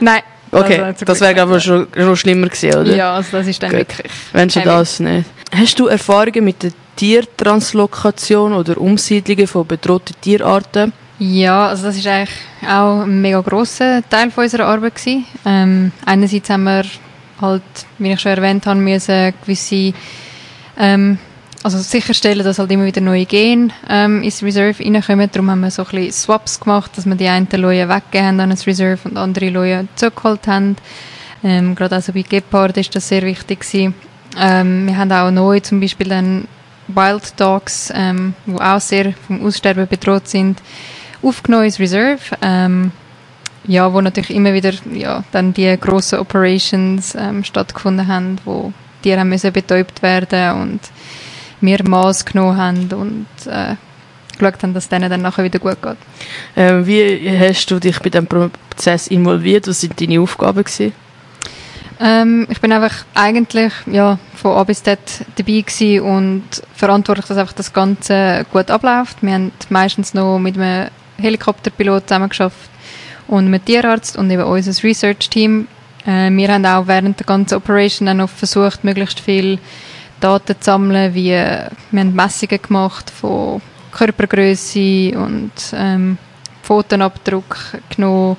Nein. 0.00 0.22
Okay, 0.52 0.80
also, 0.80 1.04
das 1.04 1.20
wäre 1.20 1.34
glaube 1.34 1.58
ich 1.58 1.64
schon, 1.64 1.86
schon 1.94 2.16
schlimmer 2.16 2.48
gewesen, 2.48 2.80
oder? 2.80 2.96
Ja, 2.96 3.14
also 3.14 3.38
das 3.38 3.46
ist 3.46 3.62
dann 3.62 3.70
Gut. 3.70 3.80
wirklich... 3.80 4.12
Wenn 4.32 4.48
du 4.48 4.60
das 4.60 4.98
nicht. 4.98 5.28
Hast 5.54 5.78
du 5.78 5.86
Erfahrungen 5.86 6.44
mit 6.44 6.62
der 6.62 6.72
Tiertranslokation 6.96 8.52
oder 8.52 8.78
Umsiedlungen 8.78 9.46
von 9.46 9.66
bedrohten 9.66 10.14
Tierarten? 10.20 10.92
Ja, 11.18 11.68
also 11.68 11.84
das 11.84 11.96
ist 11.96 12.06
eigentlich 12.06 12.36
auch 12.66 13.02
ein 13.02 13.20
mega 13.20 13.40
grosser 13.40 14.02
Teil 14.08 14.30
von 14.30 14.44
unserer 14.44 14.66
Arbeit 14.66 14.96
gewesen. 14.96 15.26
Ähm, 15.44 15.92
einerseits 16.04 16.50
haben 16.50 16.64
wir 16.64 16.84
halt, 17.40 17.62
wie 17.98 18.12
ich 18.12 18.20
schon 18.20 18.32
erwähnt 18.32 18.66
habe, 18.66 18.80
müssen 18.80 19.34
gewisse 19.42 19.92
ähm, 20.78 21.18
also 21.62 21.78
sicherstellen, 21.78 22.44
dass 22.44 22.58
halt 22.58 22.70
immer 22.70 22.86
wieder 22.86 23.00
neue 23.00 23.26
Gene 23.26 23.68
ähm, 23.88 24.22
ins 24.22 24.42
Reserve 24.42 24.82
reinkommen. 24.82 25.28
Darum 25.30 25.50
haben 25.50 25.60
wir 25.60 25.70
so 25.70 25.82
ein 25.82 25.90
bisschen 25.90 26.12
Swaps 26.12 26.60
gemacht, 26.60 26.92
dass 26.96 27.06
wir 27.06 27.14
die 27.16 27.28
einen 27.28 27.48
Leute 27.52 27.88
weggegeben 27.88 28.26
haben 28.26 28.40
an 28.40 28.50
das 28.50 28.66
Reserve 28.66 29.08
und 29.08 29.16
andere 29.16 29.50
Leute 29.50 29.88
zurückgeholt 29.94 30.46
haben. 30.46 30.76
Ähm, 31.42 31.74
gerade 31.74 31.96
also 31.96 32.12
bei 32.12 32.22
Gepard 32.22 32.76
ist 32.76 32.94
das 32.94 33.08
sehr 33.08 33.22
wichtig. 33.22 33.66
Ähm, 34.38 34.86
wir 34.86 34.96
haben 34.96 35.12
auch 35.12 35.30
neu 35.30 35.60
zum 35.60 35.80
Beispiel 35.80 36.08
dann 36.08 36.48
Wild 36.88 37.38
Dogs, 37.38 37.92
ähm, 37.94 38.34
die 38.46 38.60
auch 38.60 38.80
sehr 38.80 39.12
vom 39.26 39.44
Aussterben 39.44 39.86
bedroht 39.86 40.28
sind, 40.28 40.60
aufgenommen 41.22 41.64
ins 41.64 41.78
Reserve. 41.78 42.20
Ähm, 42.40 42.92
ja, 43.64 43.92
wo 43.92 44.00
natürlich 44.00 44.30
immer 44.34 44.54
wieder 44.54 44.72
ja, 44.92 45.22
dann 45.32 45.52
die 45.52 45.76
grossen 45.78 46.18
Operations 46.18 47.14
ähm, 47.14 47.44
stattgefunden 47.44 48.08
haben, 48.08 48.38
wo 48.44 48.72
die 49.04 49.14
haben 49.14 49.28
müssen 49.28 49.52
betäubt 49.52 50.02
werden 50.02 50.60
und 50.62 50.80
wir 51.60 51.78
Maß 51.82 52.24
genommen 52.24 52.56
haben 52.56 52.88
und 52.92 53.26
äh, 53.46 53.76
geschaut 54.38 54.62
haben, 54.62 54.74
dass 54.74 54.84
es 54.84 54.88
denen 54.88 55.10
dann 55.10 55.22
nachher 55.22 55.44
wieder 55.44 55.58
gut 55.58 55.78
geht. 55.82 55.96
Äh, 56.56 56.86
wie 56.86 57.38
hast 57.38 57.70
du 57.70 57.78
dich 57.78 57.98
bei 58.00 58.10
diesem 58.10 58.26
Prozess 58.26 59.06
involviert? 59.08 59.68
Was 59.68 59.82
waren 59.82 59.96
deine 59.96 60.20
Aufgaben? 60.20 60.64
Gewesen? 60.64 60.92
Ähm, 62.02 62.46
ich 62.48 62.60
bin 62.60 62.72
einfach 62.72 63.04
eigentlich 63.14 63.72
ja, 63.86 64.18
von 64.34 64.52
A 64.56 64.64
bis 64.64 64.82
Z 64.82 64.98
dabei 65.36 65.60
gewesen 65.60 66.00
und 66.00 66.44
verantwortlich, 66.74 67.26
dass 67.26 67.36
einfach 67.36 67.52
das 67.52 67.72
Ganze 67.72 68.46
gut 68.50 68.70
abläuft. 68.70 69.18
Wir 69.20 69.34
haben 69.34 69.52
meistens 69.68 70.14
noch 70.14 70.38
mit 70.38 70.56
einem 70.56 70.88
Helikopterpilot 71.18 72.08
zusammengearbeitet 72.08 72.70
und 73.28 73.50
mit 73.50 73.66
Tierarzt 73.66 74.16
und 74.16 74.30
eben 74.30 74.44
unser 74.44 74.82
Research-Team. 74.82 75.68
Äh, 76.06 76.30
wir 76.30 76.48
haben 76.48 76.64
auch 76.64 76.86
während 76.86 77.20
der 77.20 77.26
ganzen 77.26 77.56
Operation 77.56 78.16
noch 78.16 78.30
versucht, 78.30 78.82
möglichst 78.82 79.20
viel 79.20 79.58
Daten 80.20 80.56
zu 80.60 80.64
sammeln, 80.64 81.14
wie 81.14 81.30
wir 81.30 81.70
haben 81.92 82.14
Messungen 82.14 82.60
gemacht 82.62 83.10
von 83.10 83.62
Körpergröße 83.92 85.12
und 85.16 85.52
ähm, 85.72 86.18
Pfotenabdruck 86.62 87.56
genommen. 87.94 88.36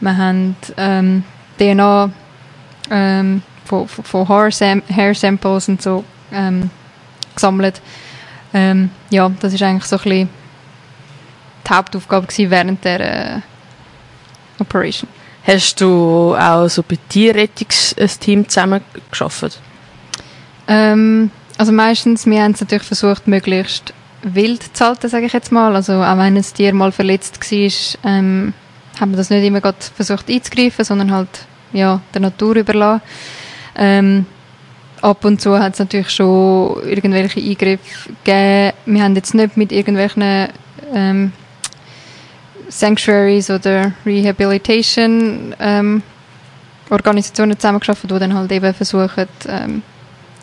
Wir 0.00 0.16
haben 0.16 0.56
ähm, 0.76 1.24
DNA 1.58 2.10
ähm, 2.90 3.42
von, 3.64 3.88
von 3.88 4.28
Hair, 4.28 4.50
Hair 4.94 5.14
Samples 5.14 5.68
und 5.68 5.82
so 5.82 6.04
ähm, 6.32 6.70
gesammelt. 7.34 7.80
Ähm, 8.52 8.90
ja, 9.10 9.28
das 9.40 9.54
ist 9.54 9.62
eigentlich 9.62 9.84
so 9.84 9.96
ein 9.96 10.02
bisschen 10.02 10.28
die 11.66 11.74
Hauptaufgabe 11.74 12.28
während 12.50 12.84
der 12.84 13.00
äh, 13.36 13.40
Operation. 14.60 15.08
Hast 15.46 15.80
du 15.80 16.34
auch 16.38 16.68
so 16.68 16.82
bei 16.82 16.98
Tierrettungsteam 17.08 18.48
zusammengearbeitet? 18.48 19.60
Ähm, 20.68 21.30
also 21.58 21.72
meistens, 21.72 22.26
wir 22.26 22.42
haben 22.42 22.52
es 22.52 22.60
natürlich 22.60 22.84
versucht, 22.84 23.28
möglichst 23.28 23.92
wild 24.22 24.62
zu 24.76 24.84
halten, 24.84 25.08
sage 25.08 25.26
ich 25.26 25.32
jetzt 25.32 25.52
mal. 25.52 25.74
Also 25.74 25.94
auch 25.94 26.18
wenn 26.18 26.36
ein 26.36 26.42
Tier 26.42 26.74
mal 26.74 26.92
verletzt 26.92 27.38
war, 27.40 28.10
ähm, 28.10 28.54
haben 29.00 29.10
wir 29.12 29.16
das 29.16 29.30
nicht 29.30 29.44
immer 29.44 29.60
versucht 29.60 30.30
einzugreifen, 30.30 30.84
sondern 30.84 31.12
halt 31.12 31.46
ja, 31.72 32.00
der 32.12 32.20
Natur 32.22 32.56
überlassen. 32.56 33.02
Ähm, 33.76 34.26
ab 35.02 35.24
und 35.24 35.40
zu 35.40 35.58
hat 35.58 35.74
es 35.74 35.78
natürlich 35.80 36.10
schon 36.10 36.82
irgendwelche 36.84 37.40
Eingriffe 37.40 38.10
gegeben. 38.24 38.72
Wir 38.86 39.02
haben 39.02 39.16
jetzt 39.16 39.34
nicht 39.34 39.56
mit 39.56 39.72
irgendwelchen 39.72 40.48
ähm, 40.92 41.32
Sanctuaries 42.68 43.50
oder 43.50 43.92
Rehabilitation 44.06 45.54
ähm, 45.60 46.02
Organisationen 46.90 47.58
zusammengearbeitet, 47.58 48.10
die 48.10 48.18
dann 48.18 48.34
halt 48.34 48.52
eben 48.52 48.74
versuchen, 48.74 49.28
ähm, 49.48 49.82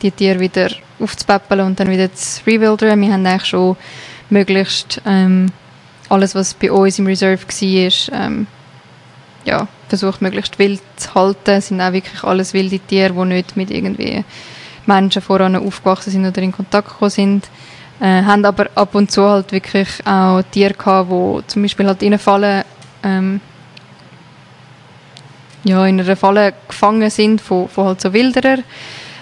die 0.02 0.12
Tiere 0.12 0.40
wieder 0.40 0.70
aufzupäppeln 1.00 1.62
und 1.62 1.80
dann 1.80 1.90
wieder 1.90 2.14
zu 2.14 2.42
rewildern. 2.46 3.02
Wir 3.02 3.14
haben 3.14 3.26
eigentlich 3.26 3.46
schon 3.46 3.78
möglichst 4.30 5.02
ähm, 5.06 5.52
alles, 6.10 6.36
was 6.36 6.54
bei 6.54 6.72
uns 6.72 7.00
im 7.00 7.08
Reserve 7.08 7.42
war, 7.42 8.20
ähm, 8.20 8.48
ja, 9.46 9.68
versucht 9.88 10.22
möglichst 10.22 10.60
wild 10.60 10.82
zu 10.98 11.14
halten. 11.16 11.52
Es 11.52 11.68
sind 11.68 11.82
auch 11.82 11.92
wirklich 11.92 12.24
alles 12.24 12.54
wilde 12.54 12.80
Tiere, 12.80 13.14
die 13.14 13.26
nicht 13.26 13.58
mit 13.58 13.72
irgendwie 13.72 14.24
Menschen 14.86 15.22
voran 15.22 15.56
aufgewachsen 15.56 16.12
sind 16.12 16.26
oder 16.26 16.42
in 16.42 16.52
Kontakt 16.52 16.90
gekommen 16.90 17.12
sind. 17.12 17.50
Äh, 18.00 18.24
haben 18.24 18.46
aber 18.46 18.68
ab 18.76 18.96
und 18.96 19.12
zu 19.12 19.28
halt 19.28 19.52
wirklich 19.52 19.90
auch 20.06 20.42
Tiere 20.52 20.74
gehabt, 20.74 21.12
die 21.12 21.48
zum 21.48 21.62
Beispiel 21.62 21.86
halt 21.88 22.02
in 22.02 22.10
einer 22.10 22.20
Falle 22.20 22.66
ähm, 23.04 23.42
ja, 25.64 25.86
in 25.86 26.00
einer 26.00 26.16
Falle 26.16 26.54
gefangen 26.68 27.10
sind 27.10 27.42
von, 27.42 27.68
von 27.68 27.86
halt 27.86 28.02
so 28.02 28.14
Wilderer, 28.14 28.58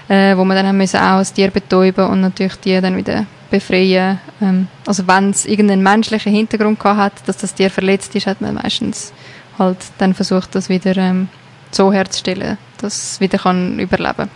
äh, 0.10 0.36
wo 0.36 0.44
man 0.44 0.58
dann 0.58 0.68
haben 0.68 0.78
müssen 0.78 1.00
auch 1.00 1.20
das 1.20 1.32
Tier 1.32 1.52
betäuben 1.52 2.06
und 2.06 2.22
natürlich 2.22 2.56
die 2.58 2.82
dann 2.82 2.98
wieder 2.98 3.26
befreien. 3.50 4.20
Ähm, 4.42 4.68
also 4.86 5.08
wenn 5.08 5.30
es 5.30 5.46
irgendeinen 5.46 5.84
menschlichen 5.84 6.34
Hintergrund 6.34 6.80
gehabt 6.80 7.00
hat, 7.00 7.28
dass 7.28 7.38
das 7.38 7.54
Tier 7.54 7.70
verletzt 7.70 8.16
ist, 8.16 8.28
hat 8.28 8.42
man 8.42 8.56
meistens 8.56 9.14
halt 9.58 9.78
dann 10.00 10.14
versucht, 10.14 10.56
das 10.56 10.68
wieder 10.68 10.98
ähm, 10.98 11.30
so 11.72 11.94
herzustellen, 11.94 12.58
dass 12.82 13.14
es 13.14 13.20
wieder 13.22 13.38
kann 13.38 13.80
überleben 13.80 14.30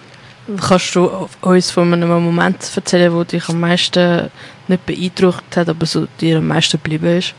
Kannst 0.60 0.94
du 0.96 1.30
uns 1.40 1.72
von 1.72 1.94
einem 1.94 2.10
Moment 2.10 2.70
erzählen, 2.76 3.14
wo 3.14 3.24
dich 3.24 3.48
am 3.48 3.62
meisten 3.62 4.30
nicht 4.68 4.86
beeindruckt 4.86 5.56
hat, 5.56 5.70
aber 5.70 5.86
so 5.86 6.06
dir 6.20 6.40
am 6.40 6.48
meisten 6.48 6.78
geblieben 6.78 7.18
ist? 7.18 7.34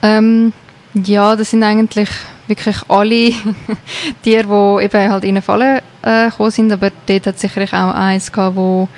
Ähm, 0.00 0.54
ja, 0.94 1.36
das 1.36 1.50
sind 1.50 1.62
eigentlich 1.62 2.08
wirklich 2.46 2.76
alle 2.88 3.32
Tiere, 4.22 4.78
die 4.80 4.84
eben 4.84 5.10
halt 5.10 5.24
in 5.24 5.30
eine 5.30 5.42
Falle 5.42 5.82
äh, 6.02 6.30
sind, 6.50 6.72
aber 6.72 6.90
dort 7.06 7.26
hat 7.26 7.38
sicherlich 7.38 7.72
auch 7.72 7.94
eins 7.94 8.30
gehabt, 8.32 8.56
wo 8.56 8.88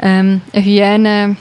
ähm, 0.00 0.40
eine 0.52 0.64
Hyäne 0.64 1.36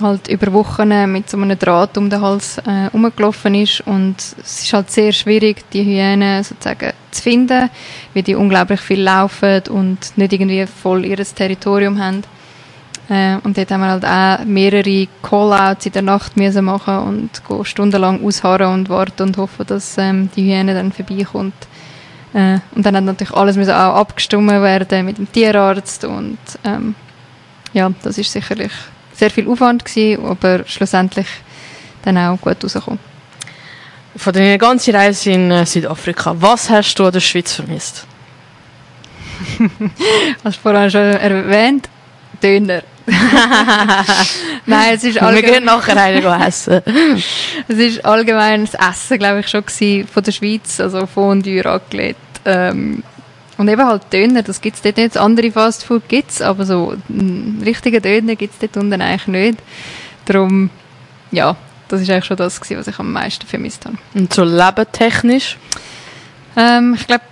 halt 0.00 0.28
über 0.28 0.52
Wochen 0.52 1.10
mit 1.10 1.30
so 1.30 1.38
einem 1.38 1.58
Draht 1.58 1.96
um 1.96 2.10
den 2.10 2.20
Hals 2.20 2.58
äh, 2.58 2.86
rumgelaufen 2.92 3.54
ist 3.54 3.80
und 3.82 4.16
es 4.18 4.62
ist 4.62 4.72
halt 4.72 4.90
sehr 4.90 5.12
schwierig, 5.12 5.64
die 5.72 5.84
Hyänen 5.84 6.42
sozusagen 6.42 6.92
zu 7.10 7.22
finden, 7.22 7.70
weil 8.12 8.22
die 8.22 8.34
unglaublich 8.34 8.80
viel 8.80 9.00
laufen 9.00 9.62
und 9.70 10.16
nicht 10.16 10.32
irgendwie 10.32 10.66
voll 10.66 11.04
ihr 11.04 11.16
Territorium 11.16 11.98
haben. 11.98 12.22
Äh, 13.08 13.36
und 13.44 13.56
dort 13.56 13.70
haben 13.70 13.80
wir 13.80 13.88
halt 13.88 14.04
auch 14.04 14.44
mehrere 14.44 15.06
Callouts 15.22 15.86
in 15.86 15.92
der 15.92 16.02
Nacht 16.02 16.36
müssen 16.36 16.64
machen 16.64 16.98
und 16.98 17.42
stundenlang 17.64 18.24
ausharren 18.24 18.72
und 18.72 18.88
warten 18.88 19.22
und 19.22 19.36
hoffen, 19.36 19.66
dass 19.66 19.96
ähm, 19.98 20.28
die 20.34 20.42
Hyäne 20.42 20.74
dann 20.74 20.92
vorbeikommt. 20.92 21.54
Äh, 22.34 22.58
und 22.74 22.84
dann 22.84 22.96
hat 22.96 23.04
natürlich 23.04 23.34
alles 23.34 23.56
müssen 23.56 23.72
auch 23.72 23.94
abgestimmt 23.94 24.50
werden 24.50 25.04
mit 25.06 25.18
dem 25.18 25.30
Tierarzt 25.30 26.04
und 26.04 26.38
ähm, 26.64 26.94
ja, 27.72 27.90
das 28.02 28.18
ist 28.18 28.32
sicherlich 28.32 28.72
sehr 29.12 29.30
viel 29.30 29.48
Aufwand 29.48 29.84
gewesen, 29.84 30.24
aber 30.24 30.64
schlussendlich 30.66 31.28
dann 32.02 32.18
auch 32.18 32.40
gut 32.40 32.62
rausgekommen. 32.62 32.98
Von 34.16 34.32
deiner 34.32 34.58
ganzen 34.58 34.94
Reise 34.94 35.30
in 35.30 35.50
äh, 35.50 35.64
Südafrika, 35.64 36.34
was 36.38 36.70
hast 36.70 36.94
du 36.96 37.04
an 37.04 37.12
der 37.12 37.20
Schweiz 37.20 37.52
vermisst? 37.52 38.06
Hast 40.44 40.56
du 40.56 40.60
vorhin 40.62 40.90
schon 40.90 41.00
erwähnt? 41.00 41.90
Döner. 42.42 42.82
Nein, 44.66 44.94
es 44.94 45.04
ist 45.04 45.20
allgemein... 45.22 45.44
Wir 45.44 45.52
gehen 45.52 45.64
nachher 45.64 45.96
einen 45.96 46.42
essen. 46.42 46.82
es 47.68 47.78
ist 47.78 48.04
allgemein 48.04 48.66
das 48.66 48.74
Essen, 48.74 49.18
glaube 49.18 49.40
ich, 49.40 49.48
schon 49.48 49.64
gewesen, 49.64 50.08
von 50.08 50.22
der 50.22 50.32
Schweiz, 50.32 50.80
also 50.80 51.06
Fondue, 51.06 51.64
Raclette. 51.64 52.16
Ähm, 52.44 53.02
und 53.58 53.68
eben 53.68 53.86
halt 53.86 54.12
Döner, 54.12 54.42
das 54.42 54.60
gibt 54.60 54.76
es 54.76 54.82
dort 54.82 54.96
nicht. 54.98 55.16
Andere 55.16 55.50
Fastfood 55.50 56.08
gibt 56.08 56.30
es, 56.30 56.42
aber 56.42 56.66
so 56.66 56.94
einen 57.08 57.62
richtigen 57.64 58.02
Döner 58.02 58.36
gibt 58.36 58.54
es 58.54 58.58
dort 58.58 58.76
unten 58.76 59.00
eigentlich 59.00 59.26
nicht. 59.28 59.58
Darum, 60.26 60.70
ja, 61.30 61.56
das 61.88 62.02
ist 62.02 62.10
eigentlich 62.10 62.26
schon 62.26 62.36
das 62.36 62.60
gewesen, 62.60 62.80
was 62.80 62.88
ich 62.88 62.98
am 62.98 63.12
meisten 63.12 63.46
vermisst 63.46 63.86
habe. 63.86 63.96
Und 64.14 64.32
so 64.32 64.44
lebentechnisch? 64.44 65.56
Ähm, 66.56 66.94
ich 66.98 67.06
glaube, 67.06 67.24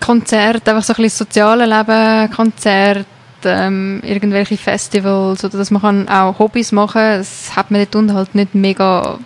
Konzerte, 0.00 0.70
einfach 0.70 0.84
so 0.84 0.92
ein 0.92 0.96
bisschen 1.02 1.04
das 1.04 1.18
soziale 1.18 1.64
Leben, 1.64 2.30
Konzerte, 2.30 3.06
ähm, 3.46 4.00
irgendwelche 4.04 4.56
Festivals 4.56 5.44
oder 5.44 5.58
dass 5.58 5.70
man 5.70 5.82
kann 5.82 6.08
auch 6.08 6.38
Hobbys 6.38 6.72
machen 6.72 6.94
kann. 6.94 7.18
Das 7.18 7.56
hat 7.56 7.70
man 7.70 7.80
dort 7.82 7.96
unten 7.96 8.14
halt 8.14 8.34
nicht 8.34 8.54
mega 8.54 9.18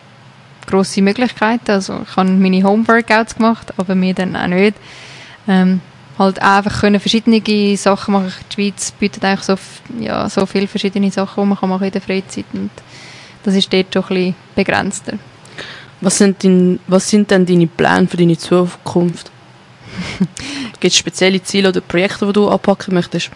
grosse 0.67 1.03
Möglichkeiten. 1.03 1.71
Also 1.71 2.01
ich 2.09 2.17
habe 2.17 2.31
meine 2.31 2.63
Homeworkouts 2.63 3.37
gemacht, 3.37 3.73
aber 3.77 3.95
mir 3.95 4.15
dann 4.15 4.37
auch 4.37 4.47
nicht. 4.47 4.77
Ähm, 5.47 5.81
halt 6.19 6.43
einfach 6.43 6.81
können 6.81 7.01
verschiedene 7.01 7.77
Sachen 7.77 8.13
machen. 8.13 8.33
Die 8.51 8.55
Schweiz 8.55 8.91
bietet 8.93 9.25
eigentlich 9.25 9.45
so, 9.45 9.57
ja, 10.01 10.29
so 10.29 10.47
viele 10.47 10.67
verschiedene 10.67 11.11
Sachen, 11.11 11.43
die 11.43 11.49
man 11.49 11.59
kann 11.59 11.69
machen 11.69 11.85
in 11.85 11.93
der 11.93 12.01
Freizeit 12.01 12.47
und 12.53 12.71
das 13.45 13.55
ist 13.55 13.73
dort 13.73 13.95
schon 13.95 14.03
ein 14.03 14.09
bisschen 14.09 14.35
begrenzter. 14.55 15.19
Was 16.01 16.19
sind, 16.19 16.45
dein, 16.45 16.79
was 16.87 17.09
sind 17.09 17.31
denn 17.31 17.47
deine 17.47 17.67
Pläne 17.67 18.07
für 18.07 18.17
deine 18.17 18.37
Zukunft? 18.37 19.31
Gibt 20.81 20.93
es 20.93 20.97
spezielle 20.97 21.43
Ziele 21.43 21.71
oder 21.71 21.81
Projekte, 21.81 22.27
die 22.27 22.33
du 22.33 22.49
anpacken 22.49 22.95
möchtest? 22.95 23.31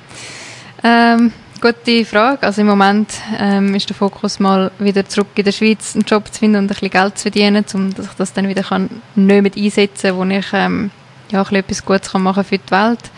Ähm, 0.84 1.32
gute 1.60 2.04
Frage. 2.04 2.42
Also 2.42 2.60
im 2.60 2.66
Moment 2.66 3.14
ähm, 3.38 3.74
ist 3.74 3.88
der 3.88 3.96
Fokus 3.96 4.40
mal 4.40 4.72
wieder 4.78 5.06
zurück 5.06 5.28
in 5.36 5.44
der 5.44 5.52
Schweiz 5.52 5.94
einen 5.94 6.04
Job 6.04 6.26
zu 6.32 6.40
finden 6.40 6.56
und 6.56 6.64
ein 6.64 6.68
bisschen 6.68 6.90
Geld 6.90 7.18
zu 7.18 7.22
verdienen, 7.22 7.64
um 7.74 7.94
dass 7.94 8.06
ich 8.06 8.12
das 8.14 8.32
dann 8.32 8.48
wieder 8.48 8.62
kann 8.62 8.90
nicht 9.14 9.42
mit 9.42 9.56
einsetzen 9.56 10.16
wo 10.16 10.24
ich 10.24 10.46
ähm, 10.52 10.90
ja, 11.30 11.42
etwas 11.42 11.84
Gutes 11.84 12.10
kann 12.10 12.22
machen 12.22 12.44
für 12.44 12.58
die 12.58 12.70
Welt. 12.70 13.10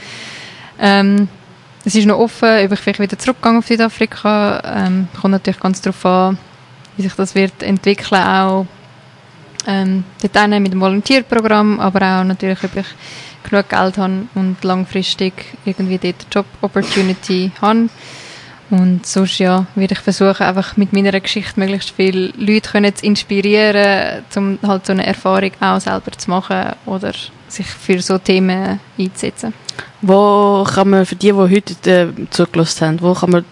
Ähm, 0.79 1.29
es 1.87 1.95
ist 1.95 2.07
noch 2.07 2.19
offen, 2.19 2.65
ob 2.65 2.73
ich 2.73 2.81
vielleicht 2.81 3.01
wieder 3.01 3.19
zurückgehe 3.19 3.59
auf 3.59 3.67
Südafrika. 3.67 4.63
Ähm, 4.65 5.09
kommt 5.21 5.33
natürlich 5.33 5.61
ganz 5.61 5.81
darauf 5.81 6.05
an, 6.05 6.39
wie 6.97 7.03
sich 7.03 7.15
das 7.15 7.35
wird 7.35 7.63
entwickeln, 7.63 8.23
auch 8.23 8.67
ähm, 9.67 10.05
dort 10.21 10.51
mit 10.51 10.73
dem 10.73 10.81
Volontierprogramm, 10.81 11.81
aber 11.81 12.21
auch 12.21 12.25
natürlich, 12.25 12.63
ob 12.63 12.77
ich 12.77 12.87
genug 13.49 13.69
Geld 13.69 13.99
habe 13.99 14.27
und 14.35 14.63
langfristig 14.63 15.33
irgendwie 15.65 15.99
dort 15.99 16.27
Job-Opportunity 16.31 17.53
habe. 17.61 17.89
Und 18.71 19.07
sonst 19.07 19.39
ja, 19.39 19.67
werde 19.75 19.95
ich 19.95 20.01
versuchen, 20.01 20.43
einfach 20.43 20.77
mit 20.77 20.93
meiner 20.93 21.19
Geschichte 21.21 21.61
möglichst 21.61 21.91
viele 21.91 22.33
Leute 22.37 22.71
können 22.71 22.95
zu 22.95 23.05
inspirieren, 23.07 24.25
um 24.37 24.59
halt 24.67 24.87
so 24.87 24.93
eine 24.93 25.07
Erfahrung 25.07 25.53
auch 25.61 25.81
selber 25.81 26.13
zu 26.13 26.31
machen 26.31 26.73
oder 26.87 27.13
sich 27.47 27.67
für 27.67 28.01
so 28.01 28.19
Themen 28.19 28.81
einzusetzen. 28.99 29.53
Wo 30.03 30.65
kann 30.65 30.91
man, 30.91 31.07
für 31.07 31.15
die, 31.15 31.33
die 31.33 31.35
heute 31.35 31.91
äh, 31.91 32.09
zugelassen 32.31 32.87
haben, 32.87 33.01
wo 33.01 33.15
kann 33.15 33.31
man 33.31 33.45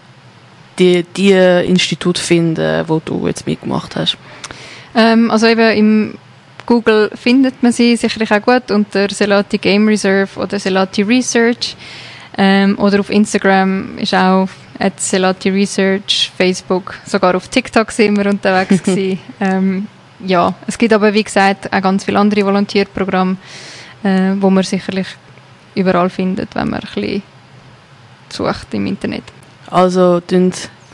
die, 0.79 1.03
die 1.03 1.31
Institut 1.31 2.17
finden, 2.17 2.83
wo 2.87 3.01
du 3.03 3.27
jetzt 3.27 3.45
mitgemacht 3.45 3.95
hast? 3.95 4.17
Ähm, 4.95 5.31
also 5.31 5.47
eben 5.47 5.77
im 5.77 6.17
Google 6.65 7.11
findet 7.15 7.61
man 7.61 7.71
sie 7.71 7.95
sicherlich 7.95 8.31
auch 8.31 8.41
gut 8.41 8.71
unter 8.71 9.09
Selati 9.09 9.57
Game 9.57 9.87
Reserve 9.87 10.39
oder 10.39 10.59
Selati 10.59 11.01
Research. 11.01 11.75
Ähm, 12.37 12.77
oder 12.79 12.99
auf 12.99 13.09
Instagram 13.09 13.97
ist 13.97 14.15
auch 14.15 14.47
at 14.79 14.99
Selati 14.99 15.49
Research, 15.49 16.31
Facebook, 16.35 16.95
sogar 17.05 17.35
auf 17.35 17.47
TikTok 17.47 17.91
sind 17.91 18.17
wir 18.17 18.25
unterwegs 18.29 18.81
ähm, 19.39 19.87
ja, 20.25 20.53
es 20.67 20.77
gibt 20.77 20.93
aber 20.93 21.13
wie 21.13 21.23
gesagt 21.23 21.71
auch 21.71 21.81
ganz 21.81 22.05
viele 22.05 22.19
andere 22.19 22.45
Volontierprogramme, 22.45 23.37
äh, 24.03 24.31
wo 24.39 24.49
man 24.49 24.63
sicherlich 24.63 25.07
überall 25.75 26.09
findet, 26.09 26.55
wenn 26.55 26.69
man 26.69 26.79
ein 26.79 26.87
bisschen 26.93 27.23
sucht 28.29 28.73
im 28.73 28.87
Internet. 28.87 29.23
Also 29.69 30.21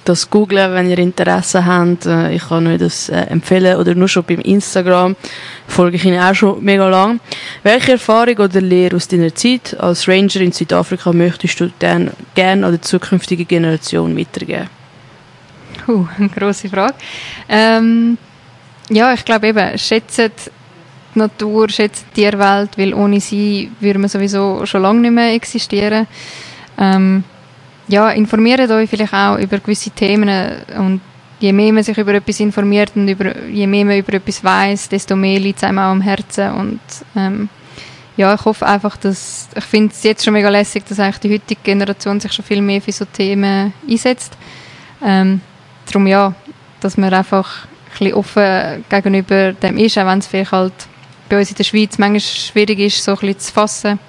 das 0.10 0.30
googlen, 0.30 0.74
wenn 0.74 0.89
ihr 0.89 0.97
Interesse 0.97 1.66
habt. 1.66 2.05
Äh, 2.05 2.34
ich 2.34 2.47
kann 2.49 2.68
euch 2.68 2.80
das 2.80 3.10
äh, 3.10 3.22
empfehlen 3.22 3.78
oder 3.78 3.95
nur 3.95 4.07
schon 4.07 4.24
beim 4.24 4.39
Instagram 4.39 5.16
folge 5.68 5.97
ich 5.97 6.05
Ihnen 6.05 6.20
auch 6.20 6.34
schon 6.34 6.64
mega 6.64 6.89
lang. 6.89 7.20
Welche 7.64 7.93
Erfahrung 7.93 8.38
oder 8.38 8.62
Lehre 8.62 8.95
aus 8.95 9.07
deiner 9.07 9.34
Zeit 9.34 9.80
als 9.80 10.07
Ranger 10.07 10.41
in 10.41 10.51
Südafrika 10.51 11.14
möchtest 11.14 11.60
du 11.60 11.72
denn 11.80 12.12
gerne 12.36 12.66
an 12.66 12.72
die 12.74 12.82
zukünftige 12.82 13.45
Generation 13.45 14.18
weitergeben? 14.18 14.70
Uh, 15.88 16.05
eine 16.18 16.30
grosse 16.30 16.70
Frage. 16.70 16.95
Ähm, 17.47 18.18
ja, 18.89 19.14
ich 19.14 19.24
glaube 19.24 19.47
eben, 19.47 19.78
schätzt 19.78 20.18
die 20.18 20.30
Natur, 21.16 21.70
schätzt 21.70 22.05
die 22.16 22.22
Tierwelt, 22.22 22.78
weil 22.78 22.93
ohne 22.93 23.20
sie 23.20 23.72
würde 23.80 23.99
man 23.99 24.10
sowieso 24.10 24.66
schon 24.66 24.82
lange 24.82 25.01
nicht 25.01 25.12
mehr 25.12 25.34
existieren. 25.34 26.07
Ähm, 26.78 27.24
ja, 27.89 28.11
informiert 28.11 28.69
euch 28.71 28.89
vielleicht 28.89 29.13
auch 29.13 29.37
über 29.37 29.59
gewisse 29.59 29.89
Themen 29.89 30.29
und 30.77 31.01
je 31.39 31.51
mehr 31.51 31.73
man 31.73 31.83
sich 31.83 31.97
über 31.97 32.13
etwas 32.13 32.39
informiert 32.39 32.91
und 32.95 33.07
über, 33.07 33.45
je 33.47 33.67
mehr 33.67 33.85
man 33.85 33.97
über 33.97 34.13
etwas 34.13 34.43
weiß, 34.43 34.89
desto 34.89 35.15
mehr 35.15 35.39
liegt 35.39 35.57
es 35.57 35.63
einem 35.63 35.79
auch 35.79 35.91
am 35.91 36.01
Herzen 36.01 36.51
und 36.53 36.79
ähm, 37.15 37.49
ja, 38.15 38.33
ich 38.33 38.43
hoffe 38.43 38.65
einfach, 38.65 38.97
dass, 38.97 39.47
ich 39.55 39.63
finde 39.63 39.93
es 39.93 40.03
jetzt 40.03 40.25
schon 40.25 40.33
mega 40.33 40.49
lässig, 40.49 40.83
dass 40.87 40.99
eigentlich 40.99 41.19
die 41.19 41.33
heutige 41.33 41.61
Generation 41.63 42.19
sich 42.19 42.33
schon 42.33 42.43
viel 42.43 42.61
mehr 42.61 42.81
für 42.81 42.91
so 42.91 43.05
Themen 43.05 43.73
einsetzt. 43.89 44.33
Ähm, 45.01 45.39
darum 45.85 46.05
ja, 46.05 46.35
dass 46.81 46.97
man 46.97 47.13
einfach 47.13 47.65
ein 47.65 47.89
bisschen 47.97 48.13
offen 48.15 48.85
gegenüber 48.89 49.53
dem 49.53 49.77
ist, 49.77 49.97
auch 49.97 50.05
wenn 50.05 50.19
es 50.19 50.27
vielleicht 50.27 50.51
halt 50.51 50.73
bei 51.29 51.39
uns 51.39 51.49
in 51.49 51.55
der 51.55 51.63
Schweiz 51.63 51.97
manchmal 51.97 52.19
schwierig 52.19 52.79
ist, 52.79 53.03
so 53.03 53.11
ein 53.11 53.17
bisschen 53.19 53.39
zu 53.39 53.53
fassen, 53.53 53.99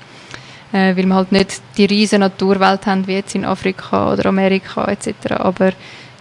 äh, 0.72 0.96
weil 0.96 1.06
wir 1.06 1.14
halt 1.14 1.32
nicht 1.32 1.62
die 1.76 1.86
riesen 1.86 2.20
Naturwelt 2.20 2.86
haben, 2.86 3.06
wie 3.06 3.14
jetzt 3.14 3.34
in 3.34 3.44
Afrika 3.44 4.12
oder 4.12 4.26
Amerika 4.26 4.84
etc. 4.86 5.32
Aber 5.38 5.72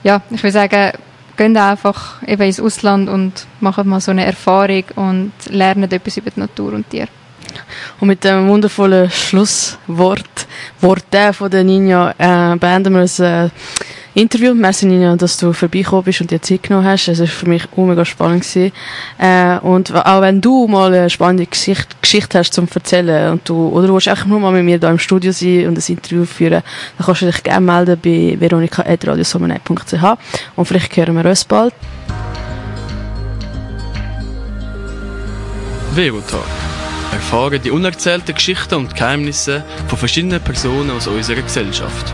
ja, 0.03 0.21
ich 0.29 0.41
würde 0.43 0.53
sagen, 0.53 0.91
gehen 1.37 1.55
einfach 1.55 2.21
eben 2.27 2.43
ins 2.43 2.59
Ausland 2.59 3.09
und 3.09 3.47
machen 3.61 3.87
mal 3.87 4.01
so 4.01 4.11
eine 4.11 4.25
Erfahrung 4.25 4.83
und 4.95 5.31
lernen 5.49 5.89
etwas 5.91 6.17
über 6.17 6.31
die 6.31 6.39
Natur 6.39 6.73
und 6.73 6.89
Tiere. 6.89 7.07
Und 7.99 8.09
mit 8.09 8.23
dem 8.23 8.47
wundervollen 8.47 9.09
Schlusswort 9.09 10.47
Worte 10.81 11.33
von 11.33 11.49
der 11.49 11.63
Ninja 11.63 12.13
äh, 12.17 12.55
beenden 12.57 12.93
wir 12.93 13.01
das 13.01 13.19
äh, 13.19 13.49
Interview. 14.19 14.53
Merci 14.53 14.85
Ninja, 14.85 15.15
dass 15.15 15.37
du 15.37 15.53
vorbeigekommen 15.53 16.03
bist 16.03 16.19
und 16.19 16.29
dir 16.29 16.41
Zeit 16.41 16.63
genommen 16.63 16.85
hast. 16.85 17.07
Es 17.07 17.19
war 17.19 17.27
für 17.27 17.47
mich 17.47 17.63
mega 17.77 18.03
spannend. 18.03 18.43
Gewesen. 18.43 18.73
Äh, 19.17 19.57
und 19.59 19.95
auch 19.95 20.21
wenn 20.21 20.41
du 20.41 20.67
mal 20.67 20.93
eine 20.93 21.09
spannende 21.09 21.45
Geschichte, 21.45 21.95
Geschichte 22.01 22.37
hast 22.37 22.53
zum 22.53 22.67
Erzählen 22.73 23.31
und 23.31 23.47
du, 23.47 23.69
oder 23.69 23.87
du 23.87 23.93
willst 23.93 24.09
einfach 24.09 24.25
nur 24.25 24.41
mal 24.41 24.51
mit 24.51 24.65
mir 24.65 24.77
da 24.77 24.91
im 24.91 24.99
Studio 24.99 25.31
sein 25.31 25.67
und 25.67 25.77
ein 25.77 25.83
Interview 25.87 26.25
führen, 26.25 26.63
dann 26.97 27.05
kannst 27.05 27.21
du 27.21 27.27
dich 27.27 27.41
gerne 27.43 27.65
melden 27.65 27.97
bei 28.03 28.35
veronika.radiosommernet.ch 28.37 30.03
und 30.57 30.65
vielleicht 30.65 30.97
hören 30.97 31.15
wir 31.15 31.25
uns 31.25 31.45
bald. 31.45 31.73
Verotalk. 35.95 36.43
Erfahren 37.13 37.61
die 37.63 37.71
unerzählten 37.71 38.35
Geschichten 38.35 38.75
und 38.75 38.95
Geheimnisse 38.95 39.63
von 39.87 39.97
verschiedenen 39.97 40.41
Personen 40.41 40.91
aus 40.91 41.07
unserer 41.07 41.41
Gesellschaft. 41.41 42.13